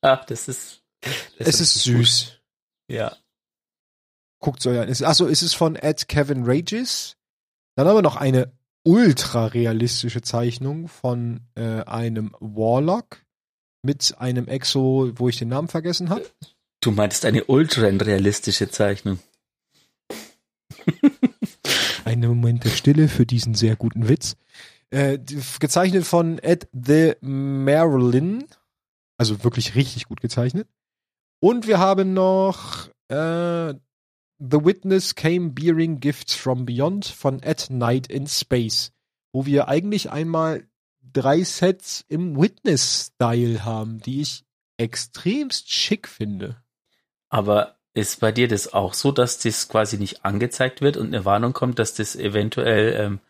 Ach, 0.00 0.24
das 0.26 0.46
ist. 0.46 0.84
Das 1.00 1.48
Es 1.48 1.60
ist 1.60 1.74
gut. 1.84 1.96
süß. 2.06 2.32
Ja. 2.86 3.16
Guckt's 4.38 4.64
euch 4.68 4.78
an. 4.78 4.88
Es- 4.88 5.02
Achso, 5.02 5.26
es 5.26 5.42
ist 5.42 5.54
von 5.54 5.74
Ed 5.74 6.06
Kevin 6.06 6.44
Rages. 6.44 7.16
Dann 7.74 7.88
haben 7.88 7.96
wir 7.96 8.02
noch 8.02 8.14
eine 8.14 8.52
ultra 8.84 9.46
realistische 9.46 10.22
Zeichnung 10.22 10.86
von 10.86 11.40
äh, 11.56 11.82
einem 11.82 12.32
Warlock 12.38 13.24
mit 13.82 14.14
einem 14.18 14.46
Exo, 14.46 15.10
wo 15.16 15.28
ich 15.28 15.38
den 15.38 15.48
Namen 15.48 15.66
vergessen 15.66 16.10
habe. 16.10 16.24
Du 16.80 16.92
meintest 16.92 17.24
eine 17.24 17.42
ultra 17.46 17.88
realistische 17.88 18.70
Zeichnung. 18.70 19.18
Einen 22.14 22.28
Moment 22.28 22.62
der 22.62 22.70
Stille 22.70 23.08
für 23.08 23.26
diesen 23.26 23.54
sehr 23.54 23.74
guten 23.74 24.08
Witz. 24.08 24.36
Äh, 24.90 25.18
gezeichnet 25.58 26.04
von 26.04 26.38
Ed 26.38 26.68
the 26.72 27.14
Marilyn. 27.20 28.44
Also 29.16 29.42
wirklich 29.42 29.74
richtig 29.74 30.06
gut 30.06 30.20
gezeichnet. 30.20 30.68
Und 31.40 31.66
wir 31.66 31.80
haben 31.80 32.14
noch 32.14 32.86
äh, 33.08 33.74
The 34.38 34.64
Witness 34.64 35.16
Came 35.16 35.50
Bearing 35.50 35.98
Gifts 35.98 36.36
from 36.36 36.66
Beyond 36.66 37.06
von 37.06 37.42
At 37.42 37.66
Night 37.70 38.06
in 38.06 38.28
Space. 38.28 38.92
Wo 39.32 39.44
wir 39.44 39.66
eigentlich 39.66 40.12
einmal 40.12 40.68
drei 41.02 41.42
Sets 41.42 42.04
im 42.06 42.40
Witness-Style 42.40 43.64
haben, 43.64 43.98
die 43.98 44.20
ich 44.20 44.44
extremst 44.76 45.68
schick 45.68 46.06
finde. 46.06 46.62
Aber 47.28 47.74
ist 47.94 48.20
bei 48.20 48.32
dir 48.32 48.48
das 48.48 48.72
auch 48.74 48.92
so, 48.94 49.12
dass 49.12 49.38
das 49.38 49.68
quasi 49.68 49.98
nicht 49.98 50.24
angezeigt 50.24 50.80
wird 50.80 50.96
und 50.96 51.08
eine 51.14 51.24
Warnung 51.24 51.52
kommt, 51.52 51.78
dass 51.78 51.94
das 51.94 52.16
eventuell 52.16 52.92
ähm, 53.00 53.20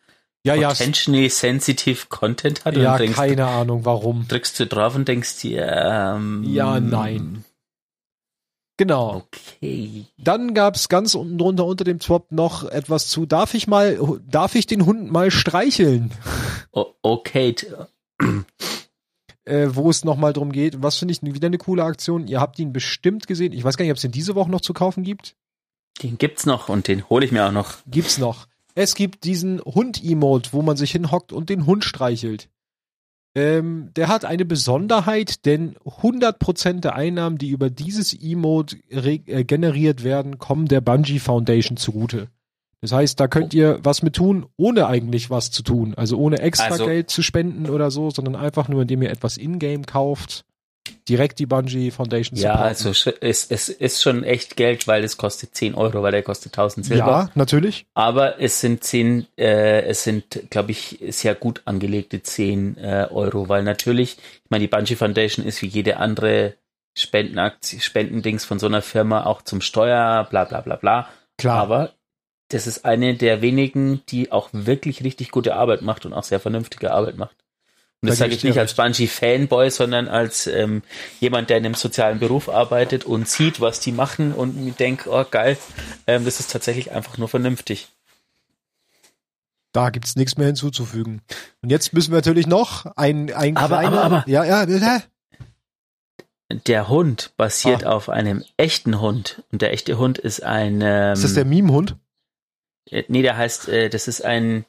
Ja, 0.44 0.54
ja, 0.54 0.68
potentially 0.68 1.28
sensitive 1.28 2.06
Content 2.08 2.64
hat? 2.64 2.76
ja, 2.76 2.96
denkst, 2.96 3.16
keine 3.16 3.46
Ahnung 3.46 3.84
warum. 3.84 4.26
drückst 4.26 4.58
du 4.60 4.66
drauf 4.66 4.94
und 4.94 5.06
denkst 5.06 5.40
dir, 5.40 5.66
ähm, 5.70 6.42
Ja, 6.46 6.80
nein. 6.80 7.44
Genau. 8.76 9.22
Okay. 9.28 10.06
Dann 10.18 10.52
gab's 10.52 10.88
ganz 10.88 11.14
unten 11.14 11.38
drunter 11.38 11.64
unter 11.64 11.84
dem 11.84 12.00
Swap 12.00 12.32
noch 12.32 12.64
etwas 12.64 13.06
zu, 13.06 13.24
darf 13.24 13.54
ich 13.54 13.68
mal, 13.68 13.98
darf 14.28 14.56
ich 14.56 14.66
den 14.66 14.84
Hund 14.84 15.12
mal 15.12 15.30
streicheln? 15.30 16.10
O 16.72 16.86
okay. 17.02 17.54
Äh, 19.46 19.68
wo 19.74 19.90
es 19.90 20.04
nochmal 20.04 20.32
drum 20.32 20.52
geht. 20.52 20.82
Was 20.82 20.96
finde 20.96 21.12
ich 21.12 21.22
wieder 21.22 21.46
eine 21.46 21.58
coole 21.58 21.84
Aktion? 21.84 22.26
Ihr 22.26 22.40
habt 22.40 22.58
ihn 22.58 22.72
bestimmt 22.72 23.26
gesehen. 23.26 23.52
Ich 23.52 23.62
weiß 23.62 23.76
gar 23.76 23.84
nicht, 23.84 23.92
ob 23.92 23.96
es 23.96 24.02
den 24.02 24.12
diese 24.12 24.34
Woche 24.34 24.50
noch 24.50 24.62
zu 24.62 24.72
kaufen 24.72 25.04
gibt. 25.04 25.36
Den 26.02 26.16
gibt's 26.18 26.46
noch 26.46 26.68
und 26.68 26.88
den 26.88 27.08
hole 27.08 27.24
ich 27.26 27.32
mir 27.32 27.46
auch 27.46 27.52
noch. 27.52 27.74
Gibt's 27.86 28.18
noch. 28.18 28.46
Es 28.74 28.94
gibt 28.94 29.24
diesen 29.24 29.60
Hund-Emote, 29.60 30.52
wo 30.52 30.62
man 30.62 30.76
sich 30.76 30.90
hinhockt 30.90 31.32
und 31.32 31.50
den 31.50 31.66
Hund 31.66 31.84
streichelt. 31.84 32.48
Ähm, 33.36 33.90
der 33.94 34.08
hat 34.08 34.24
eine 34.24 34.44
Besonderheit, 34.44 35.44
denn 35.44 35.76
100% 35.78 36.80
der 36.80 36.94
Einnahmen, 36.94 37.36
die 37.36 37.50
über 37.50 37.68
dieses 37.68 38.14
Emote 38.14 38.76
äh, 38.90 39.44
generiert 39.44 40.04
werden, 40.04 40.38
kommen 40.38 40.66
der 40.66 40.80
Bungie 40.80 41.18
Foundation 41.18 41.76
zugute. 41.76 42.28
Das 42.84 42.92
heißt, 42.92 43.18
da 43.18 43.28
könnt 43.28 43.54
ihr 43.54 43.78
was 43.82 44.02
mit 44.02 44.14
tun, 44.14 44.44
ohne 44.58 44.86
eigentlich 44.88 45.30
was 45.30 45.50
zu 45.50 45.62
tun. 45.62 45.94
Also 45.96 46.18
ohne 46.18 46.40
extra 46.40 46.66
Also- 46.66 46.84
Geld 46.84 47.08
zu 47.08 47.22
spenden 47.22 47.70
oder 47.70 47.90
so, 47.90 48.10
sondern 48.10 48.36
einfach 48.36 48.68
nur, 48.68 48.82
indem 48.82 49.00
ihr 49.00 49.10
etwas 49.10 49.38
in-game 49.38 49.86
kauft, 49.86 50.44
direkt 51.08 51.38
die 51.38 51.46
Bungie 51.46 51.90
Foundation 51.90 52.38
Ja, 52.38 52.50
supporten. 52.68 52.68
also 52.68 53.10
es, 53.22 53.46
es 53.50 53.68
ist 53.70 54.02
schon 54.02 54.22
echt 54.22 54.56
Geld, 54.56 54.86
weil 54.86 55.02
es 55.02 55.16
kostet 55.16 55.54
10 55.54 55.74
Euro, 55.74 56.02
weil 56.02 56.12
der 56.12 56.22
kostet 56.22 56.52
1000 56.52 56.84
Silber. 56.84 57.06
Ja, 57.06 57.30
natürlich. 57.34 57.86
Aber 57.94 58.38
es 58.38 58.60
sind 58.60 58.84
10, 58.84 59.28
äh, 59.38 59.80
es 59.86 60.04
sind, 60.04 60.50
glaube 60.50 60.72
ich, 60.72 60.98
sehr 61.08 61.34
gut 61.34 61.62
angelegte 61.64 62.22
10 62.22 62.76
äh, 62.76 63.08
Euro, 63.10 63.48
weil 63.48 63.62
natürlich, 63.62 64.18
ich 64.44 64.50
meine, 64.50 64.60
die 64.60 64.68
Bungie 64.68 64.96
Foundation 64.96 65.46
ist 65.46 65.62
wie 65.62 65.68
jede 65.68 65.96
andere 65.96 66.52
Spendenaktie, 66.98 67.80
Spendendings 67.80 68.44
von 68.44 68.58
so 68.58 68.66
einer 68.66 68.82
Firma 68.82 69.24
auch 69.24 69.40
zum 69.40 69.62
Steuer, 69.62 70.26
bla 70.28 70.44
bla 70.44 70.60
bla 70.60 70.76
bla. 70.76 71.08
Klar. 71.38 71.62
Aber 71.62 71.90
das 72.54 72.66
ist 72.66 72.84
eine 72.84 73.14
der 73.14 73.42
wenigen, 73.42 74.02
die 74.08 74.32
auch 74.32 74.48
wirklich 74.52 75.02
richtig 75.04 75.30
gute 75.30 75.54
Arbeit 75.56 75.82
macht 75.82 76.06
und 76.06 76.12
auch 76.14 76.24
sehr 76.24 76.40
vernünftige 76.40 76.92
Arbeit 76.92 77.16
macht. 77.18 77.36
Und 78.00 78.08
Da 78.08 78.10
das 78.12 78.18
sage 78.18 78.32
ich 78.32 78.38
ich 78.38 78.44
nicht 78.44 78.58
als 78.58 78.74
Bungie-Fanboy, 78.74 79.70
sondern 79.70 80.08
als 80.08 80.46
ähm, 80.46 80.82
jemand, 81.20 81.50
der 81.50 81.56
in 81.58 81.64
einem 81.66 81.74
sozialen 81.74 82.18
Beruf 82.18 82.48
arbeitet 82.48 83.04
und 83.04 83.28
sieht, 83.28 83.60
was 83.60 83.80
die 83.80 83.92
machen 83.92 84.32
und 84.32 84.56
mir 84.62 84.72
denkt, 84.72 85.06
oh 85.06 85.24
geil, 85.30 85.56
ähm, 86.06 86.24
das 86.24 86.38
ist 86.40 86.50
tatsächlich 86.52 86.92
einfach 86.92 87.18
nur 87.18 87.28
vernünftig. 87.28 87.88
Da 89.72 89.90
gibt's 89.90 90.14
nichts 90.16 90.36
mehr 90.36 90.46
hinzuzufügen. 90.46 91.22
Und 91.62 91.70
jetzt 91.70 91.92
müssen 91.92 92.12
wir 92.12 92.16
natürlich 92.18 92.46
noch 92.46 92.86
ein, 92.96 93.32
ein 93.32 93.56
Aber, 93.56 93.78
kleiner, 93.80 94.02
aber, 94.02 94.16
aber. 94.18 94.24
ja, 94.30 94.44
ja, 94.44 94.64
bitte. 94.66 95.02
Der 96.68 96.88
Hund 96.88 97.32
basiert 97.36 97.84
Ah. 97.84 97.92
auf 97.92 98.08
einem 98.08 98.44
echten 98.56 99.00
Hund. 99.00 99.42
Und 99.50 99.62
der 99.62 99.72
echte 99.72 99.98
Hund 99.98 100.18
ist 100.18 100.42
ein. 100.44 100.80
Ähm, 100.82 101.14
Ist 101.14 101.24
das 101.24 101.34
der 101.34 101.44
Meme-Hund? 101.46 101.96
Äh, 102.90 103.04
nee, 103.08 103.22
der 103.22 103.36
heißt, 103.36 103.68
äh, 103.68 103.88
das 103.88 104.08
ist 104.08 104.24
ein, 104.24 104.64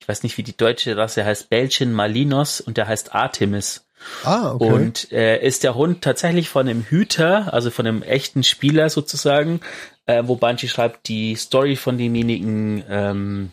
ich 0.00 0.08
weiß 0.08 0.22
nicht, 0.22 0.38
wie 0.38 0.42
die 0.42 0.56
deutsche 0.56 0.96
Rasse 0.96 1.24
heißt, 1.24 1.50
Belgian 1.50 1.92
Malinos 1.92 2.60
und 2.60 2.76
der 2.76 2.88
heißt 2.88 3.14
Artemis. 3.14 3.86
Ah, 4.24 4.52
okay. 4.52 4.64
Und 4.64 5.12
äh, 5.12 5.44
ist 5.44 5.62
der 5.62 5.74
Hund 5.74 6.02
tatsächlich 6.02 6.48
von 6.48 6.68
einem 6.68 6.84
Hüter, 6.84 7.52
also 7.52 7.70
von 7.70 7.86
einem 7.86 8.02
echten 8.02 8.42
Spieler 8.42 8.88
sozusagen, 8.88 9.60
äh, 10.06 10.22
wo 10.24 10.36
Bungie 10.36 10.68
schreibt, 10.68 11.08
die 11.08 11.36
Story 11.36 11.76
von 11.76 11.98
demjenigen 11.98 12.82
ähm, 12.88 13.52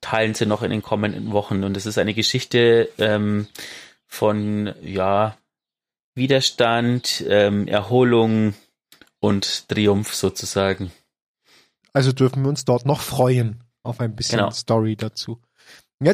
teilen 0.00 0.34
sie 0.34 0.46
noch 0.46 0.62
in 0.62 0.70
den 0.70 0.82
kommenden 0.82 1.32
Wochen. 1.32 1.64
Und 1.64 1.76
es 1.76 1.86
ist 1.86 1.98
eine 1.98 2.14
Geschichte 2.14 2.88
ähm, 2.98 3.46
von, 4.06 4.74
ja, 4.82 5.36
Widerstand, 6.14 7.24
ähm, 7.28 7.66
Erholung 7.68 8.54
und 9.20 9.68
Triumph 9.68 10.14
sozusagen. 10.14 10.92
Also 11.92 12.12
dürfen 12.12 12.42
wir 12.42 12.48
uns 12.48 12.64
dort 12.64 12.86
noch 12.86 13.00
freuen 13.00 13.64
auf 13.82 14.00
ein 14.00 14.14
bisschen 14.14 14.38
Genau. 14.38 14.50
Story 14.50 14.96
dazu. 14.96 15.40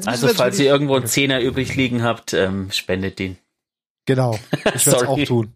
Also 0.04 0.28
falls 0.28 0.58
ihr 0.58 0.66
irgendwo 0.66 0.96
einen 0.96 1.06
Zehner 1.06 1.40
übrig 1.40 1.74
liegen 1.74 2.02
habt, 2.02 2.34
ähm, 2.34 2.70
spendet 2.70 3.18
den. 3.18 3.38
Genau, 4.06 4.38
ich 4.74 4.86
werde 4.86 4.98
es 4.98 5.06
auch 5.06 5.22
tun. 5.24 5.52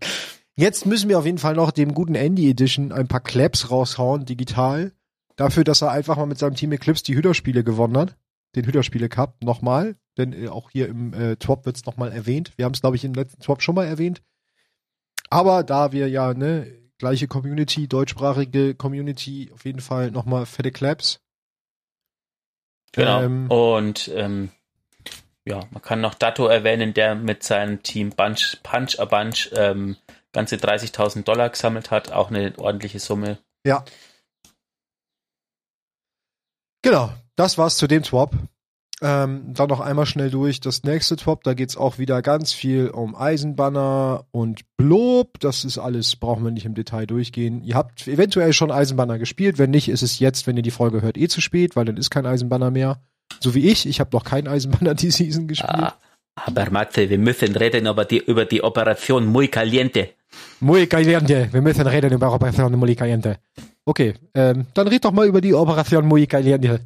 Jetzt 0.57 0.87
müssen 0.87 1.09
wir 1.09 1.19
auf 1.19 1.27
jeden 1.27 1.39
Fall 1.39 1.55
noch 1.55 1.71
dem 1.71 1.95
guten 1.95 2.15
Andy 2.15 2.49
Edition 2.49 2.93
ein 2.93 3.09
paar 3.09 3.21
Claps 3.21 3.71
raushauen, 3.71 4.25
digital. 4.25 4.93
Dafür, 5.37 5.65
dass 5.65 5.83
er 5.83 5.91
einfach 5.91 6.17
mal 6.17 6.27
mit 6.27 6.39
seinem 6.39 6.55
Team 6.55 6.73
Eclipse 6.73 7.05
die 7.05 7.15
Hüderspiele 7.15 7.65
gewonnen 7.65 7.97
hat. 7.97 8.17
Den 8.55 8.67
Hüderspiele 8.67 9.09
Cup 9.09 9.43
nochmal. 9.43 9.97
Denn 10.19 10.33
äh, 10.35 10.49
auch 10.49 10.71
hier 10.71 10.89
im 10.89 11.15
äh, 11.15 11.37
Twop 11.37 11.65
wird 11.65 11.77
es 11.77 11.87
nochmal 11.87 12.13
erwähnt. 12.13 12.53
Wir 12.57 12.67
haben 12.67 12.75
es, 12.75 12.83
glaube 12.83 12.97
ich, 12.97 13.05
im 13.05 13.15
letzten 13.15 13.41
Twop 13.41 13.63
schon 13.63 13.75
mal 13.75 13.87
erwähnt. 13.87 14.23
Aber 15.31 15.63
da 15.63 15.93
wir 15.93 16.09
ja, 16.09 16.35
ne, 16.35 16.67
gleiche 17.03 17.27
Community, 17.27 17.89
deutschsprachige 17.89 18.77
Community, 18.77 19.51
auf 19.53 19.65
jeden 19.65 19.81
Fall 19.81 20.13
nochmal 20.13 20.47
fette 20.47 20.71
Claps. 20.71 21.21
Genau. 22.93 23.23
Ähm, 23.23 23.51
und 23.51 24.07
ähm, 24.15 24.53
ja, 25.45 25.65
man 25.73 25.83
kann 25.83 26.01
noch 26.01 26.15
Datto 26.15 26.47
erwähnen, 26.47 26.95
der 26.95 27.17
mit 27.17 27.43
seinem 27.43 27.83
Team 27.83 28.11
Bunch, 28.11 28.59
Punch 28.63 29.01
a 29.01 29.05
Bunch 29.07 29.51
ähm, 29.57 29.97
ganze 30.33 30.55
30.000 30.55 31.25
Dollar 31.25 31.51
gesammelt 31.51 31.91
hat. 31.91 32.13
Auch 32.13 32.31
eine 32.31 32.57
ordentliche 32.57 33.01
Summe. 33.01 33.39
Ja. 33.67 33.85
Genau, 36.83 37.13
das 37.35 37.59
war's 37.59 37.79
zu 37.79 37.89
dem 37.89 38.05
Swap. 38.05 38.33
Ähm, 39.05 39.53
dann 39.55 39.69
noch 39.69 39.81
einmal 39.81 40.07
schnell 40.07 40.31
durch 40.31 40.61
das 40.61 40.85
nächste 40.85 41.17
Swap. 41.19 41.43
Da 41.43 41.55
geht's 41.55 41.77
auch 41.77 41.99
wieder 41.99 42.23
ganz 42.23 42.53
viel 42.53 42.89
um 42.89 43.17
Eisenbanner 43.17 44.27
und 44.31 44.61
Blob. 44.77 45.41
Das 45.41 45.65
ist 45.65 45.79
alles, 45.79 46.15
brauchen 46.15 46.45
wir 46.45 46.53
nicht 46.53 46.67
im 46.67 46.75
Detail 46.75 47.07
durchgehen. 47.07 47.65
Ihr 47.65 47.75
habt 47.75 48.07
eventuell 48.07 48.53
schon 48.53 48.71
Eisenbanner 48.71 49.19
gespielt. 49.19 49.59
Wenn 49.59 49.71
nicht, 49.71 49.89
ist 49.89 50.03
es 50.03 50.21
jetzt, 50.21 50.47
wenn 50.47 50.57
ihr 50.57 50.63
die 50.63 50.71
Folge 50.71 51.03
hört, 51.03 51.19
eh 51.19 51.27
zu 51.27 51.41
spät, 51.41 51.75
weil 51.75 51.85
dann 51.85 51.97
ist 51.97 52.11
kein 52.11 52.27
Eisenbanner 52.27 52.71
mehr. 52.71 53.03
So 53.41 53.57
wie 53.57 53.69
ich. 53.69 53.87
Ich 53.87 53.99
habe 53.99 54.11
noch 54.13 54.23
kein 54.23 54.47
Eisenbanner 54.47 54.95
die 55.03 55.11
Season 55.11 55.49
gespielt. 55.49 55.73
Ah, 55.73 55.95
aber 56.37 56.71
Matze, 56.71 57.11
wir 57.11 57.19
müssen 57.19 57.57
reden 57.57 57.89
über 57.89 58.05
die, 58.05 58.19
über 58.19 58.45
die 58.45 58.63
Operation 58.63 59.27
Muy 59.27 59.49
Caliente. 59.49 60.11
Muy 60.61 60.87
caliente. 60.87 61.49
Wir 61.53 61.61
müssen 61.61 61.87
reden 61.87 62.13
über 62.13 62.33
Operation 62.33 62.73
Muy 62.79 62.95
caliente. 62.95 63.39
Okay, 63.85 64.15
ähm, 64.35 64.67
dann 64.75 64.87
red 64.87 65.05
doch 65.05 65.13
mal 65.13 65.27
über 65.27 65.41
die 65.41 65.55
Operation 65.55 66.07
Muy 66.07 66.27
caliente. 66.27 66.81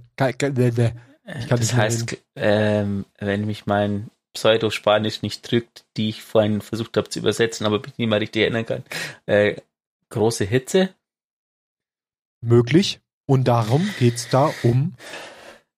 Kann 1.26 1.58
Das 1.60 1.74
heißt, 1.74 2.16
ähm, 2.36 3.04
wenn 3.18 3.46
mich 3.46 3.66
mein 3.66 4.10
Pseudo-Spanisch 4.34 5.22
nicht 5.22 5.50
drückt, 5.50 5.84
die 5.96 6.10
ich 6.10 6.22
vorhin 6.22 6.60
versucht 6.60 6.96
habe 6.96 7.08
zu 7.08 7.18
übersetzen, 7.18 7.66
aber 7.66 7.80
mich 7.80 7.98
nicht 7.98 8.08
mal 8.08 8.18
richtig 8.18 8.42
erinnern 8.42 8.66
kann. 8.66 8.84
Äh, 9.26 9.56
große 10.10 10.44
Hitze. 10.44 10.90
möglich. 12.40 13.00
Und 13.26 13.48
darum 13.48 13.88
geht's 13.98 14.28
da 14.28 14.52
um 14.62 14.94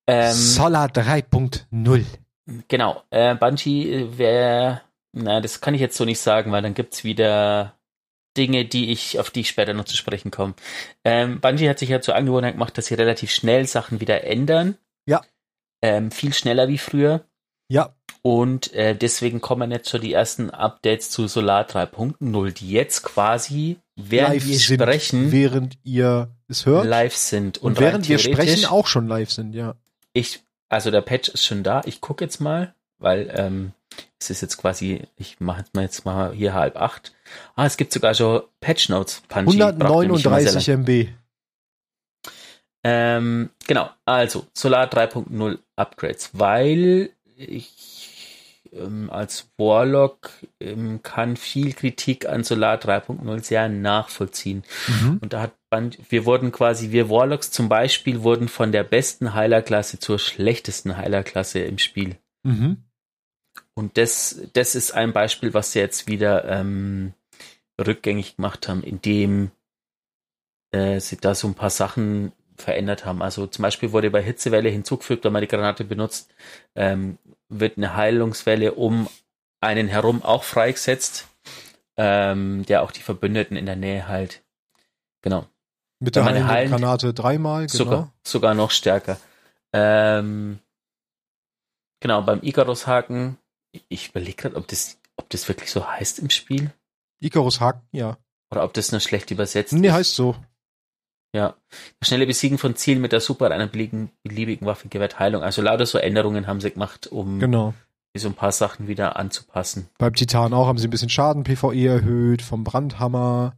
Ähm, 0.06 0.32
Solar 0.32 0.88
3.0. 0.88 2.04
Genau, 2.68 3.02
äh, 3.10 3.34
Bungie 3.34 4.06
wäre, 4.16 4.80
na, 5.12 5.40
das 5.40 5.60
kann 5.60 5.74
ich 5.74 5.80
jetzt 5.82 5.96
so 5.96 6.04
nicht 6.06 6.20
sagen, 6.20 6.50
weil 6.50 6.62
dann 6.62 6.74
gibt's 6.74 7.04
wieder 7.04 7.74
Dinge, 8.36 8.64
die 8.64 8.90
ich, 8.90 9.18
auf 9.18 9.30
die 9.30 9.40
ich 9.40 9.48
später 9.48 9.74
noch 9.74 9.84
zu 9.84 9.96
sprechen 9.96 10.30
komme. 10.30 10.54
Ähm, 11.04 11.40
Bungie 11.40 11.68
hat 11.68 11.78
sich 11.78 11.90
ja 11.90 12.00
zur 12.00 12.14
Angewohnheit 12.14 12.54
gemacht, 12.54 12.78
dass 12.78 12.86
sie 12.86 12.94
relativ 12.94 13.30
schnell 13.30 13.66
Sachen 13.66 14.00
wieder 14.00 14.24
ändern. 14.24 14.78
Ja. 15.06 15.22
Ähm, 15.82 16.10
viel 16.10 16.32
schneller 16.32 16.68
wie 16.68 16.78
früher. 16.78 17.24
Ja. 17.68 17.94
Und 18.22 18.72
äh, 18.74 18.96
deswegen 18.96 19.40
kommen 19.40 19.70
jetzt 19.70 19.90
schon 19.90 20.00
die 20.00 20.12
ersten 20.12 20.50
Updates 20.50 21.10
zu 21.10 21.28
Solar 21.28 21.66
3.0, 21.66 22.52
die 22.52 22.70
jetzt 22.70 23.02
quasi, 23.02 23.76
während 23.96 24.34
live 24.34 24.46
wir 24.46 24.58
sind, 24.58 24.82
sprechen, 24.82 25.32
während 25.32 25.78
ihr 25.84 26.30
es 26.48 26.66
hört. 26.66 26.84
live 26.86 27.14
sind. 27.14 27.58
und, 27.58 27.78
rein 27.78 27.84
während 27.84 28.08
wir 28.08 28.18
sprechen 28.18 28.66
auch 28.66 28.86
schon 28.86 29.06
live 29.06 29.30
sind, 29.30 29.54
ja. 29.54 29.76
Ich, 30.12 30.42
also 30.68 30.90
der 30.90 31.00
Patch 31.02 31.28
ist 31.28 31.44
schon 31.44 31.62
da. 31.62 31.82
Ich 31.84 32.00
gucke 32.00 32.24
jetzt 32.24 32.40
mal, 32.40 32.74
weil 32.98 33.32
ähm, 33.34 33.72
es 34.20 34.30
ist 34.30 34.40
jetzt 34.40 34.56
quasi, 34.56 35.02
ich 35.16 35.38
mache 35.38 35.64
jetzt 35.76 36.04
mal 36.04 36.32
hier 36.32 36.54
halb 36.54 36.76
acht. 36.76 37.12
Ah, 37.54 37.66
es 37.66 37.76
gibt 37.76 37.92
sogar 37.92 38.14
schon 38.14 38.42
Patch 38.60 38.88
Notes. 38.88 39.22
Sehr 39.28 39.38
139 39.38 40.68
MB. 40.68 41.08
Ähm, 42.84 43.50
genau, 43.66 43.90
also 44.04 44.46
Solar 44.54 44.86
3.0 44.88 45.58
Upgrades, 45.76 46.30
weil 46.32 47.10
ich 47.36 48.68
ähm, 48.72 49.10
als 49.10 49.50
Warlock 49.56 50.30
ähm, 50.60 51.02
kann 51.02 51.36
viel 51.36 51.72
Kritik 51.72 52.28
an 52.28 52.44
Solar 52.44 52.76
3.0 52.76 53.42
sehr 53.42 53.68
nachvollziehen. 53.68 54.62
Mhm. 54.86 55.18
Und 55.20 55.32
da 55.32 55.42
hat 55.42 55.52
Bun- 55.70 55.96
wir 56.08 56.24
wurden 56.24 56.52
quasi, 56.52 56.92
wir 56.92 57.10
Warlocks 57.10 57.50
zum 57.50 57.68
Beispiel 57.68 58.22
wurden 58.22 58.48
von 58.48 58.72
der 58.72 58.84
besten 58.84 59.34
Heilerklasse 59.34 59.98
zur 59.98 60.18
schlechtesten 60.18 60.96
Heilerklasse 60.96 61.60
im 61.60 61.78
Spiel. 61.78 62.16
Mhm. 62.42 62.84
Und 63.74 63.96
das, 63.98 64.40
das 64.54 64.74
ist 64.74 64.92
ein 64.92 65.12
Beispiel, 65.12 65.54
was 65.54 65.72
sie 65.72 65.78
jetzt 65.80 66.06
wieder 66.08 66.44
ähm, 66.46 67.12
rückgängig 67.80 68.36
gemacht 68.36 68.68
haben, 68.68 68.82
indem 68.82 69.50
äh, 70.72 71.00
sie 71.00 71.16
da 71.16 71.34
so 71.34 71.48
ein 71.48 71.54
paar 71.54 71.70
Sachen 71.70 72.32
verändert 72.62 73.04
haben. 73.04 73.22
Also 73.22 73.46
zum 73.46 73.62
Beispiel 73.62 73.92
wurde 73.92 74.10
bei 74.10 74.22
Hitzewelle 74.22 74.68
hinzugefügt, 74.68 75.24
wenn 75.24 75.32
man 75.32 75.42
die 75.42 75.48
Granate 75.48 75.84
benutzt, 75.84 76.30
ähm, 76.74 77.18
wird 77.48 77.76
eine 77.76 77.94
Heilungswelle 77.96 78.74
um 78.74 79.08
einen 79.60 79.88
herum 79.88 80.22
auch 80.22 80.44
freigesetzt, 80.44 81.26
ähm, 81.96 82.64
der 82.66 82.82
auch 82.82 82.90
die 82.92 83.02
Verbündeten 83.02 83.56
in 83.56 83.66
der 83.66 83.76
Nähe 83.76 84.06
halt. 84.08 84.42
Genau. 85.22 85.46
Mit 86.00 86.14
der 86.14 86.24
heilenden 86.24 86.48
heilen- 86.48 86.70
Granate 86.70 87.12
dreimal, 87.12 87.66
genau. 87.66 87.76
Sogar, 87.84 88.12
sogar 88.24 88.54
noch 88.54 88.70
stärker. 88.70 89.18
Ähm, 89.72 90.60
genau, 92.00 92.22
beim 92.22 92.40
Icarus-Haken, 92.42 93.36
ich 93.88 94.10
überlege 94.10 94.34
gerade, 94.36 94.56
ob 94.56 94.68
das, 94.68 94.98
ob 95.16 95.28
das 95.30 95.48
wirklich 95.48 95.70
so 95.70 95.86
heißt 95.88 96.20
im 96.20 96.30
Spiel 96.30 96.70
Icarus 97.20 97.60
Haken, 97.60 97.82
ja. 97.90 98.16
oder 98.50 98.62
ob 98.62 98.72
das 98.74 98.92
nur 98.92 99.00
schlecht 99.00 99.30
übersetzt 99.32 99.72
Nee, 99.72 99.88
ist. 99.88 99.92
heißt 99.94 100.14
so. 100.14 100.36
Ja. 101.34 101.54
Das 102.00 102.08
schnelle 102.08 102.26
Besiegen 102.26 102.58
von 102.58 102.74
Zielen 102.76 103.00
mit 103.00 103.12
der 103.12 103.20
Super 103.20 103.50
einer 103.50 103.66
beliebigen, 103.66 104.10
beliebigen 104.22 104.66
Waffe 104.66 104.88
gewährt 104.88 105.18
Heilung. 105.18 105.42
Also 105.42 105.62
lauter 105.62 105.86
so 105.86 105.98
Änderungen 105.98 106.46
haben 106.46 106.60
sie 106.60 106.70
gemacht, 106.70 107.06
um 107.06 107.38
Genau. 107.38 107.74
so 108.16 108.28
ein 108.28 108.34
paar 108.34 108.52
Sachen 108.52 108.88
wieder 108.88 109.16
anzupassen. 109.16 109.88
Beim 109.98 110.14
Titan 110.14 110.52
auch 110.52 110.66
haben 110.66 110.78
sie 110.78 110.88
ein 110.88 110.90
bisschen 110.90 111.10
Schaden 111.10 111.44
PvE 111.44 111.86
erhöht, 111.86 112.42
vom 112.42 112.64
Brandhammer. 112.64 113.56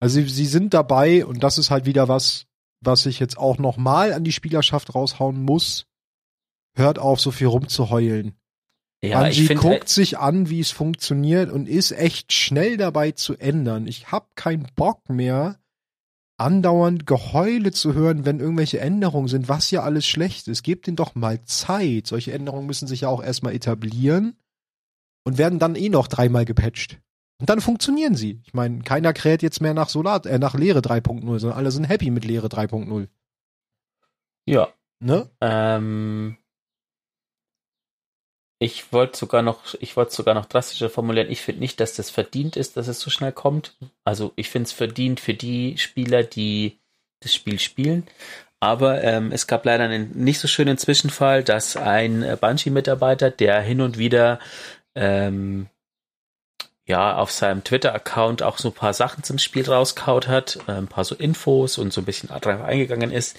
Also 0.00 0.20
sie, 0.20 0.28
sie 0.28 0.46
sind 0.46 0.74
dabei 0.74 1.24
und 1.24 1.42
das 1.42 1.56
ist 1.56 1.70
halt 1.70 1.86
wieder 1.86 2.08
was, 2.08 2.46
was 2.80 3.06
ich 3.06 3.18
jetzt 3.18 3.38
auch 3.38 3.58
nochmal 3.58 4.12
an 4.12 4.24
die 4.24 4.32
Spielerschaft 4.32 4.94
raushauen 4.94 5.42
muss. 5.42 5.86
Hört 6.76 6.98
auf, 6.98 7.20
so 7.20 7.30
viel 7.30 7.46
rumzuheulen. 7.46 8.34
Ja, 9.02 9.20
Bungie 9.20 9.40
ich 9.40 9.46
finde 9.46 9.62
guckt 9.62 9.88
sich 9.88 10.18
an, 10.18 10.50
wie 10.50 10.60
es 10.60 10.70
funktioniert 10.72 11.50
und 11.50 11.68
ist 11.68 11.92
echt 11.92 12.32
schnell 12.32 12.76
dabei 12.76 13.12
zu 13.12 13.36
ändern. 13.36 13.86
Ich 13.86 14.10
hab 14.12 14.34
keinen 14.36 14.66
Bock 14.74 15.08
mehr, 15.08 15.58
andauernd 16.38 17.06
Geheule 17.06 17.72
zu 17.72 17.94
hören, 17.94 18.24
wenn 18.24 18.40
irgendwelche 18.40 18.80
Änderungen 18.80 19.28
sind, 19.28 19.48
was 19.48 19.70
ja 19.70 19.82
alles 19.82 20.06
schlecht 20.06 20.48
ist. 20.48 20.62
Gebt 20.62 20.88
ihnen 20.88 20.96
doch 20.96 21.14
mal 21.14 21.42
Zeit. 21.44 22.06
Solche 22.06 22.32
Änderungen 22.32 22.66
müssen 22.66 22.88
sich 22.88 23.02
ja 23.02 23.08
auch 23.08 23.22
erstmal 23.22 23.54
etablieren 23.54 24.36
und 25.24 25.36
werden 25.36 25.58
dann 25.58 25.74
eh 25.74 25.88
noch 25.88 26.06
dreimal 26.06 26.44
gepatcht. 26.44 27.00
Und 27.40 27.50
dann 27.50 27.60
funktionieren 27.60 28.14
sie. 28.14 28.40
Ich 28.44 28.54
meine, 28.54 28.80
keiner 28.82 29.12
kräht 29.12 29.42
jetzt 29.42 29.60
mehr 29.60 29.74
nach 29.74 29.88
Solar, 29.88 30.24
äh, 30.26 30.38
nach 30.38 30.54
Lehre 30.54 30.80
3.0, 30.80 31.38
sondern 31.38 31.58
alle 31.58 31.70
sind 31.70 31.84
happy 31.84 32.10
mit 32.10 32.24
Lehre 32.24 32.48
3.0. 32.48 33.08
ja, 34.46 34.68
Ne? 35.00 35.30
ähm, 35.40 36.36
ich 38.58 38.92
wollte 38.92 39.16
sogar 39.16 39.42
noch, 39.42 39.74
ich 39.80 39.96
wollte 39.96 40.14
sogar 40.14 40.34
noch 40.34 40.46
drastischer 40.46 40.90
formulieren. 40.90 41.30
Ich 41.30 41.42
finde 41.42 41.60
nicht, 41.60 41.78
dass 41.80 41.94
das 41.94 42.10
verdient 42.10 42.56
ist, 42.56 42.76
dass 42.76 42.88
es 42.88 43.00
so 43.00 43.10
schnell 43.10 43.32
kommt. 43.32 43.76
Also 44.04 44.32
ich 44.36 44.50
finde 44.50 44.66
es 44.66 44.72
verdient 44.72 45.20
für 45.20 45.34
die 45.34 45.78
Spieler, 45.78 46.24
die 46.24 46.80
das 47.20 47.34
Spiel 47.34 47.60
spielen. 47.60 48.06
Aber 48.60 49.02
ähm, 49.04 49.30
es 49.30 49.46
gab 49.46 49.64
leider 49.64 49.84
einen 49.84 50.10
nicht 50.24 50.40
so 50.40 50.48
schönen 50.48 50.78
Zwischenfall, 50.78 51.44
dass 51.44 51.76
ein 51.76 52.24
äh, 52.24 52.36
Bungie-Mitarbeiter, 52.40 53.30
der 53.30 53.60
hin 53.60 53.80
und 53.80 53.98
wieder 53.98 54.40
ähm, 54.96 55.68
ja 56.84 57.16
auf 57.16 57.30
seinem 57.30 57.62
Twitter-Account 57.62 58.42
auch 58.42 58.58
so 58.58 58.70
ein 58.70 58.74
paar 58.74 58.94
Sachen 58.94 59.22
zum 59.22 59.38
Spiel 59.38 59.70
rauskaut 59.70 60.26
hat, 60.26 60.58
äh, 60.66 60.72
ein 60.72 60.88
paar 60.88 61.04
so 61.04 61.14
Infos 61.14 61.78
und 61.78 61.92
so 61.92 62.00
ein 62.00 62.04
bisschen 62.04 62.30
drauf 62.30 62.62
eingegangen 62.62 63.12
ist, 63.12 63.38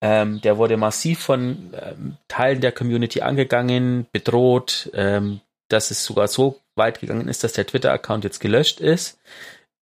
ähm, 0.00 0.40
der 0.40 0.56
wurde 0.56 0.76
massiv 0.76 1.20
von 1.20 1.74
ähm, 1.74 2.16
Teilen 2.28 2.60
der 2.60 2.72
Community 2.72 3.20
angegangen, 3.20 4.06
bedroht, 4.12 4.90
ähm, 4.94 5.40
dass 5.68 5.90
es 5.90 6.04
sogar 6.04 6.28
so 6.28 6.58
weit 6.74 7.00
gegangen 7.00 7.28
ist, 7.28 7.44
dass 7.44 7.52
der 7.52 7.66
Twitter-Account 7.66 8.24
jetzt 8.24 8.40
gelöscht 8.40 8.80
ist. 8.80 9.18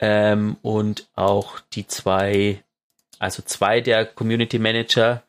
Ähm, 0.00 0.56
und 0.62 1.08
auch 1.14 1.60
die 1.72 1.86
zwei, 1.86 2.62
also 3.18 3.42
zwei 3.42 3.80
der 3.80 4.06
Community 4.06 4.58
Manager, 4.58 5.22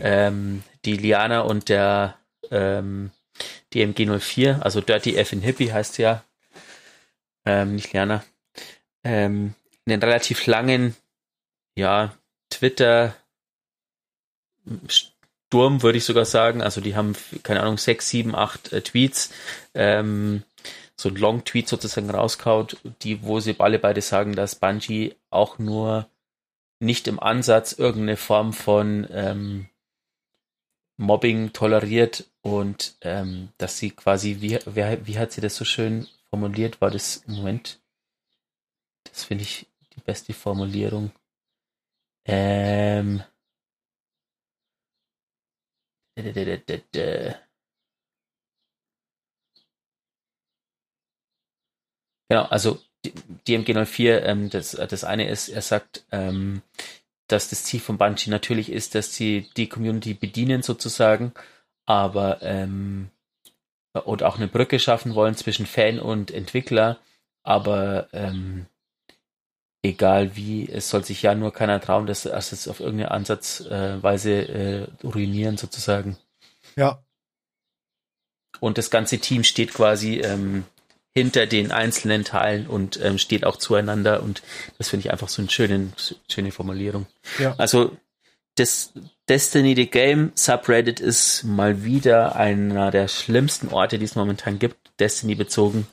ähm, 0.00 0.62
die 0.84 0.96
Liana 0.96 1.40
und 1.40 1.68
der 1.68 2.16
ähm, 2.50 3.10
DMG04, 3.72 4.60
also 4.60 4.80
Dirty 4.80 5.16
F 5.16 5.32
in 5.32 5.42
Hippie 5.42 5.72
heißt 5.72 5.98
ja, 5.98 6.22
nicht 7.64 7.94
Liana, 7.94 8.22
einen 9.02 9.54
relativ 9.86 10.46
langen, 10.46 10.94
ja, 11.76 12.12
Twitter 12.50 13.14
Sturm, 14.88 15.82
würde 15.82 15.98
ich 15.98 16.04
sogar 16.04 16.24
sagen. 16.24 16.62
Also 16.62 16.80
die 16.80 16.96
haben, 16.96 17.16
keine 17.42 17.60
Ahnung, 17.60 17.78
sechs, 17.78 18.08
sieben, 18.08 18.34
acht 18.34 18.72
äh, 18.72 18.82
Tweets, 18.82 19.32
ähm, 19.74 20.42
so 20.96 21.08
ein 21.08 21.16
Long-Tweet 21.16 21.68
sozusagen 21.68 22.10
rauskaut, 22.10 22.76
die, 23.02 23.22
wo 23.22 23.40
sie 23.40 23.56
alle 23.58 23.78
beide 23.78 24.02
sagen, 24.02 24.34
dass 24.34 24.56
Bungie 24.56 25.14
auch 25.30 25.58
nur 25.58 26.08
nicht 26.80 27.08
im 27.08 27.20
Ansatz 27.20 27.72
irgendeine 27.72 28.16
Form 28.16 28.52
von 28.52 29.06
ähm, 29.10 29.68
Mobbing 30.96 31.52
toleriert 31.52 32.24
und 32.42 32.96
ähm, 33.02 33.50
dass 33.58 33.78
sie 33.78 33.90
quasi, 33.90 34.40
wie, 34.40 34.58
wer, 34.64 35.06
wie 35.06 35.18
hat 35.18 35.32
sie 35.32 35.40
das 35.40 35.56
so 35.56 35.64
schön 35.64 36.08
formuliert? 36.30 36.80
War 36.80 36.90
das 36.90 37.18
im 37.28 37.36
Moment? 37.36 37.80
Das 39.04 39.24
finde 39.24 39.44
ich 39.44 39.66
die 39.94 40.00
beste 40.00 40.32
Formulierung. 40.34 41.12
Ähm, 42.24 43.22
Genau, 52.30 52.44
also 52.44 52.78
DMG04, 53.46 54.20
ähm, 54.22 54.50
das, 54.50 54.72
das 54.72 55.04
eine 55.04 55.28
ist, 55.28 55.48
er 55.48 55.62
sagt, 55.62 56.04
ähm, 56.12 56.62
dass 57.28 57.50
das 57.50 57.64
Ziel 57.64 57.80
von 57.80 57.98
Bungie 57.98 58.30
natürlich 58.30 58.70
ist, 58.72 58.94
dass 58.94 59.14
sie 59.14 59.48
die 59.56 59.68
Community 59.68 60.14
bedienen 60.14 60.62
sozusagen, 60.62 61.32
aber 61.86 62.42
ähm, 62.42 63.10
und 64.04 64.22
auch 64.22 64.36
eine 64.36 64.48
Brücke 64.48 64.78
schaffen 64.78 65.14
wollen 65.14 65.34
zwischen 65.34 65.66
Fan 65.66 65.98
und 65.98 66.30
Entwickler, 66.30 66.98
aber 67.42 68.08
ähm, 68.12 68.66
egal 69.82 70.36
wie, 70.36 70.68
es 70.68 70.88
soll 70.90 71.04
sich 71.04 71.22
ja 71.22 71.34
nur 71.34 71.52
keiner 71.52 71.80
trauen, 71.80 72.06
das, 72.06 72.24
es 72.24 72.68
auf 72.68 72.80
irgendeine 72.80 73.10
Ansatzweise 73.10 74.32
äh, 74.32 74.86
ruinieren 75.04 75.56
sozusagen. 75.56 76.16
Ja. 76.76 77.02
Und 78.60 78.78
das 78.78 78.90
ganze 78.90 79.18
Team 79.18 79.44
steht 79.44 79.72
quasi 79.72 80.16
ähm, 80.16 80.64
hinter 81.14 81.46
den 81.46 81.72
einzelnen 81.72 82.24
Teilen 82.24 82.66
und 82.66 83.00
ähm, 83.02 83.18
steht 83.18 83.44
auch 83.44 83.56
zueinander 83.56 84.22
und 84.22 84.42
das 84.78 84.88
finde 84.88 85.06
ich 85.06 85.12
einfach 85.12 85.28
so 85.28 85.42
eine 85.42 85.50
schöne, 85.50 85.92
schöne 86.28 86.52
Formulierung. 86.52 87.06
Ja. 87.38 87.54
Also 87.58 87.96
das 88.56 88.92
Destiny 89.28 89.74
the 89.76 89.86
Game 89.86 90.32
Subreddit 90.34 91.00
ist 91.00 91.44
mal 91.44 91.84
wieder 91.84 92.36
einer 92.36 92.90
der 92.90 93.08
schlimmsten 93.08 93.68
Orte, 93.68 93.98
die 93.98 94.04
es 94.04 94.16
momentan 94.16 94.58
gibt, 94.58 94.76
Destiny 94.98 95.34
bezogen. 95.34 95.86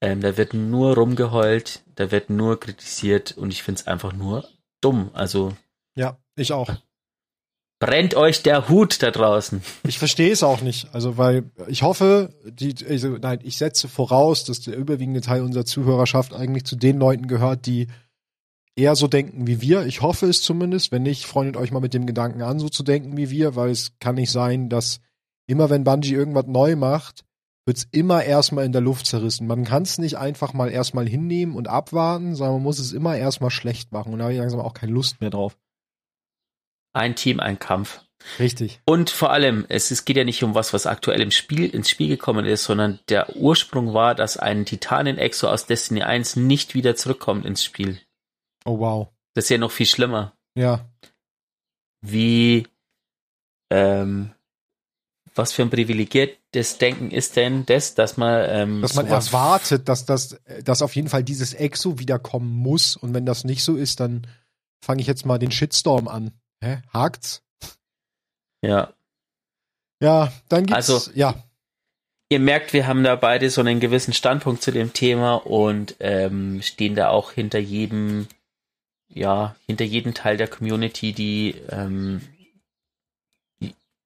Ähm, 0.00 0.20
da 0.20 0.36
wird 0.36 0.52
nur 0.54 0.94
rumgeheult, 0.94 1.82
da 1.94 2.10
wird 2.10 2.28
nur 2.30 2.60
kritisiert 2.60 3.36
und 3.36 3.52
ich 3.52 3.62
finde 3.62 3.80
es 3.80 3.86
einfach 3.86 4.12
nur 4.12 4.46
dumm. 4.80 5.10
Also 5.14 5.56
Ja, 5.94 6.18
ich 6.36 6.52
auch. 6.52 6.68
brennt 7.78 8.14
euch 8.14 8.42
der 8.42 8.68
Hut 8.68 9.02
da 9.02 9.10
draußen. 9.10 9.62
Ich 9.86 9.98
verstehe 9.98 10.32
es 10.32 10.42
auch 10.42 10.60
nicht. 10.60 10.88
Also, 10.94 11.16
weil 11.18 11.50
ich 11.68 11.82
hoffe, 11.82 12.34
die, 12.44 12.74
also, 12.86 13.08
nein, 13.16 13.40
ich 13.42 13.56
setze 13.56 13.88
voraus, 13.88 14.44
dass 14.44 14.60
der 14.60 14.76
überwiegende 14.76 15.20
Teil 15.22 15.42
unserer 15.42 15.64
Zuhörerschaft 15.64 16.34
eigentlich 16.34 16.64
zu 16.64 16.76
den 16.76 16.98
Leuten 16.98 17.26
gehört, 17.26 17.66
die 17.66 17.88
eher 18.76 18.96
so 18.96 19.08
denken 19.08 19.46
wie 19.46 19.60
wir. 19.62 19.86
Ich 19.86 20.02
hoffe 20.02 20.26
es 20.26 20.42
zumindest. 20.42 20.92
Wenn 20.92 21.02
nicht, 21.02 21.24
freundet 21.24 21.56
euch 21.56 21.70
mal 21.70 21.80
mit 21.80 21.94
dem 21.94 22.06
Gedanken 22.06 22.42
an, 22.42 22.58
so 22.58 22.68
zu 22.68 22.82
denken 22.82 23.16
wie 23.16 23.30
wir, 23.30 23.56
weil 23.56 23.70
es 23.70 23.98
kann 23.98 24.16
nicht 24.16 24.30
sein, 24.30 24.68
dass 24.68 25.00
immer 25.46 25.70
wenn 25.70 25.84
Bungie 25.84 26.12
irgendwas 26.12 26.46
neu 26.46 26.76
macht, 26.76 27.24
wird's 27.66 27.86
immer 27.90 28.24
erstmal 28.24 28.64
in 28.64 28.72
der 28.72 28.80
Luft 28.80 29.06
zerrissen. 29.06 29.46
Man 29.46 29.64
kann 29.64 29.82
es 29.82 29.98
nicht 29.98 30.16
einfach 30.16 30.52
mal 30.52 30.70
erstmal 30.70 31.08
hinnehmen 31.08 31.54
und 31.54 31.68
abwarten, 31.68 32.34
sondern 32.34 32.56
man 32.56 32.62
muss 32.62 32.78
es 32.78 32.92
immer 32.92 33.16
erstmal 33.16 33.50
schlecht 33.50 33.92
machen. 33.92 34.12
Und 34.12 34.20
da 34.20 34.24
habe 34.24 34.34
ich 34.34 34.38
langsam 34.38 34.60
auch 34.60 34.74
keine 34.74 34.92
Lust 34.92 35.20
mehr 35.20 35.30
drauf. 35.30 35.58
Ein 36.92 37.16
Team, 37.16 37.40
ein 37.40 37.58
Kampf. 37.58 38.00
Richtig. 38.38 38.80
Und 38.86 39.10
vor 39.10 39.30
allem, 39.30 39.66
es, 39.68 39.90
es 39.90 40.04
geht 40.04 40.16
ja 40.16 40.24
nicht 40.24 40.42
um 40.42 40.54
was, 40.54 40.72
was 40.72 40.86
aktuell 40.86 41.20
im 41.20 41.30
Spiel, 41.30 41.66
ins 41.66 41.90
Spiel 41.90 42.08
gekommen 42.08 42.46
ist, 42.46 42.64
sondern 42.64 43.00
der 43.08 43.36
Ursprung 43.36 43.92
war, 43.92 44.14
dass 44.14 44.36
ein 44.36 44.64
Titanen-Exo 44.64 45.48
aus 45.48 45.66
Destiny 45.66 46.02
1 46.02 46.36
nicht 46.36 46.74
wieder 46.74 46.96
zurückkommt 46.96 47.44
ins 47.44 47.62
Spiel. 47.62 48.00
Oh 48.64 48.78
wow. 48.78 49.08
Das 49.34 49.44
ist 49.44 49.50
ja 49.50 49.58
noch 49.58 49.70
viel 49.70 49.86
schlimmer. 49.86 50.34
Ja. 50.56 50.88
Wie, 52.00 52.66
ähm, 53.70 54.32
was 55.36 55.52
für 55.52 55.62
ein 55.62 55.70
privilegiertes 55.70 56.78
Denken 56.78 57.10
ist 57.10 57.36
denn 57.36 57.66
das, 57.66 57.94
dass 57.94 58.16
man, 58.16 58.44
ähm, 58.48 58.82
Dass 58.82 58.94
man 58.94 59.06
erwartet, 59.06 59.88
dass 59.88 60.04
das, 60.06 60.40
dass 60.64 60.82
auf 60.82 60.96
jeden 60.96 61.08
Fall 61.08 61.22
dieses 61.22 61.54
Exo 61.54 61.98
wiederkommen 61.98 62.50
muss. 62.56 62.96
Und 62.96 63.14
wenn 63.14 63.26
das 63.26 63.44
nicht 63.44 63.62
so 63.62 63.76
ist, 63.76 64.00
dann 64.00 64.26
fange 64.80 65.00
ich 65.02 65.06
jetzt 65.06 65.26
mal 65.26 65.38
den 65.38 65.50
Shitstorm 65.50 66.08
an. 66.08 66.32
Hä? 66.62 66.78
Hakt's? 66.92 67.42
Ja. 68.62 68.92
Ja, 70.00 70.32
dann 70.48 70.66
gibt's, 70.66 70.90
Also- 70.90 71.10
ja, 71.14 71.34
Ihr 72.28 72.40
merkt, 72.40 72.72
wir 72.72 72.88
haben 72.88 73.04
da 73.04 73.14
beide 73.14 73.50
so 73.50 73.60
einen 73.60 73.78
gewissen 73.78 74.12
Standpunkt 74.12 74.60
zu 74.60 74.72
dem 74.72 74.92
Thema 74.92 75.34
und 75.34 75.94
ähm, 76.00 76.60
stehen 76.60 76.96
da 76.96 77.10
auch 77.10 77.30
hinter 77.30 77.60
jedem, 77.60 78.26
ja, 79.08 79.54
hinter 79.68 79.84
jedem 79.84 80.12
Teil 80.12 80.36
der 80.36 80.48
Community, 80.48 81.12
die, 81.12 81.54
ähm, 81.70 82.20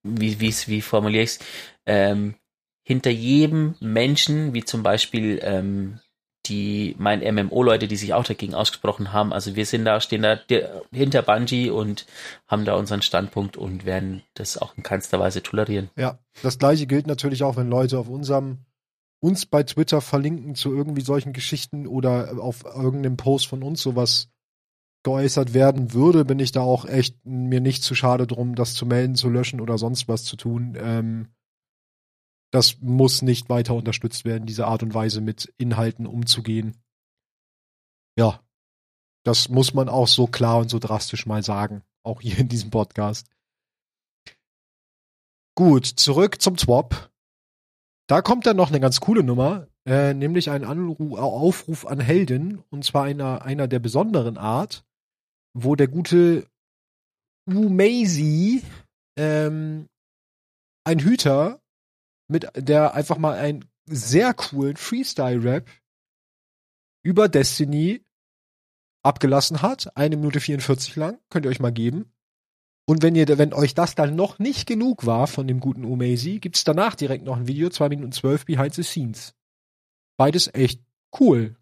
wie, 0.02 0.40
wie, 0.40 0.54
wie 0.66 0.80
formuliere 0.80 1.24
ich's, 1.24 1.38
ähm, 1.86 2.34
hinter 2.82 3.10
jedem 3.10 3.76
Menschen, 3.80 4.54
wie 4.54 4.64
zum 4.64 4.82
Beispiel 4.82 5.38
ähm, 5.42 6.00
die 6.46 6.96
mein 6.98 7.20
MMO-Leute, 7.20 7.86
die 7.86 7.96
sich 7.96 8.14
auch 8.14 8.24
dagegen 8.24 8.54
ausgesprochen 8.54 9.12
haben. 9.12 9.32
Also 9.32 9.56
wir 9.56 9.66
sind 9.66 9.84
da, 9.84 10.00
stehen 10.00 10.22
da 10.22 10.38
hinter 10.90 11.22
Bungie 11.22 11.70
und 11.70 12.06
haben 12.48 12.64
da 12.64 12.74
unseren 12.74 13.02
Standpunkt 13.02 13.56
und 13.56 13.84
werden 13.84 14.22
das 14.34 14.56
auch 14.58 14.76
in 14.76 14.82
keinster 14.82 15.20
Weise 15.20 15.42
tolerieren. 15.42 15.90
ja. 15.96 16.18
Das 16.42 16.58
gleiche 16.58 16.86
gilt 16.86 17.06
natürlich 17.06 17.42
auch, 17.42 17.56
wenn 17.56 17.68
Leute 17.68 17.98
auf 17.98 18.08
unserem, 18.08 18.64
uns 19.20 19.44
bei 19.44 19.62
Twitter 19.62 20.00
verlinken 20.00 20.54
zu 20.54 20.74
irgendwie 20.74 21.02
solchen 21.02 21.32
Geschichten 21.32 21.86
oder 21.86 22.38
auf 22.40 22.64
irgendeinem 22.64 23.16
Post 23.16 23.46
von 23.46 23.62
uns 23.62 23.82
sowas 23.82 24.30
geäußert 25.02 25.54
werden 25.54 25.92
würde, 25.92 26.24
bin 26.24 26.38
ich 26.38 26.52
da 26.52 26.60
auch 26.60 26.84
echt 26.84 27.24
mir 27.24 27.60
nicht 27.60 27.82
zu 27.82 27.94
schade 27.94 28.26
drum, 28.26 28.54
das 28.54 28.74
zu 28.74 28.86
melden, 28.86 29.14
zu 29.14 29.28
löschen 29.28 29.60
oder 29.60 29.78
sonst 29.78 30.08
was 30.08 30.24
zu 30.24 30.36
tun. 30.36 30.76
Ähm, 30.78 31.28
das 32.52 32.80
muss 32.80 33.22
nicht 33.22 33.48
weiter 33.48 33.74
unterstützt 33.74 34.24
werden, 34.24 34.46
diese 34.46 34.66
Art 34.66 34.82
und 34.82 34.92
Weise 34.92 35.20
mit 35.20 35.52
Inhalten 35.56 36.06
umzugehen. 36.06 36.76
Ja, 38.18 38.40
das 39.24 39.48
muss 39.48 39.72
man 39.72 39.88
auch 39.88 40.08
so 40.08 40.26
klar 40.26 40.58
und 40.58 40.68
so 40.68 40.78
drastisch 40.78 41.26
mal 41.26 41.42
sagen, 41.42 41.82
auch 42.02 42.20
hier 42.20 42.38
in 42.38 42.48
diesem 42.48 42.70
Podcast. 42.70 43.28
Gut, 45.54 45.86
zurück 45.86 46.40
zum 46.40 46.58
Swap. 46.58 47.10
Da 48.08 48.22
kommt 48.22 48.46
dann 48.46 48.56
noch 48.56 48.70
eine 48.70 48.80
ganz 48.80 49.00
coole 49.00 49.22
Nummer, 49.22 49.68
äh, 49.86 50.14
nämlich 50.14 50.50
ein 50.50 50.64
Anru 50.64 51.16
Aufruf 51.16 51.86
an 51.86 52.00
Helden, 52.00 52.58
und 52.70 52.84
zwar 52.84 53.04
einer, 53.04 53.42
einer 53.42 53.68
der 53.68 53.78
besonderen 53.78 54.36
Art, 54.36 54.84
wo 55.54 55.74
der 55.76 55.88
gute 55.88 56.46
Umazy 57.46 58.62
ähm, 59.16 59.88
ein 60.84 60.98
Hüter 61.00 61.60
mit 62.28 62.48
der 62.54 62.94
einfach 62.94 63.18
mal 63.18 63.36
einen 63.36 63.64
sehr 63.86 64.32
coolen 64.34 64.76
Freestyle-Rap 64.76 65.68
über 67.02 67.28
Destiny 67.28 68.04
abgelassen 69.02 69.62
hat. 69.62 69.96
Eine 69.96 70.16
Minute 70.16 70.40
44 70.40 70.96
lang. 70.96 71.18
Könnt 71.28 71.44
ihr 71.44 71.50
euch 71.50 71.60
mal 71.60 71.72
geben. 71.72 72.12
Und 72.86 73.02
wenn 73.02 73.14
ihr, 73.14 73.26
wenn 73.38 73.52
euch 73.52 73.74
das 73.74 73.94
dann 73.94 74.16
noch 74.16 74.38
nicht 74.38 74.66
genug 74.66 75.06
war 75.06 75.26
von 75.26 75.46
dem 75.46 75.60
guten 75.60 75.84
Umazy, 75.84 76.40
gibt's 76.40 76.64
danach 76.64 76.94
direkt 76.94 77.24
noch 77.24 77.36
ein 77.36 77.46
Video, 77.46 77.70
2 77.70 77.88
Minuten 77.88 78.12
12 78.12 78.46
Behind 78.46 78.74
the 78.74 78.82
Scenes. 78.82 79.34
Beides 80.16 80.52
echt 80.52 80.82
cool. 81.18 81.56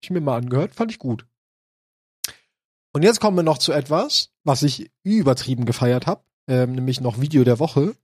Ich 0.00 0.10
mir 0.10 0.20
mal 0.20 0.38
angehört, 0.38 0.74
fand 0.74 0.92
ich 0.92 0.98
gut. 0.98 1.26
Und 2.98 3.04
jetzt 3.04 3.20
kommen 3.20 3.36
wir 3.36 3.44
noch 3.44 3.58
zu 3.58 3.70
etwas, 3.70 4.30
was 4.42 4.64
ich 4.64 4.90
übertrieben 5.04 5.66
gefeiert 5.66 6.08
habe, 6.08 6.24
ähm, 6.48 6.72
nämlich 6.72 7.00
noch 7.00 7.20
Video 7.20 7.44
der 7.44 7.60
Woche. 7.60 7.94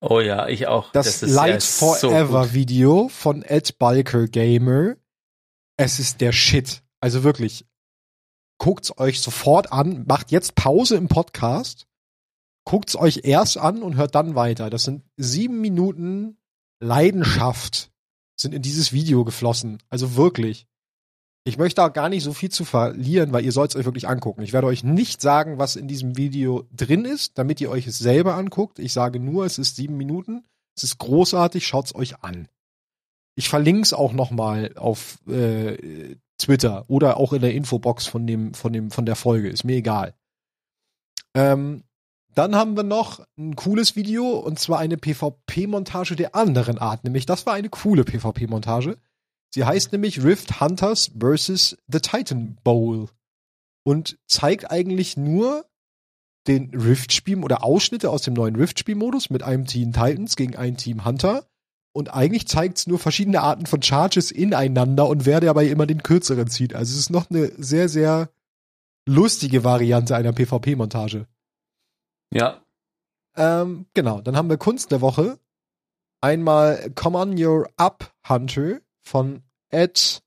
Oh 0.00 0.20
ja, 0.20 0.46
ich 0.46 0.68
auch. 0.68 0.92
Das, 0.92 1.20
ist 1.20 1.34
Light 1.34 1.54
ja 1.54 1.60
so 1.60 1.94
Forever 1.94 2.42
gut. 2.42 2.54
Video 2.54 3.08
von 3.08 3.42
Ed 3.42 3.76
Balker 3.80 4.28
Gamer. 4.28 4.94
Es 5.76 5.98
ist 5.98 6.20
der 6.20 6.30
Shit. 6.30 6.84
Also 7.00 7.24
wirklich. 7.24 7.66
Guckt's 8.58 8.96
euch 9.00 9.20
sofort 9.20 9.72
an, 9.72 10.04
macht 10.06 10.30
jetzt 10.30 10.54
Pause 10.54 10.94
im 10.94 11.08
Podcast, 11.08 11.88
guckt's 12.64 12.94
euch 12.94 13.22
erst 13.24 13.58
an 13.58 13.82
und 13.82 13.96
hört 13.96 14.14
dann 14.14 14.36
weiter. 14.36 14.70
Das 14.70 14.84
sind 14.84 15.02
sieben 15.16 15.60
Minuten 15.60 16.38
Leidenschaft 16.78 17.90
sind 18.36 18.54
in 18.54 18.62
dieses 18.62 18.92
Video 18.92 19.24
geflossen. 19.24 19.82
Also 19.88 20.14
wirklich. 20.14 20.68
Ich 21.46 21.58
möchte 21.58 21.80
da 21.80 21.88
gar 21.90 22.08
nicht 22.08 22.24
so 22.24 22.32
viel 22.32 22.50
zu 22.50 22.64
verlieren, 22.64 23.32
weil 23.32 23.44
ihr 23.44 23.52
sollt 23.52 23.70
es 23.70 23.76
euch 23.76 23.84
wirklich 23.84 24.08
angucken. 24.08 24.42
Ich 24.42 24.52
werde 24.52 24.66
euch 24.66 24.82
nicht 24.82 25.22
sagen, 25.22 25.58
was 25.58 25.76
in 25.76 25.86
diesem 25.86 26.16
Video 26.16 26.64
drin 26.76 27.04
ist, 27.04 27.38
damit 27.38 27.60
ihr 27.60 27.70
euch 27.70 27.86
es 27.86 28.00
selber 28.00 28.34
anguckt. 28.34 28.80
Ich 28.80 28.92
sage 28.92 29.20
nur, 29.20 29.46
es 29.46 29.56
ist 29.56 29.76
sieben 29.76 29.96
Minuten. 29.96 30.42
Es 30.76 30.82
ist 30.82 30.98
großartig, 30.98 31.64
schaut's 31.64 31.94
euch 31.94 32.24
an. 32.24 32.48
Ich 33.36 33.48
verlinke 33.48 33.82
es 33.82 33.92
auch 33.92 34.12
noch 34.12 34.32
mal 34.32 34.72
auf 34.74 35.18
äh, 35.28 36.16
Twitter 36.36 36.84
oder 36.88 37.16
auch 37.16 37.32
in 37.32 37.42
der 37.42 37.54
Infobox 37.54 38.08
von 38.08 38.26
dem 38.26 38.52
von 38.52 38.72
dem 38.72 38.90
von 38.90 39.06
der 39.06 39.14
Folge. 39.14 39.48
Ist 39.48 39.62
mir 39.62 39.76
egal. 39.76 40.14
Ähm, 41.34 41.84
dann 42.34 42.56
haben 42.56 42.76
wir 42.76 42.82
noch 42.82 43.24
ein 43.38 43.54
cooles 43.54 43.94
Video 43.94 44.30
und 44.30 44.58
zwar 44.58 44.80
eine 44.80 44.96
PvP-Montage 44.96 46.16
der 46.16 46.34
anderen 46.34 46.78
Art. 46.78 47.04
Nämlich 47.04 47.24
das 47.24 47.46
war 47.46 47.54
eine 47.54 47.68
coole 47.68 48.02
PvP-Montage. 48.02 48.98
Sie 49.50 49.64
heißt 49.64 49.92
nämlich 49.92 50.22
Rift 50.22 50.60
Hunters 50.60 51.12
vs. 51.18 51.78
The 51.88 52.00
Titan 52.00 52.58
Bowl 52.62 53.08
und 53.84 54.18
zeigt 54.26 54.70
eigentlich 54.70 55.16
nur 55.16 55.64
den 56.46 56.70
Rift-Spiel 56.74 57.42
oder 57.42 57.64
Ausschnitte 57.64 58.10
aus 58.10 58.22
dem 58.22 58.34
neuen 58.34 58.56
Rift-Spielmodus 58.56 59.30
mit 59.30 59.42
einem 59.42 59.66
Team 59.66 59.92
Titans 59.92 60.36
gegen 60.36 60.56
ein 60.56 60.76
Team 60.76 61.04
Hunter. 61.04 61.46
Und 61.92 62.12
eigentlich 62.12 62.46
zeigt 62.46 62.78
es 62.78 62.86
nur 62.86 62.98
verschiedene 62.98 63.40
Arten 63.40 63.66
von 63.66 63.82
Charges 63.82 64.30
ineinander 64.30 65.08
und 65.08 65.24
wer 65.24 65.40
dabei 65.40 65.66
immer 65.66 65.86
den 65.86 66.02
kürzeren 66.02 66.48
zieht. 66.48 66.74
Also 66.74 66.92
es 66.92 67.00
ist 67.00 67.10
noch 67.10 67.30
eine 67.30 67.50
sehr, 67.56 67.88
sehr 67.88 68.28
lustige 69.08 69.64
Variante 69.64 70.14
einer 70.14 70.32
PvP-Montage. 70.32 71.26
Ja, 72.32 72.62
Ähm, 73.36 73.86
genau, 73.94 74.20
dann 74.20 74.36
haben 74.36 74.48
wir 74.48 74.56
Kunst 74.56 74.90
der 74.90 75.00
Woche. 75.00 75.38
Einmal 76.22 76.90
Come 76.94 77.18
On 77.18 77.42
Your 77.44 77.68
Up 77.76 78.14
Hunter 78.28 78.80
von 79.06 79.42
Ed, 79.70 80.22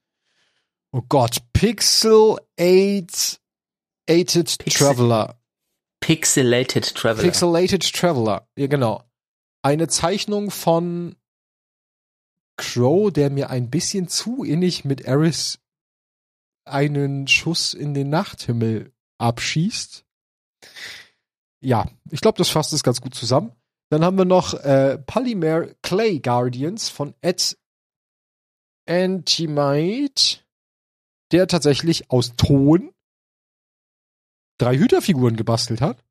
oh 0.91 1.01
Gott, 1.07 1.37
Pixel 1.53 2.37
8 2.59 3.39
Ated 4.09 4.47
Pixel- 4.57 4.77
Traveler. 4.77 5.35
Pixelated 5.99 6.95
Traveler. 6.95 7.23
Pixelated 7.23 7.93
Traveler, 7.93 8.47
ja 8.57 8.67
genau. 8.67 9.03
Eine 9.61 9.87
Zeichnung 9.89 10.49
von 10.49 11.15
Crow, 12.57 13.11
der 13.11 13.29
mir 13.29 13.49
ein 13.49 13.69
bisschen 13.69 14.07
zu 14.07 14.43
innig 14.43 14.85
mit 14.85 15.01
Eris 15.01 15.59
einen 16.65 17.27
Schuss 17.27 17.73
in 17.73 17.93
den 17.93 18.09
Nachthimmel 18.09 18.93
abschießt. 19.17 20.05
Ja, 21.61 21.89
ich 22.11 22.21
glaube, 22.21 22.37
das 22.37 22.49
fasst 22.49 22.71
es 22.73 22.83
ganz 22.83 23.01
gut 23.01 23.13
zusammen. 23.15 23.51
Dann 23.89 24.03
haben 24.05 24.17
wir 24.17 24.25
noch 24.25 24.53
äh, 24.53 24.97
Polymer 24.99 25.67
Clay 25.81 26.19
Guardians 26.19 26.89
von 26.89 27.13
Ed 27.21 27.57
Antimite, 28.89 30.39
der 31.31 31.47
tatsächlich 31.47 32.09
aus 32.09 32.35
Ton 32.35 32.91
drei 34.57 34.77
Hüterfiguren 34.77 35.35
gebastelt 35.35 35.81
hat. 35.81 36.03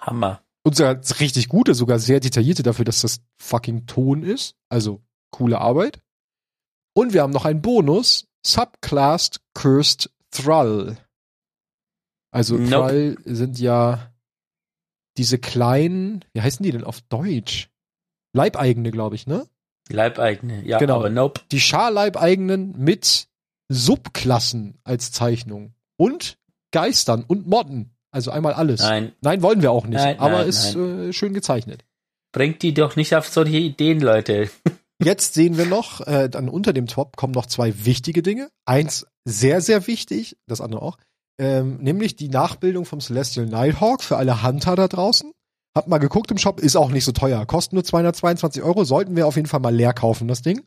Hammer. 0.00 0.42
Und 0.64 0.76
sogar 0.76 1.00
richtig 1.20 1.48
gute, 1.48 1.74
sogar 1.74 1.98
sehr 1.98 2.20
detaillierte 2.20 2.62
dafür, 2.62 2.84
dass 2.84 3.00
das 3.00 3.20
fucking 3.40 3.86
Ton 3.86 4.22
ist. 4.22 4.54
Also 4.68 5.02
coole 5.30 5.58
Arbeit. 5.58 6.00
Und 6.94 7.12
wir 7.12 7.22
haben 7.22 7.32
noch 7.32 7.44
einen 7.44 7.62
Bonus. 7.62 8.26
Subclassed 8.44 9.40
Cursed 9.54 10.10
Thrall. 10.30 10.96
Also 12.30 12.56
Nope. 12.56 12.68
Thrall 12.68 13.16
sind 13.24 13.58
ja 13.58 14.12
diese 15.16 15.38
kleinen, 15.38 16.24
wie 16.32 16.42
heißen 16.42 16.62
die 16.62 16.70
denn 16.70 16.84
auf 16.84 17.00
Deutsch? 17.02 17.70
Leibeigene, 18.34 18.90
glaube 18.90 19.16
ich, 19.16 19.26
ne? 19.26 19.48
Leibeigene, 19.92 20.62
ja, 20.64 20.78
Genau. 20.78 20.96
aber 20.96 21.10
nope. 21.10 21.40
Die 21.52 21.60
Scharleibeigenen 21.60 22.74
mit 22.78 23.28
Subklassen 23.70 24.78
als 24.84 25.12
Zeichnung 25.12 25.72
und 25.96 26.38
Geistern 26.72 27.24
und 27.26 27.46
Motten. 27.46 27.90
Also 28.10 28.30
einmal 28.30 28.54
alles. 28.54 28.80
Nein, 28.80 29.12
Nein, 29.20 29.42
wollen 29.42 29.62
wir 29.62 29.70
auch 29.70 29.86
nicht. 29.86 29.98
Nein, 29.98 30.18
aber 30.18 30.38
nein, 30.38 30.48
ist 30.48 30.74
Äh, 30.74 31.12
schön 31.12 31.34
gezeichnet. 31.34 31.84
bringt 32.32 32.62
die 32.62 32.74
doch 32.74 32.96
nicht 32.96 33.14
auf 33.14 33.28
solche 33.28 33.56
Ideen, 33.58 34.00
Leute. 34.00 34.50
Jetzt 35.02 35.34
sehen 35.34 35.56
wir 35.56 35.66
noch, 35.66 36.00
äh, 36.06 36.28
dann 36.28 36.48
unter 36.48 36.72
dem 36.72 36.86
Top 36.86 37.16
kommen 37.16 37.32
noch 37.32 37.46
zwei 37.46 37.84
wichtige 37.84 38.22
Dinge. 38.22 38.48
Eins 38.66 39.06
sehr, 39.24 39.60
sehr 39.60 39.86
wichtig, 39.86 40.36
das 40.46 40.60
andere 40.60 40.82
auch, 40.82 40.98
ähm, 41.38 41.76
nämlich 41.78 42.16
die 42.16 42.28
Nachbildung 42.28 42.84
vom 42.84 43.00
Celestial 43.00 43.46
Nighthawk 43.46 44.02
für 44.02 44.16
alle 44.16 44.42
Hunter 44.42 44.74
da 44.74 44.88
draußen. 44.88 45.32
Hab 45.78 45.86
mal 45.86 45.98
geguckt 45.98 46.28
im 46.32 46.38
Shop, 46.38 46.58
ist 46.58 46.74
auch 46.74 46.90
nicht 46.90 47.04
so 47.04 47.12
teuer. 47.12 47.46
Kostet 47.46 47.74
nur 47.74 47.84
222 47.84 48.64
Euro, 48.64 48.82
sollten 48.82 49.14
wir 49.14 49.28
auf 49.28 49.36
jeden 49.36 49.46
Fall 49.46 49.60
mal 49.60 49.72
leer 49.72 49.92
kaufen, 49.92 50.26
das 50.26 50.42
Ding. 50.42 50.66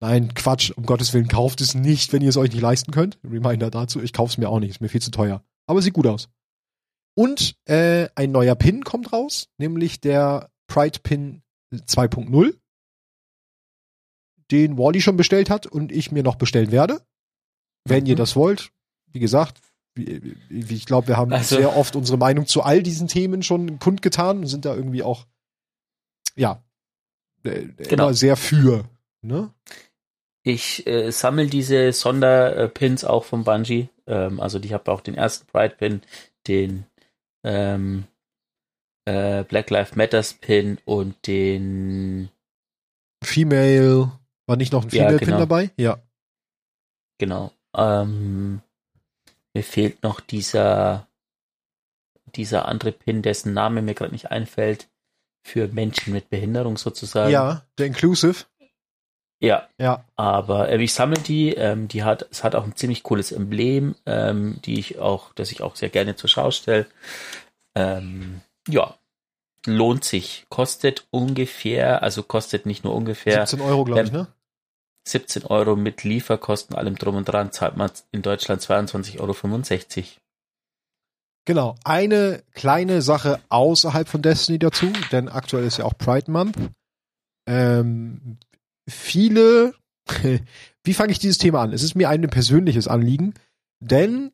Nein, 0.00 0.32
Quatsch, 0.32 0.70
um 0.70 0.86
Gottes 0.86 1.12
Willen, 1.12 1.28
kauft 1.28 1.60
es 1.60 1.74
nicht, 1.74 2.14
wenn 2.14 2.22
ihr 2.22 2.30
es 2.30 2.38
euch 2.38 2.50
nicht 2.52 2.62
leisten 2.62 2.90
könnt. 2.90 3.18
Reminder 3.22 3.70
dazu, 3.70 4.00
ich 4.00 4.14
kauf's 4.14 4.38
mir 4.38 4.48
auch 4.48 4.58
nicht, 4.58 4.70
ist 4.70 4.80
mir 4.80 4.88
viel 4.88 5.02
zu 5.02 5.10
teuer. 5.10 5.44
Aber 5.66 5.82
sieht 5.82 5.92
gut 5.92 6.06
aus. 6.06 6.30
Und 7.14 7.54
äh, 7.66 8.08
ein 8.14 8.32
neuer 8.32 8.54
Pin 8.54 8.82
kommt 8.82 9.12
raus, 9.12 9.50
nämlich 9.58 10.00
der 10.00 10.50
Pride 10.68 11.00
Pin 11.02 11.42
2.0 11.74 12.54
den 14.50 14.78
Wally 14.78 15.02
schon 15.02 15.18
bestellt 15.18 15.50
hat 15.50 15.66
und 15.66 15.92
ich 15.92 16.12
mir 16.12 16.22
noch 16.22 16.36
bestellen 16.36 16.72
werde. 16.72 17.02
Wenn 17.84 18.06
ihr 18.06 18.14
Mhm. 18.14 18.18
das 18.18 18.36
wollt, 18.36 18.72
wie 19.12 19.20
gesagt, 19.20 19.60
ich 19.96 20.86
glaube, 20.86 21.08
wir 21.08 21.16
haben 21.16 21.32
Also- 21.32 21.56
sehr 21.56 21.76
oft 21.76 21.96
unsere 21.96 22.18
Meinung 22.18 22.46
zu 22.46 22.62
all 22.62 22.82
diesen 22.82 23.08
Themen 23.08 23.42
schon 23.42 23.78
kundgetan 23.78 24.38
und 24.38 24.46
sind 24.46 24.64
da 24.64 24.74
irgendwie 24.74 25.02
auch, 25.02 25.26
ja, 26.36 26.62
äh, 27.44 27.66
Genau. 27.88 28.04
immer 28.04 28.14
sehr 28.14 28.36
für. 28.36 28.84
Ne? 29.22 29.52
Ich 30.42 30.86
äh, 30.86 31.10
sammle 31.10 31.46
diese 31.48 31.92
Sonderpins 31.92 33.04
auch 33.04 33.24
vom 33.24 33.44
Bungie. 33.44 33.88
Ähm, 34.06 34.40
also 34.40 34.58
ich 34.60 34.72
habe 34.72 34.90
auch 34.90 35.00
den 35.02 35.14
ersten 35.14 35.46
Pride 35.46 35.74
Pin, 35.76 36.02
den 36.46 36.86
ähm, 37.44 38.04
äh, 39.06 39.44
Black 39.44 39.70
Lives 39.70 39.96
Matters 39.96 40.34
Pin 40.34 40.78
und 40.84 41.26
den 41.26 42.30
Female, 43.22 44.12
war 44.46 44.56
nicht 44.56 44.72
noch 44.72 44.84
ein 44.84 44.90
Ja, 44.90 45.04
Female-Pin 45.04 45.26
genau. 45.26 45.38
dabei? 45.38 45.70
Ja. 45.76 45.98
genau. 47.18 47.52
Ähm, 47.76 48.62
mir 49.54 49.62
fehlt 49.62 50.02
noch 50.02 50.20
dieser 50.20 51.06
dieser 52.36 52.66
andere 52.66 52.92
Pin, 52.92 53.22
dessen 53.22 53.52
Name 53.52 53.82
mir 53.82 53.94
gerade 53.94 54.12
nicht 54.12 54.30
einfällt, 54.30 54.88
für 55.42 55.68
Menschen 55.68 56.12
mit 56.12 56.30
Behinderung 56.30 56.76
sozusagen. 56.76 57.32
Ja, 57.32 57.62
der 57.78 57.86
Inclusive. 57.86 58.44
Ja, 59.42 59.68
Ja. 59.78 60.04
Aber 60.16 60.68
äh, 60.68 60.82
ich 60.82 60.92
sammle 60.92 61.18
die. 61.18 61.54
Ähm, 61.54 61.88
die 61.88 62.04
hat, 62.04 62.26
es 62.30 62.44
hat 62.44 62.54
auch 62.54 62.64
ein 62.64 62.76
ziemlich 62.76 63.02
cooles 63.02 63.32
Emblem, 63.32 63.94
ähm, 64.04 64.60
die 64.64 64.78
ich 64.78 64.98
auch, 64.98 65.32
das 65.34 65.50
ich 65.50 65.62
auch 65.62 65.76
sehr 65.76 65.88
gerne 65.88 66.14
zur 66.14 66.28
Schau 66.28 66.50
stelle. 66.50 66.86
Ähm, 67.74 68.42
ja, 68.68 68.94
lohnt 69.64 70.04
sich. 70.04 70.44
Kostet 70.50 71.06
ungefähr, 71.10 72.02
also 72.02 72.22
kostet 72.22 72.66
nicht 72.66 72.84
nur 72.84 72.94
ungefähr 72.94 73.46
17 73.46 73.66
Euro, 73.66 73.84
glaube 73.84 74.00
Ähm, 74.00 74.06
ich, 74.06 74.12
ne? 74.12 74.26
17 75.06 75.44
Euro 75.46 75.76
mit 75.76 76.04
Lieferkosten, 76.04 76.76
allem 76.76 76.96
drum 76.96 77.16
und 77.16 77.24
dran, 77.24 77.52
zahlt 77.52 77.76
man 77.76 77.90
in 78.12 78.22
Deutschland 78.22 78.62
22,65 78.62 79.18
Euro. 79.20 80.04
Genau. 81.46 81.74
Eine 81.84 82.42
kleine 82.52 83.02
Sache 83.02 83.40
außerhalb 83.48 84.08
von 84.08 84.22
Destiny 84.22 84.58
dazu, 84.58 84.92
denn 85.10 85.28
aktuell 85.28 85.64
ist 85.64 85.78
ja 85.78 85.84
auch 85.84 85.96
Pride 85.96 86.30
Month. 86.30 86.56
Ähm, 87.48 88.38
viele, 88.88 89.74
wie 90.84 90.94
fange 90.94 91.12
ich 91.12 91.18
dieses 91.18 91.38
Thema 91.38 91.62
an? 91.62 91.72
Es 91.72 91.82
ist 91.82 91.94
mir 91.94 92.08
ein 92.08 92.22
persönliches 92.22 92.88
Anliegen, 92.88 93.34
denn 93.80 94.32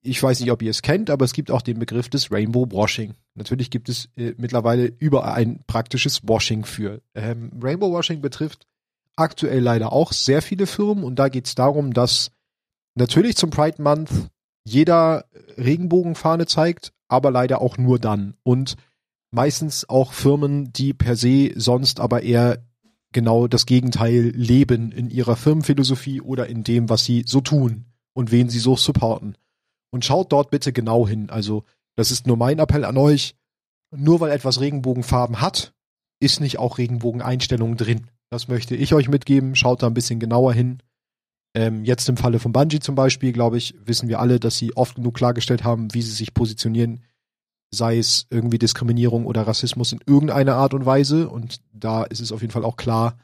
ich 0.00 0.22
weiß 0.22 0.40
nicht, 0.40 0.50
ob 0.50 0.62
ihr 0.62 0.70
es 0.70 0.82
kennt, 0.82 1.10
aber 1.10 1.24
es 1.24 1.32
gibt 1.32 1.50
auch 1.50 1.62
den 1.62 1.78
Begriff 1.78 2.08
des 2.08 2.30
Rainbow 2.32 2.66
Washing. 2.70 3.14
Natürlich 3.34 3.70
gibt 3.70 3.88
es 3.88 4.08
äh, 4.16 4.34
mittlerweile 4.38 4.86
überall 4.98 5.34
ein 5.34 5.64
praktisches 5.66 6.26
Washing 6.26 6.64
für. 6.64 7.02
Ähm, 7.14 7.50
Rainbow 7.60 7.92
Washing 7.92 8.20
betrifft 8.20 8.66
aktuell 9.18 9.60
leider 9.60 9.92
auch 9.92 10.12
sehr 10.12 10.42
viele 10.42 10.66
Firmen 10.66 11.04
und 11.04 11.18
da 11.18 11.28
geht 11.28 11.46
es 11.46 11.54
darum, 11.54 11.92
dass 11.92 12.30
natürlich 12.94 13.36
zum 13.36 13.50
Pride 13.50 13.82
Month 13.82 14.10
jeder 14.64 15.24
Regenbogenfahne 15.56 16.46
zeigt, 16.46 16.92
aber 17.08 17.30
leider 17.30 17.60
auch 17.60 17.78
nur 17.78 17.98
dann. 17.98 18.34
Und 18.42 18.76
meistens 19.30 19.88
auch 19.88 20.12
Firmen, 20.12 20.72
die 20.72 20.92
per 20.92 21.16
se 21.16 21.52
sonst 21.56 22.00
aber 22.00 22.22
eher 22.22 22.62
genau 23.12 23.48
das 23.48 23.66
Gegenteil 23.66 24.32
leben 24.34 24.92
in 24.92 25.10
ihrer 25.10 25.36
Firmenphilosophie 25.36 26.20
oder 26.20 26.46
in 26.46 26.62
dem, 26.64 26.88
was 26.88 27.04
sie 27.04 27.24
so 27.26 27.40
tun 27.40 27.86
und 28.12 28.30
wen 28.30 28.50
sie 28.50 28.58
so 28.58 28.76
supporten. 28.76 29.36
Und 29.90 30.04
schaut 30.04 30.32
dort 30.32 30.50
bitte 30.50 30.72
genau 30.72 31.08
hin. 31.08 31.30
Also, 31.30 31.64
das 31.96 32.10
ist 32.10 32.26
nur 32.26 32.36
mein 32.36 32.58
Appell 32.58 32.84
an 32.84 32.98
euch. 32.98 33.36
Nur 33.90 34.20
weil 34.20 34.32
etwas 34.32 34.60
Regenbogenfarben 34.60 35.40
hat, 35.40 35.72
ist 36.20 36.40
nicht 36.40 36.58
auch 36.58 36.76
Regenbogeneinstellungen 36.76 37.78
drin. 37.78 38.10
Das 38.30 38.48
möchte 38.48 38.76
ich 38.76 38.92
euch 38.94 39.08
mitgeben. 39.08 39.54
Schaut 39.56 39.82
da 39.82 39.86
ein 39.86 39.94
bisschen 39.94 40.20
genauer 40.20 40.52
hin. 40.52 40.82
Ähm, 41.54 41.84
jetzt 41.84 42.08
im 42.08 42.16
Falle 42.16 42.38
von 42.38 42.52
Bungie 42.52 42.78
zum 42.78 42.94
Beispiel, 42.94 43.32
glaube 43.32 43.56
ich, 43.56 43.74
wissen 43.84 44.08
wir 44.08 44.20
alle, 44.20 44.38
dass 44.38 44.58
sie 44.58 44.76
oft 44.76 44.96
genug 44.96 45.14
klargestellt 45.14 45.64
haben, 45.64 45.92
wie 45.94 46.02
sie 46.02 46.12
sich 46.12 46.34
positionieren, 46.34 47.02
sei 47.70 47.98
es 47.98 48.26
irgendwie 48.30 48.58
Diskriminierung 48.58 49.24
oder 49.26 49.46
Rassismus 49.46 49.92
in 49.92 50.00
irgendeiner 50.06 50.56
Art 50.56 50.74
und 50.74 50.84
Weise. 50.84 51.28
Und 51.28 51.60
da 51.72 52.04
ist 52.04 52.20
es 52.20 52.32
auf 52.32 52.42
jeden 52.42 52.52
Fall 52.52 52.64
auch 52.64 52.76
klar, 52.76 53.18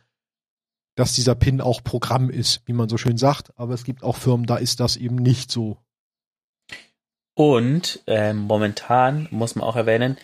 dass 0.96 1.14
dieser 1.14 1.34
Pin 1.34 1.60
auch 1.60 1.82
Programm 1.82 2.30
ist, 2.30 2.62
wie 2.66 2.72
man 2.72 2.88
so 2.88 2.96
schön 2.96 3.18
sagt. 3.18 3.50
Aber 3.58 3.74
es 3.74 3.84
gibt 3.84 4.02
auch 4.02 4.16
Firmen, 4.16 4.46
da 4.46 4.56
ist 4.56 4.80
das 4.80 4.96
eben 4.96 5.16
nicht 5.16 5.50
so. 5.50 5.76
Und 7.34 8.02
ähm, 8.06 8.38
momentan 8.38 9.28
muss 9.30 9.56
man 9.56 9.64
auch 9.64 9.76
erwähnen, 9.76 10.16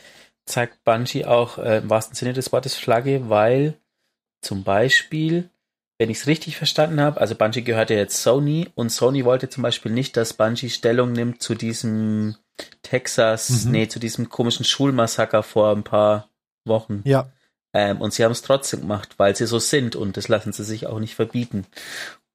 zeigt 0.46 0.84
Bungie 0.84 1.24
auch 1.24 1.58
äh, 1.58 1.78
im 1.78 1.90
wahrsten 1.90 2.14
Sinne 2.14 2.32
des 2.32 2.52
Wortes 2.52 2.76
Flagge, 2.76 3.28
weil 3.28 3.78
zum 4.40 4.64
Beispiel, 4.64 5.50
wenn 5.98 6.10
ich 6.10 6.18
es 6.18 6.26
richtig 6.26 6.56
verstanden 6.56 7.00
habe, 7.00 7.20
also 7.20 7.34
Bungie 7.34 7.62
gehört 7.62 7.90
ja 7.90 7.96
jetzt 7.96 8.22
Sony 8.22 8.68
und 8.74 8.90
Sony 8.90 9.24
wollte 9.24 9.48
zum 9.48 9.62
Beispiel 9.62 9.92
nicht, 9.92 10.16
dass 10.16 10.32
Bungie 10.32 10.70
Stellung 10.70 11.12
nimmt 11.12 11.42
zu 11.42 11.54
diesem 11.54 12.36
Texas, 12.82 13.64
Mhm. 13.64 13.70
nee, 13.70 13.88
zu 13.88 13.98
diesem 13.98 14.28
komischen 14.28 14.64
Schulmassaker 14.64 15.42
vor 15.42 15.70
ein 15.72 15.84
paar 15.84 16.28
Wochen. 16.64 17.02
Ja, 17.04 17.30
Ähm, 17.72 18.00
und 18.00 18.12
sie 18.12 18.24
haben 18.24 18.32
es 18.32 18.42
trotzdem 18.42 18.80
gemacht, 18.80 19.14
weil 19.18 19.36
sie 19.36 19.46
so 19.46 19.60
sind 19.60 19.94
und 19.94 20.16
das 20.16 20.26
lassen 20.28 20.52
sie 20.52 20.64
sich 20.64 20.86
auch 20.88 20.98
nicht 20.98 21.14
verbieten. 21.14 21.66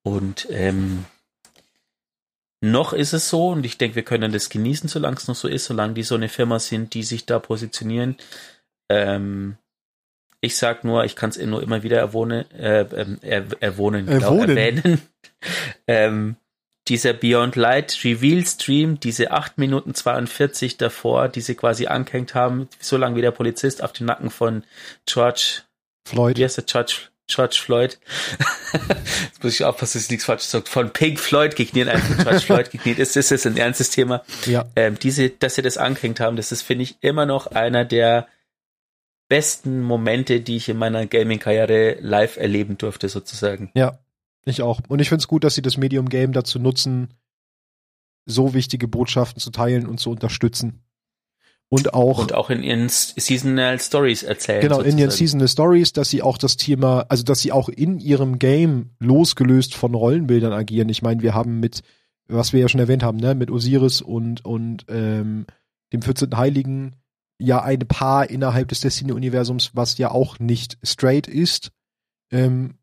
Und 0.02 0.46
ähm, 0.50 1.04
noch 2.62 2.92
ist 2.94 3.12
es 3.12 3.28
so, 3.28 3.48
und 3.48 3.66
ich 3.66 3.76
denke, 3.78 3.96
wir 3.96 4.02
können 4.02 4.32
das 4.32 4.48
genießen, 4.48 4.88
solange 4.88 5.16
es 5.16 5.28
noch 5.28 5.34
so 5.36 5.46
ist, 5.46 5.66
solange 5.66 5.94
die 5.94 6.02
so 6.02 6.14
eine 6.14 6.28
Firma 6.30 6.58
sind, 6.58 6.94
die 6.94 7.02
sich 7.02 7.26
da 7.26 7.38
positionieren. 7.38 8.16
Ähm, 8.88 9.58
ich 10.46 10.56
sag 10.56 10.84
nur, 10.84 11.04
ich 11.04 11.16
kann 11.16 11.30
es 11.30 11.38
nur 11.38 11.62
immer 11.62 11.82
wieder 11.82 11.98
erwohnen, 11.98 12.50
äh, 12.52 12.82
ähm, 12.94 13.18
er, 13.22 13.44
erwohnen, 13.60 14.08
Erwohnen. 14.08 14.56
erwähnen. 14.56 15.02
ähm, 15.86 16.36
dieser 16.88 17.12
Beyond 17.12 17.56
Light 17.56 17.98
Reveal 18.04 18.46
Stream, 18.46 19.00
diese 19.00 19.32
8 19.32 19.58
Minuten 19.58 19.94
42 19.94 20.76
davor, 20.76 21.28
die 21.28 21.40
sie 21.40 21.56
quasi 21.56 21.86
angehängt 21.86 22.34
haben, 22.34 22.68
so 22.80 22.96
lange 22.96 23.16
wie 23.16 23.22
der 23.22 23.32
Polizist 23.32 23.82
auf 23.82 23.92
den 23.92 24.06
Nacken 24.06 24.30
von 24.30 24.62
George, 25.04 25.62
Floyd. 26.06 26.38
wie 26.38 26.44
heißt 26.44 26.58
der 26.58 26.64
George, 26.64 26.94
George 27.26 27.58
Floyd? 27.60 27.98
Jetzt 29.24 29.42
muss 29.42 29.54
ich 29.54 29.64
aufpassen, 29.64 29.98
dass 29.98 30.04
ich 30.04 30.10
nichts 30.10 30.26
falsch 30.26 30.42
sage. 30.44 30.66
Von 30.68 30.92
Pink 30.92 31.18
Floyd 31.18 31.56
gekniet, 31.56 31.88
einfach 31.88 32.22
George 32.22 32.40
Floyd 32.40 32.70
gekniet 32.70 33.00
ist. 33.00 33.16
Das 33.16 33.32
ist 33.32 33.46
ein 33.46 33.56
ernstes 33.56 33.90
Thema. 33.90 34.22
Ja, 34.44 34.66
Ähm, 34.76 34.96
diese, 34.98 35.30
dass 35.30 35.56
sie 35.56 35.62
das 35.62 35.78
angehängt 35.78 36.20
haben, 36.20 36.36
das 36.36 36.52
ist, 36.52 36.62
finde 36.62 36.84
ich, 36.84 36.96
immer 37.00 37.26
noch 37.26 37.48
einer 37.48 37.84
der 37.84 38.28
besten 39.28 39.82
Momente, 39.82 40.40
die 40.40 40.56
ich 40.56 40.68
in 40.68 40.78
meiner 40.78 41.06
Gaming-Karriere 41.06 41.98
live 42.00 42.36
erleben 42.36 42.78
durfte, 42.78 43.08
sozusagen. 43.08 43.70
ja, 43.74 43.98
ich 44.44 44.62
auch. 44.62 44.80
Und 44.88 45.00
ich 45.00 45.08
finde 45.08 45.22
es 45.22 45.28
gut, 45.28 45.44
dass 45.44 45.54
sie 45.54 45.62
das 45.62 45.76
Medium 45.76 46.08
Game 46.08 46.32
dazu 46.32 46.58
nutzen, 46.58 47.14
so 48.26 48.54
wichtige 48.54 48.88
Botschaften 48.88 49.40
zu 49.40 49.50
teilen 49.50 49.86
und 49.86 49.98
zu 49.98 50.10
unterstützen. 50.10 50.82
Und 51.68 51.94
auch 51.94 52.18
Und 52.18 52.32
auch 52.32 52.48
in 52.50 52.62
ihren 52.62 52.88
Seasonal 52.88 53.80
Stories 53.80 54.22
erzählen. 54.22 54.60
Genau, 54.60 54.80
in 54.80 54.98
ihren 54.98 55.10
sozusagen. 55.10 55.16
Seasonal 55.18 55.48
Stories, 55.48 55.92
dass 55.92 56.10
sie 56.10 56.22
auch 56.22 56.38
das 56.38 56.56
Thema, 56.56 57.06
also 57.08 57.24
dass 57.24 57.40
sie 57.40 57.50
auch 57.50 57.68
in 57.68 57.98
ihrem 57.98 58.38
Game 58.38 58.90
losgelöst 59.00 59.74
von 59.74 59.94
Rollenbildern 59.94 60.52
agieren. 60.52 60.88
Ich 60.88 61.02
meine, 61.02 61.22
wir 61.22 61.34
haben 61.34 61.58
mit, 61.58 61.82
was 62.28 62.52
wir 62.52 62.60
ja 62.60 62.68
schon 62.68 62.80
erwähnt 62.80 63.02
haben, 63.02 63.18
ne, 63.18 63.34
mit 63.34 63.50
Osiris 63.50 64.00
und, 64.00 64.44
und 64.44 64.86
ähm, 64.88 65.46
dem 65.92 66.02
14. 66.02 66.36
Heiligen 66.36 66.94
ja 67.38 67.62
ein 67.62 67.80
Paar 67.80 68.30
innerhalb 68.30 68.68
des 68.68 68.80
Destiny-Universums, 68.80 69.74
was 69.74 69.98
ja 69.98 70.10
auch 70.10 70.38
nicht 70.38 70.78
straight 70.82 71.26
ist. 71.26 71.72
Ähm, 72.30 72.78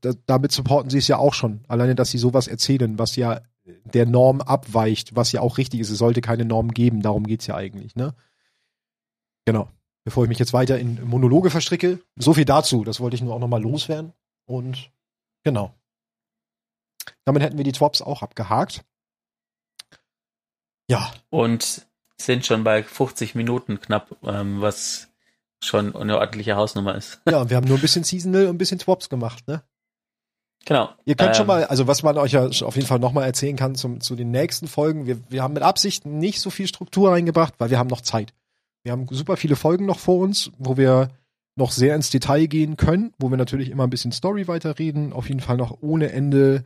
da, 0.00 0.12
damit 0.26 0.52
supporten 0.52 0.90
sie 0.90 0.98
es 0.98 1.08
ja 1.08 1.18
auch 1.18 1.34
schon. 1.34 1.64
Alleine, 1.68 1.94
dass 1.94 2.10
sie 2.10 2.18
sowas 2.18 2.48
erzählen, 2.48 2.98
was 2.98 3.16
ja 3.16 3.42
der 3.84 4.06
Norm 4.06 4.40
abweicht, 4.40 5.14
was 5.14 5.32
ja 5.32 5.40
auch 5.40 5.58
richtig 5.58 5.80
ist. 5.80 5.90
Es 5.90 5.98
sollte 5.98 6.20
keine 6.20 6.44
Norm 6.44 6.70
geben, 6.70 7.02
darum 7.02 7.26
geht's 7.26 7.46
ja 7.46 7.54
eigentlich, 7.54 7.96
ne? 7.96 8.14
Genau. 9.44 9.68
Bevor 10.04 10.24
ich 10.24 10.28
mich 10.28 10.38
jetzt 10.38 10.52
weiter 10.52 10.78
in 10.78 11.06
Monologe 11.06 11.50
verstricke. 11.50 12.00
So 12.16 12.34
viel 12.34 12.44
dazu. 12.44 12.84
Das 12.84 13.00
wollte 13.00 13.16
ich 13.16 13.22
nur 13.22 13.34
auch 13.34 13.38
nochmal 13.38 13.62
loswerden. 13.62 14.12
Und 14.46 14.90
genau. 15.44 15.74
Damit 17.24 17.42
hätten 17.42 17.58
wir 17.58 17.64
die 17.64 17.72
Twops 17.72 18.00
auch 18.00 18.22
abgehakt. 18.22 18.84
Ja. 20.90 21.12
Und 21.28 21.87
sind 22.20 22.46
schon 22.46 22.64
bei 22.64 22.82
50 22.82 23.34
Minuten 23.34 23.80
knapp, 23.80 24.16
ähm, 24.24 24.60
was 24.60 25.08
schon 25.62 25.94
eine 25.94 26.18
ordentliche 26.18 26.56
Hausnummer 26.56 26.94
ist. 26.94 27.20
Ja, 27.28 27.40
und 27.40 27.50
wir 27.50 27.56
haben 27.56 27.66
nur 27.66 27.78
ein 27.78 27.80
bisschen 27.80 28.04
Seasonal 28.04 28.46
und 28.46 28.56
ein 28.56 28.58
bisschen 28.58 28.78
Twops 28.78 29.08
gemacht, 29.08 29.46
ne? 29.48 29.62
Genau. 30.64 30.90
Ihr 31.04 31.14
könnt 31.14 31.30
ähm, 31.30 31.34
schon 31.34 31.46
mal, 31.46 31.64
also 31.64 31.86
was 31.86 32.02
man 32.02 32.18
euch 32.18 32.32
ja 32.32 32.46
auf 32.46 32.74
jeden 32.74 32.86
Fall 32.86 32.98
nochmal 32.98 33.24
erzählen 33.24 33.56
kann 33.56 33.74
zum, 33.74 34.00
zu 34.00 34.16
den 34.16 34.30
nächsten 34.30 34.68
Folgen. 34.68 35.06
Wir, 35.06 35.18
wir 35.30 35.42
haben 35.42 35.54
mit 35.54 35.62
Absicht 35.62 36.04
nicht 36.04 36.40
so 36.40 36.50
viel 36.50 36.66
Struktur 36.66 37.12
reingebracht, 37.12 37.54
weil 37.58 37.70
wir 37.70 37.78
haben 37.78 37.88
noch 37.88 38.02
Zeit. 38.02 38.34
Wir 38.82 38.92
haben 38.92 39.06
super 39.10 39.36
viele 39.36 39.56
Folgen 39.56 39.86
noch 39.86 39.98
vor 39.98 40.18
uns, 40.18 40.50
wo 40.58 40.76
wir 40.76 41.08
noch 41.56 41.72
sehr 41.72 41.94
ins 41.94 42.10
Detail 42.10 42.46
gehen 42.46 42.76
können, 42.76 43.12
wo 43.18 43.30
wir 43.30 43.36
natürlich 43.36 43.70
immer 43.70 43.84
ein 43.84 43.90
bisschen 43.90 44.12
Story 44.12 44.46
weiterreden, 44.46 45.12
auf 45.12 45.28
jeden 45.28 45.40
Fall 45.40 45.56
noch 45.56 45.78
ohne 45.80 46.12
Ende 46.12 46.64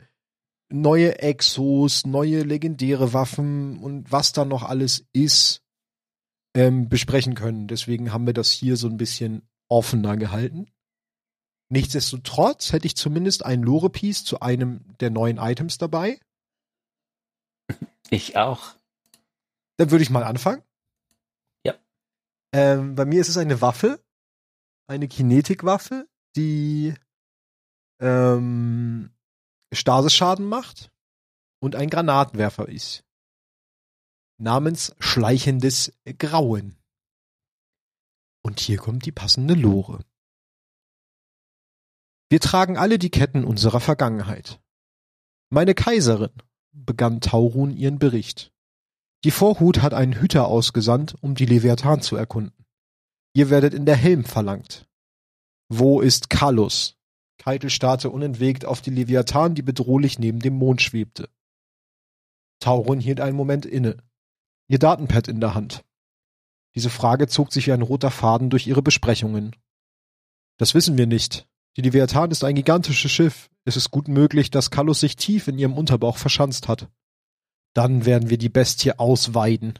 neue 0.73 1.19
Exos, 1.19 2.05
neue 2.05 2.41
legendäre 2.41 3.13
Waffen 3.13 3.77
und 3.77 4.11
was 4.11 4.33
da 4.33 4.43
noch 4.43 4.63
alles 4.63 5.05
ist, 5.13 5.61
ähm, 6.55 6.89
besprechen 6.89 7.35
können. 7.35 7.67
Deswegen 7.67 8.11
haben 8.11 8.25
wir 8.25 8.33
das 8.33 8.51
hier 8.51 8.75
so 8.75 8.87
ein 8.87 8.97
bisschen 8.97 9.47
offener 9.69 10.17
gehalten. 10.17 10.71
Nichtsdestotrotz 11.69 12.73
hätte 12.73 12.87
ich 12.87 12.95
zumindest 12.95 13.45
ein 13.45 13.61
Lore-Piece 13.61 14.25
zu 14.25 14.39
einem 14.39 14.83
der 14.99 15.11
neuen 15.11 15.37
Items 15.37 15.77
dabei. 15.77 16.19
Ich 18.09 18.35
auch. 18.35 18.75
Dann 19.77 19.91
würde 19.91 20.03
ich 20.03 20.09
mal 20.09 20.23
anfangen. 20.23 20.63
Ja. 21.65 21.75
Ähm, 22.51 22.95
bei 22.95 23.05
mir 23.05 23.21
ist 23.21 23.29
es 23.29 23.37
eine 23.37 23.61
Waffe, 23.61 24.03
eine 24.87 25.07
Kinetikwaffe, 25.07 26.07
die 26.35 26.93
ähm, 27.99 29.11
Stasisschaden 29.73 30.45
macht 30.45 30.91
und 31.59 31.75
ein 31.75 31.89
Granatenwerfer 31.89 32.67
ist. 32.67 33.03
Namens 34.37 34.95
Schleichendes 34.99 35.93
Grauen. 36.17 36.77
Und 38.43 38.59
hier 38.59 38.77
kommt 38.77 39.05
die 39.05 39.11
passende 39.11 39.53
Lore. 39.53 40.03
Wir 42.29 42.39
tragen 42.39 42.77
alle 42.77 42.97
die 42.97 43.11
Ketten 43.11 43.45
unserer 43.45 43.79
Vergangenheit. 43.79 44.59
Meine 45.49 45.75
Kaiserin, 45.75 46.31
begann 46.71 47.21
Taurun 47.21 47.71
ihren 47.71 47.99
Bericht. 47.99 48.51
Die 49.23 49.31
Vorhut 49.31 49.81
hat 49.81 49.93
einen 49.93 50.13
Hüter 50.13 50.47
ausgesandt, 50.47 51.15
um 51.21 51.35
die 51.35 51.45
Leviathan 51.45 52.01
zu 52.01 52.15
erkunden. 52.15 52.65
Ihr 53.33 53.49
werdet 53.49 53.73
in 53.73 53.85
der 53.85 53.95
Helm 53.95 54.25
verlangt. 54.25 54.87
Wo 55.69 56.01
ist 56.01 56.29
Kallus? 56.29 56.97
Keitel 57.37 57.69
starrte 57.69 58.09
unentwegt 58.09 58.65
auf 58.65 58.81
die 58.81 58.91
Leviathan, 58.91 59.55
die 59.55 59.61
bedrohlich 59.61 60.19
neben 60.19 60.39
dem 60.39 60.53
Mond 60.55 60.81
schwebte. 60.81 61.29
Taurun 62.59 62.99
hielt 62.99 63.19
einen 63.19 63.35
Moment 63.35 63.65
inne, 63.65 63.97
ihr 64.67 64.79
Datenpad 64.79 65.27
in 65.27 65.39
der 65.39 65.53
Hand. 65.53 65.83
Diese 66.75 66.89
Frage 66.89 67.27
zog 67.27 67.51
sich 67.51 67.67
wie 67.67 67.73
ein 67.73 67.81
roter 67.81 68.11
Faden 68.11 68.49
durch 68.49 68.67
ihre 68.67 68.81
Besprechungen. 68.81 69.55
Das 70.57 70.73
wissen 70.73 70.97
wir 70.97 71.07
nicht. 71.07 71.47
Die 71.75 71.81
Leviathan 71.81 72.31
ist 72.31 72.43
ein 72.43 72.55
gigantisches 72.55 73.11
Schiff. 73.11 73.49
Es 73.65 73.75
ist 73.75 73.91
gut 73.91 74.07
möglich, 74.07 74.51
dass 74.51 74.71
Kallus 74.71 74.99
sich 74.99 75.15
tief 75.15 75.47
in 75.47 75.59
ihrem 75.59 75.73
Unterbauch 75.73 76.17
verschanzt 76.17 76.67
hat. 76.67 76.89
Dann 77.73 78.05
werden 78.05 78.29
wir 78.29 78.37
die 78.37 78.49
Bestie 78.49 78.97
ausweiden. 78.97 79.79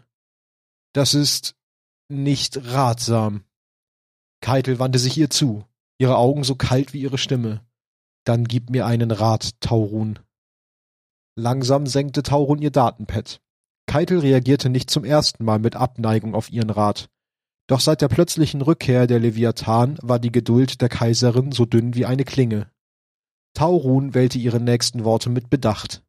Das 0.94 1.14
ist 1.14 1.56
nicht 2.10 2.58
ratsam. 2.74 3.44
Keitel 4.42 4.80
wandte 4.80 5.00
sich 5.00 5.18
ihr 5.18 5.30
zu 5.30 5.66
ihre 6.04 6.18
Augen 6.18 6.44
so 6.44 6.56
kalt 6.56 6.94
wie 6.94 7.02
ihre 7.02 7.18
Stimme. 7.18 7.66
Dann 8.26 8.44
gib 8.44 8.70
mir 8.70 8.86
einen 8.86 9.10
Rat, 9.12 9.52
Taurun. 9.62 10.20
Langsam 11.36 11.88
senkte 11.88 12.24
Taurun 12.24 12.60
ihr 12.62 12.72
Datenpad. 12.72 13.40
Keitel 13.88 14.20
reagierte 14.20 14.70
nicht 14.70 14.90
zum 14.90 15.06
ersten 15.06 15.46
Mal 15.46 15.60
mit 15.60 15.78
Abneigung 15.78 16.36
auf 16.36 16.52
ihren 16.52 16.70
Rat. 16.70 17.10
Doch 17.68 17.80
seit 17.80 18.02
der 18.02 18.10
plötzlichen 18.10 18.62
Rückkehr 18.62 19.08
der 19.08 19.20
Leviathan 19.20 19.98
war 20.02 20.20
die 20.20 20.32
Geduld 20.32 20.82
der 20.82 20.90
Kaiserin 20.90 21.54
so 21.54 21.66
dünn 21.66 21.96
wie 21.96 22.06
eine 22.06 22.26
Klinge. 22.26 22.70
Taurun 23.54 24.14
wählte 24.14 24.38
ihre 24.38 24.60
nächsten 24.60 25.06
Worte 25.06 25.30
mit 25.30 25.50
Bedacht. 25.50 26.04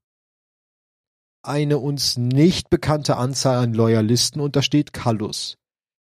Eine 1.42 1.78
uns 1.78 2.16
nicht 2.16 2.68
bekannte 2.68 3.16
Anzahl 3.16 3.58
an 3.58 3.74
Loyalisten 3.74 4.40
untersteht 4.40 4.92
Kallus, 4.92 5.56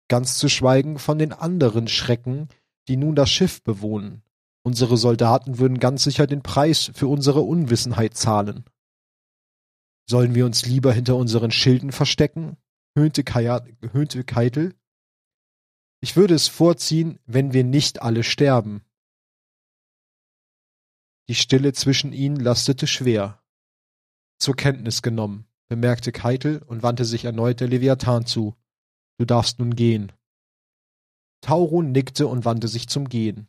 ganz 0.07 0.39
zu 0.39 0.49
schweigen 0.49 0.97
von 0.97 1.19
den 1.19 1.31
anderen 1.31 1.87
Schrecken, 1.87 2.49
die 2.87 2.97
nun 2.97 3.15
das 3.15 3.29
Schiff 3.29 3.63
bewohnen. 3.63 4.23
Unsere 4.65 4.97
Soldaten 4.97 5.57
würden 5.57 5.79
ganz 5.79 6.03
sicher 6.03 6.27
den 6.27 6.41
Preis 6.41 6.91
für 6.93 7.07
unsere 7.07 7.41
Unwissenheit 7.41 8.15
zahlen. 8.15 8.65
Sollen 10.09 10.35
wir 10.35 10.45
uns 10.45 10.65
lieber 10.65 10.93
hinter 10.93 11.15
unseren 11.15 11.51
Schilden 11.51 11.91
verstecken? 11.91 12.57
höhnte, 12.95 13.23
höhnte 13.91 14.23
Keitel. 14.23 14.75
Ich 16.01 16.15
würde 16.15 16.35
es 16.35 16.47
vorziehen, 16.47 17.19
wenn 17.25 17.53
wir 17.53 17.63
nicht 17.63 18.01
alle 18.01 18.23
sterben. 18.23 18.83
Die 21.29 21.35
Stille 21.35 21.73
zwischen 21.73 22.11
ihnen 22.11 22.35
lastete 22.35 22.87
schwer. 22.87 23.41
Zur 24.37 24.55
Kenntnis 24.55 25.01
genommen, 25.01 25.47
bemerkte 25.69 26.11
Keitel 26.11 26.61
und 26.61 26.83
wandte 26.83 27.05
sich 27.05 27.25
erneut 27.25 27.61
der 27.61 27.69
Leviathan 27.69 28.25
zu. 28.25 28.55
Du 29.17 29.25
darfst 29.25 29.59
nun 29.59 29.75
gehen. 29.75 30.11
Taurun 31.43 31.91
nickte 31.91 32.27
und 32.27 32.45
wandte 32.45 32.69
sich 32.69 32.87
zum 32.87 33.09
Gehen. 33.09 33.47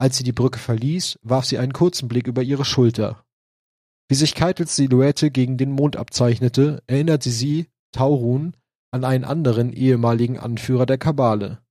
Als 0.00 0.16
sie 0.16 0.24
die 0.24 0.32
Brücke 0.32 0.58
verließ, 0.58 1.18
warf 1.22 1.44
sie 1.44 1.58
einen 1.58 1.72
kurzen 1.72 2.08
Blick 2.08 2.26
über 2.26 2.42
ihre 2.42 2.64
Schulter. 2.64 3.24
Wie 4.08 4.14
sich 4.14 4.34
Keitels 4.34 4.74
Silhouette 4.76 5.30
gegen 5.30 5.58
den 5.58 5.70
Mond 5.70 5.96
abzeichnete, 5.96 6.82
erinnerte 6.86 7.30
sie, 7.30 7.68
Taurun, 7.92 8.56
an 8.90 9.04
einen 9.04 9.24
anderen 9.24 9.72
ehemaligen 9.72 10.38
Anführer 10.38 10.86
der 10.86 10.96
Kabale. 10.96 11.62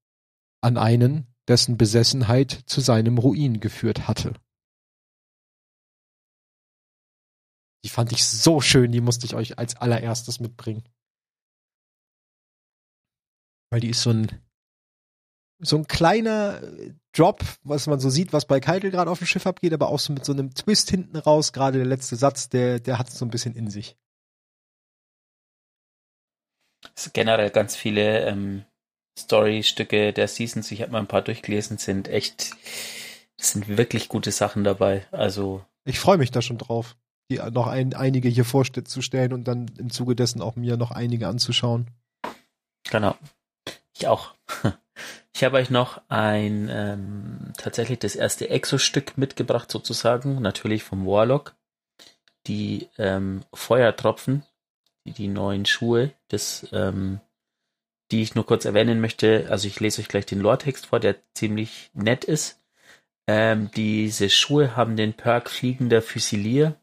An 0.61 0.77
einen, 0.77 1.25
dessen 1.47 1.77
Besessenheit 1.77 2.51
zu 2.67 2.79
seinem 2.79 3.17
Ruin 3.17 3.59
geführt 3.59 4.07
hatte. 4.07 4.33
Die 7.83 7.89
fand 7.89 8.11
ich 8.11 8.25
so 8.25 8.61
schön, 8.61 8.91
die 8.91 9.01
musste 9.01 9.25
ich 9.25 9.33
euch 9.33 9.57
als 9.57 9.75
allererstes 9.75 10.39
mitbringen. 10.39 10.83
Weil 13.71 13.79
die 13.79 13.89
ist 13.89 14.01
so 14.01 14.11
ein 14.11 14.46
so 15.59 15.77
ein 15.77 15.87
kleiner 15.87 16.61
äh, 16.61 16.93
Drop, 17.13 17.43
was 17.63 17.87
man 17.87 17.99
so 17.99 18.09
sieht, 18.09 18.31
was 18.31 18.45
bei 18.45 18.59
Keitel 18.59 18.91
gerade 18.91 19.09
auf 19.09 19.17
dem 19.19 19.27
Schiff 19.27 19.47
abgeht, 19.47 19.73
aber 19.73 19.89
auch 19.89 19.99
so 19.99 20.13
mit 20.13 20.23
so 20.23 20.33
einem 20.33 20.53
Twist 20.53 20.89
hinten 20.89 21.17
raus. 21.17 21.51
Gerade 21.51 21.79
der 21.79 21.87
letzte 21.87 22.15
Satz, 22.15 22.49
der, 22.49 22.79
der 22.79 22.99
hat 22.99 23.09
es 23.09 23.17
so 23.17 23.25
ein 23.25 23.31
bisschen 23.31 23.55
in 23.55 23.69
sich. 23.69 23.95
Es 26.95 27.05
sind 27.05 27.13
generell 27.13 27.49
ganz 27.49 27.75
viele 27.75 28.27
ähm, 28.27 28.65
Story-Stücke 29.17 30.13
der 30.13 30.27
Seasons, 30.27 30.71
ich 30.71 30.81
habe 30.81 30.91
mal 30.91 30.99
ein 30.99 31.07
paar 31.07 31.23
durchgelesen, 31.23 31.77
sind 31.77 32.07
echt, 32.07 32.51
sind 33.37 33.67
wirklich 33.77 34.09
gute 34.09 34.31
Sachen 34.31 34.63
dabei. 34.63 35.07
Also. 35.11 35.65
Ich 35.85 35.99
freue 35.99 36.17
mich 36.17 36.31
da 36.31 36.41
schon 36.41 36.59
drauf, 36.59 36.95
die 37.31 37.37
noch 37.51 37.67
ein, 37.67 37.93
einige 37.95 38.29
hier 38.29 38.45
vorzustellen 38.45 39.33
und 39.33 39.45
dann 39.45 39.71
im 39.77 39.89
Zuge 39.89 40.15
dessen 40.15 40.41
auch 40.41 40.55
mir 40.55 40.77
noch 40.77 40.91
einige 40.91 41.27
anzuschauen. 41.27 41.89
Genau. 42.89 43.15
Ich 43.97 44.07
auch. 44.07 44.35
Ich 45.37 45.43
habe 45.43 45.57
euch 45.57 45.69
noch 45.69 46.01
ein 46.09 46.67
ähm, 46.67 47.53
tatsächlich 47.59 47.99
das 47.99 48.15
erste 48.15 48.49
Exo-Stück 48.49 49.19
mitgebracht, 49.19 49.71
sozusagen, 49.71 50.41
natürlich 50.41 50.81
vom 50.81 51.05
Warlock. 51.05 51.53
Die 52.47 52.89
ähm, 52.97 53.43
Feuertropfen, 53.53 54.41
die, 55.05 55.11
die 55.11 55.27
neuen 55.27 55.67
Schuhe, 55.67 56.11
das, 56.29 56.65
ähm, 56.71 57.19
die 58.09 58.23
ich 58.23 58.33
nur 58.33 58.47
kurz 58.47 58.65
erwähnen 58.65 58.99
möchte. 58.99 59.45
Also 59.51 59.67
ich 59.67 59.79
lese 59.79 60.01
euch 60.01 60.07
gleich 60.07 60.25
den 60.25 60.39
Lore-Text 60.39 60.87
vor, 60.87 60.99
der 60.99 61.17
ziemlich 61.35 61.91
nett 61.93 62.25
ist. 62.25 62.59
Ähm, 63.27 63.69
diese 63.75 64.31
Schuhe 64.31 64.75
haben 64.75 64.95
den 64.95 65.13
Perk 65.13 65.51
Fliegender 65.51 66.01
Füsilier. 66.01 66.77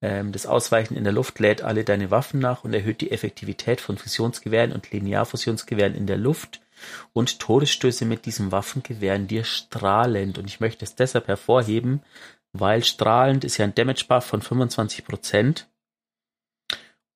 Ähm, 0.00 0.30
das 0.30 0.46
Ausweichen 0.46 0.96
in 0.96 1.02
der 1.02 1.12
Luft 1.12 1.40
lädt 1.40 1.62
alle 1.62 1.82
deine 1.82 2.12
Waffen 2.12 2.38
nach 2.38 2.62
und 2.62 2.74
erhöht 2.74 3.00
die 3.00 3.10
Effektivität 3.10 3.80
von 3.80 3.98
Fusionsgewehren 3.98 4.70
und 4.70 4.92
Linearfusionsgewehren 4.92 5.96
in 5.96 6.06
der 6.06 6.18
Luft 6.18 6.61
und 7.12 7.38
Todesstöße 7.38 8.04
mit 8.04 8.26
diesem 8.26 8.52
Waffen 8.52 8.82
gewähren 8.82 9.26
dir 9.26 9.44
strahlend. 9.44 10.38
Und 10.38 10.46
ich 10.46 10.60
möchte 10.60 10.84
es 10.84 10.94
deshalb 10.94 11.28
hervorheben, 11.28 12.02
weil 12.52 12.84
strahlend 12.84 13.44
ist 13.44 13.58
ja 13.58 13.64
ein 13.64 13.74
Damage 13.74 14.04
Buff 14.08 14.24
von 14.24 14.42
25%. 14.42 15.64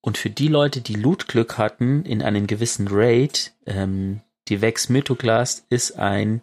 Und 0.01 0.19
für 0.19 0.31
die 0.31 0.49
Leute, 0.49 0.81
die 0.81 0.95
Loot-Glück 0.95 1.59
hatten 1.59 2.05
in 2.05 2.23
einem 2.23 2.47
gewissen 2.47 2.87
Raid, 2.89 3.53
ähm, 3.67 4.21
die 4.49 4.61
Vex 4.61 4.89
Mythoclast 4.89 5.67
ist 5.69 5.99
ein 5.99 6.43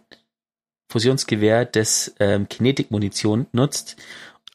Fusionsgewehr, 0.90 1.64
das 1.64 2.14
ähm, 2.20 2.48
Kinetik-Munition 2.48 3.46
nutzt. 3.52 3.96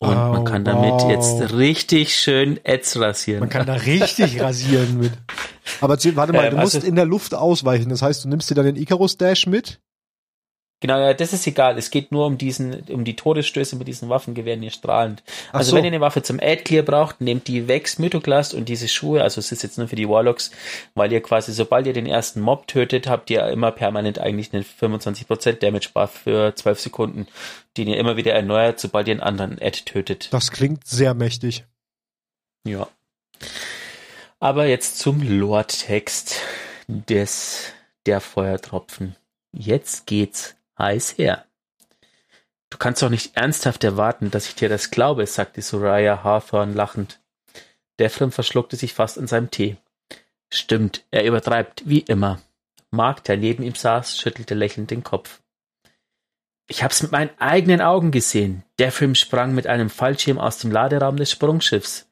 Und 0.02 0.12
oh, 0.16 0.32
man 0.32 0.46
kann 0.46 0.64
damit 0.64 0.92
wow. 0.92 1.12
jetzt 1.12 1.54
richtig 1.54 2.16
schön 2.16 2.58
Ads 2.66 3.02
rasieren. 3.02 3.42
Man 3.42 3.50
kann 3.50 3.66
da 3.66 3.74
richtig 3.74 4.40
rasieren 4.42 4.98
mit. 4.98 5.12
Aber 5.82 5.98
warte 6.16 6.32
mal, 6.32 6.46
Ähm, 6.46 6.52
du 6.52 6.58
musst 6.58 6.76
also- 6.76 6.88
in 6.88 6.96
der 6.96 7.06
Luft 7.06 7.34
ausweichen. 7.36 7.90
Das 7.90 8.02
heißt, 8.02 8.24
du 8.24 8.30
nimmst 8.30 8.50
dir 8.50 8.56
dann 8.56 8.66
den 8.66 8.78
Icarus 8.78 9.18
Dash 9.18 9.46
mit? 9.46 9.82
Genau, 10.82 10.98
ja, 10.98 11.14
das 11.14 11.34
ist 11.34 11.46
egal. 11.46 11.78
Es 11.78 11.92
geht 11.92 12.14
nur 12.14 12.26
um 12.26 12.38
diesen, 12.38 12.84
um 12.90 13.04
die 13.04 13.18
Todesstöße 13.18 13.76
mit 13.76 13.88
diesen 13.90 14.08
Waffengewehren 14.08 14.62
hier 14.62 14.72
strahlend. 14.72 15.24
Ach 15.50 15.56
also 15.56 15.72
so. 15.72 15.76
wenn 15.76 15.84
ihr 15.84 15.92
eine 15.92 16.00
Waffe 16.00 16.24
zum 16.24 16.40
Ad-Clear 16.42 16.84
braucht, 16.84 17.20
nehmt 17.20 17.50
die 17.50 17.68
Vex 17.68 18.00
Mythoclast 18.00 18.54
und 18.54 18.70
diese 18.70 18.88
Schuhe, 18.88 19.22
also 19.22 19.40
es 19.40 19.52
ist 19.52 19.62
jetzt 19.62 19.78
nur 19.78 19.90
für 19.90 19.98
die 19.98 20.08
Warlocks, 20.08 20.52
weil 20.96 21.12
ihr 21.12 21.22
quasi, 21.22 21.52
sobald 21.52 21.86
ihr 21.86 21.94
den 21.94 22.06
ersten 22.06 22.40
Mob 22.40 22.68
tötet, 22.68 23.08
habt 23.08 23.30
ihr 23.30 23.46
immer 23.48 23.72
permanent 23.72 24.20
eigentlich 24.20 24.54
einen 24.54 24.64
25% 24.64 25.60
Damage 25.60 25.90
Buff 25.94 26.12
für 26.12 26.56
12 26.56 26.80
Sekunden, 26.80 27.28
den 27.76 27.90
ihr 27.90 27.98
immer 27.98 28.16
wieder 28.16 28.34
erneuert, 28.34 28.80
sobald 28.80 29.10
ihr 29.10 29.16
einen 29.16 29.22
anderen 29.22 29.62
Ad 29.62 29.82
tötet. 29.84 30.30
Das 30.32 30.52
klingt 30.52 30.88
sehr 30.88 31.14
mächtig. 31.14 31.66
Ja. 32.66 32.88
Aber 34.40 34.66
jetzt 34.66 35.00
zum 35.00 35.22
Lore-Text 35.22 36.38
des, 36.88 37.74
der 38.06 38.22
Feuertropfen. 38.22 39.18
Jetzt 39.52 40.06
geht's 40.06 40.56
heiß 40.80 41.18
her. 41.18 41.46
Du 42.70 42.78
kannst 42.78 43.02
doch 43.02 43.10
nicht 43.10 43.36
ernsthaft 43.36 43.84
erwarten, 43.84 44.32
dass 44.32 44.48
ich 44.48 44.56
dir 44.56 44.70
das 44.70 44.92
glaube, 44.92 45.26
sagte 45.28 45.62
Soraya 45.62 46.24
Hawthorne 46.24 46.74
lachend. 46.74 47.20
Devrim 48.00 48.32
verschluckte 48.32 48.76
sich 48.76 48.94
fast 48.94 49.18
an 49.18 49.28
seinem 49.28 49.52
Tee. 49.52 49.78
Stimmt, 50.52 51.04
er 51.12 51.26
übertreibt, 51.26 51.84
wie 51.86 52.00
immer. 52.00 52.42
Mark, 52.92 53.24
der 53.26 53.38
neben 53.38 53.64
ihm 53.64 53.76
saß, 53.76 54.18
schüttelte 54.18 54.56
lächelnd 54.56 54.90
den 54.90 55.04
Kopf. 55.04 55.42
Ich 56.68 56.84
hab's 56.84 57.02
mit 57.02 57.12
meinen 57.12 57.32
eigenen 57.40 57.82
Augen 57.82 58.12
gesehen. 58.12 58.64
Devrim 58.80 59.16
sprang 59.16 59.54
mit 59.54 59.68
einem 59.68 59.90
Fallschirm 59.90 60.40
aus 60.40 60.60
dem 60.60 60.72
Laderaum 60.72 61.18
des 61.18 61.32
Sprungschiffs 61.32 62.08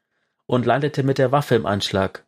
und 0.46 0.66
landete 0.66 1.04
mit 1.04 1.20
der 1.20 1.32
Waffe 1.32 1.56
im 1.56 1.66
Anschlag. 1.66 2.26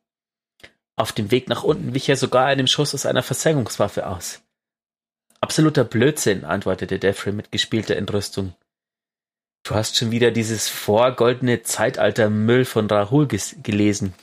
Auf 0.96 1.12
dem 1.12 1.32
Weg 1.32 1.50
nach 1.50 1.64
unten 1.64 1.94
wich 1.94 2.08
er 2.10 2.18
sogar 2.18 2.46
einem 2.46 2.68
Schuss 2.68 2.94
aus 2.94 3.06
einer 3.06 3.24
Versenkungswaffe 3.24 4.06
aus. 4.08 4.42
Absoluter 5.42 5.84
Blödsinn, 5.84 6.44
antwortete 6.44 7.00
Devrim 7.00 7.36
mit 7.36 7.52
gespielter 7.52 7.96
Entrüstung. 7.96 8.54
Du 9.64 9.76
hast 9.76 9.98
schon 9.98 10.12
wieder 10.12 10.32
dieses 10.32 10.68
vorgoldene 10.68 11.64
Zeitalter-Müll 11.64 12.66
von 12.66 12.88
Rahul 12.88 13.28
gelesen. 13.28 14.14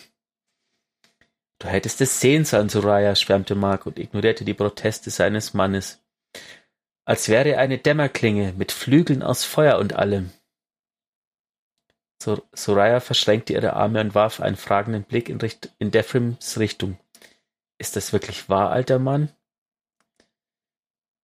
Du 1.59 1.69
hättest 1.69 2.01
es 2.01 2.21
sehen 2.21 2.45
sollen, 2.45 2.69
Soraya, 2.69 3.15
schwärmte 3.15 3.55
Mark 3.55 3.87
und 3.87 3.99
ignorierte 3.99 4.45
die 4.45 4.55
Proteste 4.55 5.11
seines 5.11 5.55
Mannes. 5.55 6.03
Als 7.07 7.29
wäre 7.29 7.51
er 7.51 7.61
eine 7.61 7.79
Dämmerklinge 7.79 8.53
mit 8.57 8.73
Flügeln 8.73 9.23
aus 9.23 9.45
Feuer 9.45 9.79
und 9.79 9.95
allem. 9.95 10.33
Sor 12.21 12.43
Soraya 12.53 13.01
verschränkte 13.01 13.53
ihre 13.53 13.75
Arme 13.75 14.01
und 14.01 14.15
warf 14.15 14.41
einen 14.41 14.57
fragenden 14.57 15.05
Blick 15.05 15.29
in, 15.29 15.41
Richt 15.41 15.71
in 15.79 15.91
Defrims 15.91 16.59
Richtung. 16.59 16.99
Ist 17.79 17.95
das 17.97 18.13
wirklich 18.13 18.49
wahr, 18.49 18.71
alter 18.71 18.99
Mann? 18.99 19.31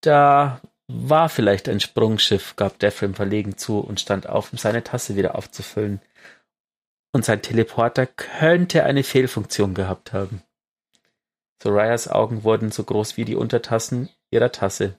Da 0.03 0.61
war 0.89 1.29
vielleicht 1.29 1.69
ein 1.69 1.81
Sprungschiff, 1.81 2.57
gab 2.57 2.79
Defrim 2.79 3.15
verlegen 3.15 3.57
zu 3.57 3.79
und 3.79 4.01
stand 4.01 4.29
auf, 4.29 4.53
um 4.53 4.59
seine 4.59 4.85
Tasse 4.85 5.17
wieder 5.17 5.37
aufzufüllen. 5.37 6.03
Und 7.13 7.25
sein 7.25 7.41
Teleporter 7.41 8.07
könnte 8.07 8.85
eine 8.85 9.05
Fehlfunktion 9.05 9.75
gehabt 9.75 10.13
haben. 10.13 10.43
Sorayas 11.63 12.09
Augen 12.09 12.43
wurden 12.43 12.73
so 12.73 12.83
groß 12.83 13.17
wie 13.17 13.25
die 13.25 13.37
Untertassen 13.37 14.09
ihrer 14.31 14.51
Tasse. 14.51 14.99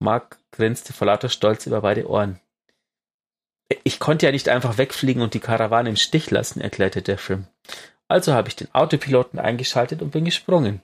Mark 0.00 0.38
grinste 0.50 0.92
vor 0.92 1.06
lauter 1.06 1.28
Stolz 1.28 1.66
über 1.66 1.82
beide 1.82 2.08
Ohren. 2.08 2.40
Ich 3.84 4.00
konnte 4.00 4.26
ja 4.26 4.32
nicht 4.32 4.48
einfach 4.48 4.76
wegfliegen 4.76 5.22
und 5.22 5.34
die 5.34 5.40
Karawane 5.40 5.88
im 5.90 5.96
Stich 5.96 6.30
lassen, 6.30 6.60
erklärte 6.60 7.02
Defrim. 7.02 7.46
Also 8.08 8.34
habe 8.34 8.48
ich 8.48 8.56
den 8.56 8.74
Autopiloten 8.74 9.38
eingeschaltet 9.38 10.02
und 10.02 10.10
bin 10.10 10.24
gesprungen. 10.24 10.82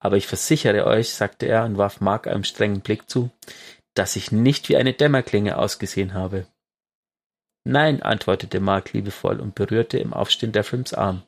Aber 0.00 0.16
ich 0.16 0.26
versichere 0.26 0.86
euch, 0.86 1.12
sagte 1.12 1.46
er 1.46 1.64
und 1.64 1.76
warf 1.76 2.00
Mark 2.00 2.26
einen 2.26 2.44
strengen 2.44 2.80
Blick 2.80 3.08
zu, 3.08 3.30
dass 3.94 4.16
ich 4.16 4.32
nicht 4.32 4.68
wie 4.68 4.76
eine 4.76 4.94
Dämmerklinge 4.94 5.58
ausgesehen 5.58 6.14
habe. 6.14 6.46
Nein, 7.64 8.02
antwortete 8.02 8.58
Mark 8.60 8.94
liebevoll 8.94 9.38
und 9.38 9.54
berührte 9.54 9.98
im 9.98 10.14
Aufstehen 10.14 10.52
Defrims 10.52 10.94
Arm. 10.94 11.22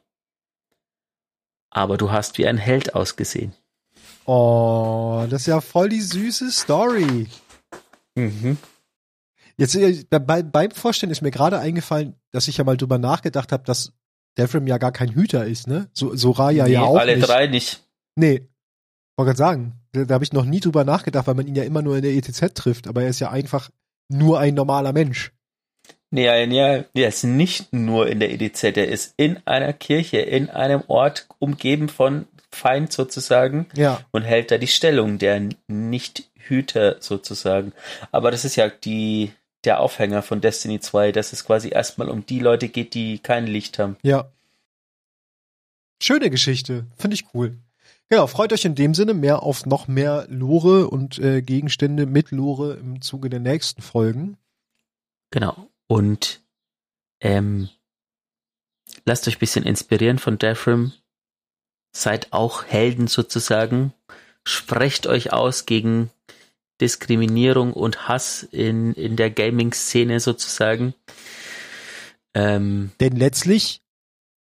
Aber 1.71 1.99
du 1.99 2.11
hast 2.11 2.39
wie 2.39 2.47
ein 2.47 2.57
Held 2.57 2.95
ausgesehen. 2.95 3.55
Oh, 4.25 5.27
das 5.29 5.43
ist 5.43 5.47
ja 5.47 5.61
voll 5.61 5.91
die 5.91 6.01
süße 6.01 6.51
Story. 6.51 7.29
Mhm. 8.15 8.57
Jetzt 9.57 9.75
äh, 9.75 10.05
bei, 10.09 10.43
beim 10.43 10.71
Vorstellen 10.71 11.13
ist 11.13 11.23
mir 11.23 11.31
gerade 11.31 11.59
eingefallen, 11.59 12.15
dass 12.31 12.49
ich 12.49 12.57
ja 12.57 12.65
mal 12.65 12.77
drüber 12.77 12.99
nachgedacht 12.99 13.53
habe, 13.53 13.65
dass 13.65 13.93
Devrim 14.39 14.67
ja 14.67 14.79
gar 14.79 14.93
kein 14.93 15.11
Hüter 15.11 15.47
ist, 15.47 15.67
ne? 15.67 15.91
So, 15.93 16.15
Soraya 16.17 16.65
nee, 16.65 16.73
ja 16.73 16.83
auch 16.83 16.99
alle 16.99 17.17
nicht. 17.17 17.29
drei 17.29 17.47
nicht. 17.49 17.83
Nee. 18.17 18.49
Wollte 19.17 19.29
gerade 19.31 19.39
sagen, 19.39 19.73
da, 19.93 20.05
da 20.05 20.15
habe 20.15 20.25
ich 20.25 20.33
noch 20.33 20.45
nie 20.45 20.61
drüber 20.61 20.85
nachgedacht, 20.85 21.27
weil 21.27 21.35
man 21.35 21.47
ihn 21.47 21.55
ja 21.57 21.65
immer 21.65 21.83
nur 21.83 21.97
in 21.97 22.03
der 22.03 22.13
ETZ 22.13 22.55
trifft, 22.55 22.89
aber 22.89 23.03
er 23.03 23.09
ist 23.09 23.21
ja 23.21 23.31
einfach 23.31 23.71
nur 24.09 24.39
ein 24.41 24.55
normaler 24.55 24.93
Mensch. 24.93 25.33
Nee, 26.11 26.27
ja, 26.27 26.47
nee, 26.47 26.85
er 26.95 27.09
ist 27.09 27.25
nicht 27.25 27.73
nur 27.73 28.07
in 28.09 28.21
der 28.21 28.31
EDZ, 28.31 28.65
er 28.65 28.89
ist 28.89 29.15
in 29.17 29.39
einer 29.47 29.73
Kirche, 29.73 30.19
in 30.19 30.51
einem 30.51 30.83
Ort 30.89 31.27
umgeben 31.39 31.89
von 31.89 32.27
Feind 32.51 32.93
sozusagen 32.93 33.67
Ja. 33.75 34.05
und 34.11 34.23
hält 34.23 34.51
da 34.51 34.59
die 34.59 34.67
Stellung, 34.67 35.19
der 35.19 35.49
Nicht-Hüter 35.69 36.97
sozusagen. 37.01 37.73
Aber 38.11 38.31
das 38.31 38.45
ist 38.45 38.57
ja 38.57 38.69
die, 38.69 39.33
der 39.65 39.81
Aufhänger 39.81 40.21
von 40.21 40.43
Destiny 40.43 40.81
2, 40.81 41.13
dass 41.13 41.33
es 41.33 41.47
quasi 41.47 41.71
erstmal 41.71 42.11
um 42.11 42.27
die 42.27 42.41
Leute 42.41 42.69
geht, 42.69 42.93
die 42.93 43.19
kein 43.19 43.47
Licht 43.47 43.79
haben. 43.79 43.97
Ja. 44.03 44.31
Schöne 46.03 46.29
Geschichte. 46.31 46.87
Finde 46.99 47.15
ich 47.15 47.25
cool. 47.33 47.57
Genau, 48.13 48.27
freut 48.27 48.53
euch 48.53 48.67
in 48.67 48.75
dem 48.75 48.93
Sinne 48.93 49.15
mehr 49.15 49.43
auf 49.43 49.65
noch 49.65 49.89
mehr 49.89 50.27
Lore 50.29 50.91
und 50.91 51.19
äh, 51.19 51.41
Gegenstände 51.41 52.05
mit 52.05 52.31
Lore 52.31 52.75
im 52.75 53.01
Zuge 53.01 53.31
der 53.31 53.41
nächsten 53.41 53.81
Folgen. 53.81 54.37
Genau. 55.31 55.71
Und 55.87 56.43
ähm, 57.23 57.71
lasst 59.07 59.27
euch 59.27 59.37
ein 59.37 59.41
bisschen 59.41 59.65
inspirieren 59.65 60.19
von 60.19 60.37
Devrim. 60.37 60.93
Seid 61.97 62.35
auch 62.35 62.67
Helden 62.67 63.07
sozusagen. 63.07 63.95
Sprecht 64.45 65.07
euch 65.07 65.33
aus 65.33 65.65
gegen 65.65 66.11
Diskriminierung 66.83 67.73
und 67.73 68.09
Hass 68.09 68.43
in, 68.43 68.93
in 68.93 69.17
der 69.17 69.31
Gaming-Szene 69.31 70.21
sozusagen. 70.21 70.93
Ähm, 72.35 72.93
Denn 73.01 73.17
letztlich 73.17 73.81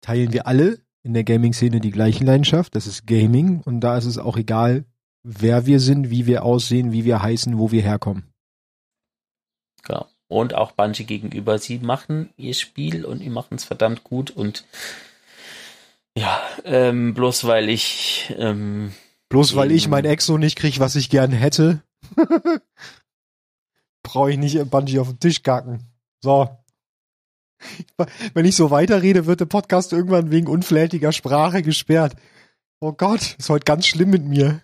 teilen 0.03 0.35
wir 0.35 0.47
alle 0.47 0.79
in 1.07 1.15
der 1.15 1.25
Gaming-Szene 1.25 1.81
die 1.81 1.93
gleiche 1.93 2.25
Leidenschaft. 2.25 2.75
Das 2.75 2.87
ist 2.87 3.07
Gaming. 3.07 3.63
Und 3.65 3.81
da 3.81 3.97
ist 3.97 4.05
es 4.05 4.19
auch 4.19 4.37
egal, 4.37 4.85
wer 5.23 5.65
wir 5.65 5.81
sind, 5.81 6.11
wie 6.11 6.27
wir 6.27 6.45
aussehen, 6.45 6.93
wie 6.93 7.05
wir 7.05 7.23
heißen, 7.23 7.59
wo 7.59 7.71
wir 7.71 7.83
herkommen. 7.83 8.25
genau. 9.83 10.07
Und 10.29 10.55
auch 10.55 10.73
Bungie 10.73 11.05
gegenüber. 11.05 11.61
Sie 11.61 11.79
machen 11.79 12.31
ihr 12.37 12.55
Spiel 12.55 13.05
und 13.05 13.21
die 13.21 13.31
machen 13.31 13.55
es 13.55 13.65
verdammt 13.65 14.03
gut 14.03 14.33
und 14.33 14.65
ja, 16.19 16.43
ähm, 16.65 17.15
bloß 17.15 17.47
weil 17.47 17.69
ich 17.69 18.35
ähm, 18.37 18.93
Bloß 19.29 19.55
weil 19.55 19.71
ich 19.71 19.87
mein 19.87 20.05
Exo 20.05 20.37
nicht 20.37 20.57
krieg, 20.57 20.81
was 20.81 20.97
ich 20.97 21.11
gern 21.11 21.31
hätte, 21.31 21.83
brauche 24.03 24.33
ich 24.33 24.39
nicht 24.39 24.69
Bungee 24.69 24.99
auf 24.99 25.09
den 25.09 25.21
Tisch 25.21 25.45
kacken. 25.45 25.81
So. 26.23 26.49
Wenn 28.35 28.45
ich 28.45 28.57
so 28.57 28.71
weiterrede, 28.71 29.27
wird 29.27 29.41
der 29.41 29.47
Podcast 29.47 29.93
irgendwann 29.93 30.31
wegen 30.31 30.47
unflätiger 30.47 31.13
Sprache 31.13 31.63
gesperrt. 31.63 32.15
Oh 32.81 32.93
Gott, 32.93 33.37
ist 33.39 33.49
heute 33.49 33.65
ganz 33.65 33.87
schlimm 33.87 34.11
mit 34.11 34.25
mir. 34.25 34.61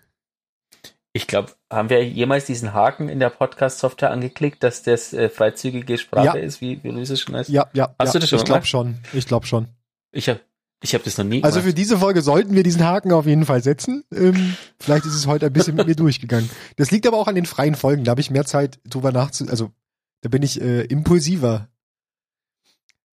Ich 1.14 1.26
glaube, 1.26 1.52
haben 1.70 1.90
wir 1.90 2.06
jemals 2.06 2.46
diesen 2.46 2.72
Haken 2.72 3.08
in 3.10 3.20
der 3.20 3.28
Podcast-Software 3.30 4.10
angeklickt, 4.10 4.62
dass 4.62 4.82
das 4.82 5.12
äh, 5.12 5.28
freizügige 5.28 5.98
Sprache 5.98 6.38
Ja. 6.38 6.44
ist, 6.44 6.60
wie, 6.62 6.82
wie 6.82 6.90
du 6.90 7.00
es 7.00 7.20
schon 7.20 7.36
heißt? 7.36 7.50
Ja, 7.50 7.66
ja, 7.74 7.94
Hast 7.98 8.08
ja 8.08 8.12
du 8.14 8.18
das 8.20 8.30
schon 8.30 8.38
ich 8.38 8.44
glaube 8.46 8.66
schon. 8.66 8.94
Ich 9.12 9.26
glaube 9.26 9.46
schon. 9.46 9.68
Ich 10.10 10.28
habe 10.28 10.40
ich 10.84 10.94
hab 10.94 11.04
das 11.04 11.16
noch 11.18 11.24
nie 11.24 11.44
Also 11.44 11.60
für 11.60 11.64
gemacht. 11.66 11.78
diese 11.78 11.98
Folge 11.98 12.22
sollten 12.22 12.54
wir 12.54 12.62
diesen 12.62 12.82
Haken 12.84 13.12
auf 13.12 13.26
jeden 13.26 13.44
Fall 13.44 13.62
setzen. 13.62 14.04
Ähm, 14.12 14.56
vielleicht 14.80 15.04
ist 15.04 15.14
es 15.14 15.26
heute 15.26 15.46
ein 15.46 15.52
bisschen 15.52 15.76
mit 15.76 15.86
mir 15.86 15.94
durchgegangen. 15.96 16.50
Das 16.76 16.90
liegt 16.90 17.06
aber 17.06 17.18
auch 17.18 17.28
an 17.28 17.34
den 17.34 17.46
freien 17.46 17.74
Folgen. 17.76 18.04
Da 18.04 18.10
habe 18.10 18.20
ich 18.20 18.30
mehr 18.30 18.44
Zeit 18.46 18.80
drüber 18.88 19.12
nachzu... 19.12 19.46
Also 19.48 19.70
da 20.22 20.28
bin 20.28 20.42
ich 20.42 20.60
äh, 20.60 20.82
impulsiver. 20.82 21.68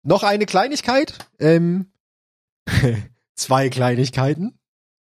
Noch 0.04 0.22
eine 0.22 0.46
Kleinigkeit. 0.46 1.18
Ähm, 1.38 1.90
zwei 3.34 3.70
Kleinigkeiten. 3.70 4.58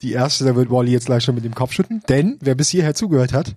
Die 0.03 0.13
erste, 0.13 0.45
da 0.45 0.55
wird 0.55 0.71
Wally 0.71 0.93
jetzt 0.93 1.07
gleich 1.07 1.25
schon 1.25 1.35
mit 1.35 1.45
dem 1.45 1.55
Kopf 1.55 1.73
schütten. 1.73 2.03
Denn 2.09 2.39
wer 2.41 2.55
bis 2.55 2.69
hierher 2.69 2.95
zugehört 2.95 3.33
hat, 3.33 3.57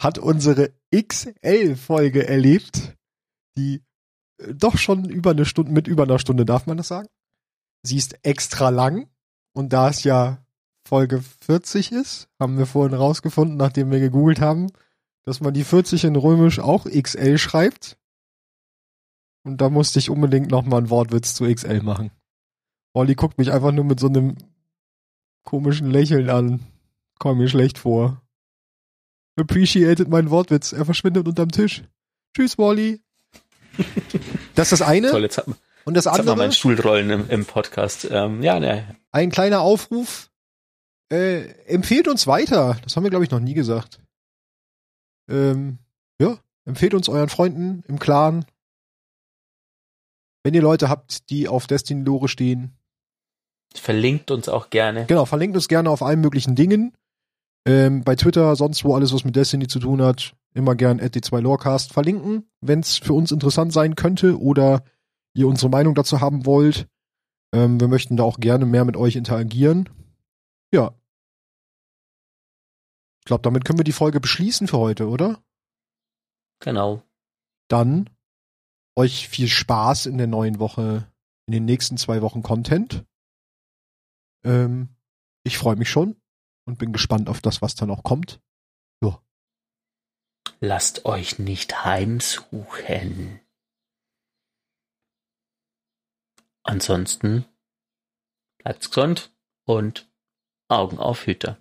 hat 0.00 0.18
unsere 0.18 0.72
XL-Folge 0.94 2.26
erlebt, 2.26 2.96
die 3.56 3.82
äh, 4.38 4.54
doch 4.54 4.76
schon 4.76 5.08
über 5.08 5.30
eine 5.30 5.44
Stunde, 5.44 5.70
mit 5.72 5.86
über 5.86 6.02
einer 6.02 6.18
Stunde, 6.18 6.44
darf 6.44 6.66
man 6.66 6.76
das 6.76 6.88
sagen? 6.88 7.08
Sie 7.82 7.96
ist 7.96 8.18
extra 8.24 8.70
lang 8.70 9.08
und 9.54 9.72
da 9.72 9.88
es 9.88 10.02
ja 10.02 10.44
Folge 10.86 11.22
40 11.44 11.92
ist, 11.92 12.28
haben 12.40 12.58
wir 12.58 12.66
vorhin 12.66 12.96
rausgefunden, 12.96 13.56
nachdem 13.56 13.90
wir 13.90 14.00
gegoogelt 14.00 14.40
haben, 14.40 14.68
dass 15.24 15.40
man 15.40 15.54
die 15.54 15.64
40 15.64 16.04
in 16.04 16.16
Römisch 16.16 16.58
auch 16.58 16.86
XL 16.86 17.38
schreibt. 17.38 17.98
Und 19.46 19.60
da 19.60 19.70
musste 19.70 20.00
ich 20.00 20.10
unbedingt 20.10 20.50
nochmal 20.50 20.78
einen 20.78 20.90
Wortwitz 20.90 21.36
zu 21.36 21.44
XL 21.44 21.80
machen. 21.80 22.10
Olli 22.94 23.14
guckt 23.14 23.38
mich 23.38 23.52
einfach 23.52 23.70
nur 23.70 23.84
mit 23.84 24.00
so 24.00 24.08
einem 24.08 24.36
komischen 25.44 25.88
Lächeln 25.88 26.30
an. 26.30 26.66
Komm 27.20 27.38
mir 27.38 27.48
schlecht 27.48 27.78
vor. 27.78 28.20
Appreciated 29.38 30.08
meinen 30.08 30.30
Wortwitz. 30.30 30.72
Er 30.72 30.84
verschwindet 30.84 31.28
unterm 31.28 31.52
Tisch. 31.52 31.84
Tschüss, 32.34 32.58
Wally. 32.58 33.00
Das 34.56 34.72
ist 34.72 34.80
das 34.80 34.88
eine. 34.88 35.10
Toll, 35.10 35.22
jetzt 35.22 35.36
hat 35.36 35.46
man, 35.46 35.56
Und 35.84 35.94
das 35.94 36.06
jetzt 36.06 36.12
hat 36.12 36.18
man 36.20 36.28
andere, 36.30 36.36
meinen 36.38 36.52
Stuhlrollen 36.52 37.10
im, 37.10 37.30
im 37.30 37.44
Podcast. 37.44 38.08
Ähm, 38.10 38.42
ja, 38.42 38.58
ne. 38.58 38.96
ein 39.12 39.30
kleiner 39.30 39.60
Aufruf. 39.60 40.30
Äh, 41.12 41.50
empfehlt 41.66 42.08
uns 42.08 42.26
weiter. 42.26 42.78
Das 42.82 42.96
haben 42.96 43.04
wir, 43.04 43.10
glaube 43.10 43.24
ich, 43.24 43.30
noch 43.30 43.38
nie 43.38 43.54
gesagt. 43.54 44.00
Ähm, 45.28 45.78
ja, 46.18 46.38
empfehlt 46.64 46.94
uns 46.94 47.08
euren 47.08 47.28
Freunden 47.28 47.84
im 47.86 47.98
Clan. 47.98 48.46
Wenn 50.46 50.54
ihr 50.54 50.62
Leute 50.62 50.88
habt, 50.88 51.28
die 51.30 51.48
auf 51.48 51.66
Destiny-Lore 51.66 52.28
stehen, 52.28 52.78
Verlinkt 53.74 54.30
uns 54.30 54.48
auch 54.48 54.70
gerne. 54.70 55.06
Genau, 55.06 55.24
verlinkt 55.24 55.56
uns 55.56 55.66
gerne 55.66 55.90
auf 55.90 56.02
allen 56.02 56.20
möglichen 56.20 56.54
Dingen. 56.54 56.96
Ähm, 57.66 58.04
bei 58.04 58.14
Twitter, 58.14 58.54
sonst 58.54 58.84
wo 58.84 58.94
alles, 58.94 59.12
was 59.12 59.24
mit 59.24 59.34
Destiny 59.34 59.66
zu 59.66 59.80
tun 59.80 60.00
hat, 60.00 60.36
immer 60.54 60.76
gern 60.76 61.00
at 61.00 61.16
d2 61.16 61.40
Lorecast 61.40 61.92
verlinken, 61.92 62.48
wenn 62.60 62.78
es 62.78 62.96
für 62.96 63.12
uns 63.12 63.32
interessant 63.32 63.72
sein 63.72 63.96
könnte 63.96 64.40
oder 64.40 64.84
ihr 65.34 65.48
unsere 65.48 65.68
Meinung 65.68 65.96
dazu 65.96 66.20
haben 66.20 66.46
wollt. 66.46 66.86
Ähm, 67.52 67.80
wir 67.80 67.88
möchten 67.88 68.16
da 68.16 68.22
auch 68.22 68.38
gerne 68.38 68.66
mehr 68.66 68.84
mit 68.84 68.96
euch 68.96 69.16
interagieren. 69.16 69.88
Ja. 70.72 70.94
Ich 73.18 73.24
glaube, 73.24 73.42
damit 73.42 73.64
können 73.64 73.80
wir 73.80 73.84
die 73.84 73.90
Folge 73.90 74.20
beschließen 74.20 74.68
für 74.68 74.78
heute, 74.78 75.08
oder? 75.08 75.42
Genau. 76.60 77.02
Dann 77.66 78.08
euch 78.96 79.28
viel 79.28 79.48
Spaß 79.48 80.06
in 80.06 80.18
der 80.18 80.26
neuen 80.26 80.58
Woche, 80.58 81.10
in 81.46 81.52
den 81.52 81.64
nächsten 81.64 81.96
zwei 81.96 82.22
Wochen 82.22 82.42
Content. 82.42 83.04
Ähm, 84.44 84.88
ich 85.44 85.58
freue 85.58 85.76
mich 85.76 85.90
schon 85.90 86.16
und 86.66 86.78
bin 86.78 86.92
gespannt 86.92 87.28
auf 87.28 87.40
das, 87.40 87.62
was 87.62 87.74
da 87.74 87.86
noch 87.86 88.02
kommt. 88.02 88.40
Lasst 90.60 91.04
euch 91.04 91.38
nicht 91.38 91.84
heimsuchen. 91.84 93.40
Ansonsten 96.62 97.44
bleibt 98.58 98.88
gesund 98.88 99.36
und 99.66 100.10
Augen 100.68 100.98
auf 100.98 101.26
Hüter. 101.26 101.58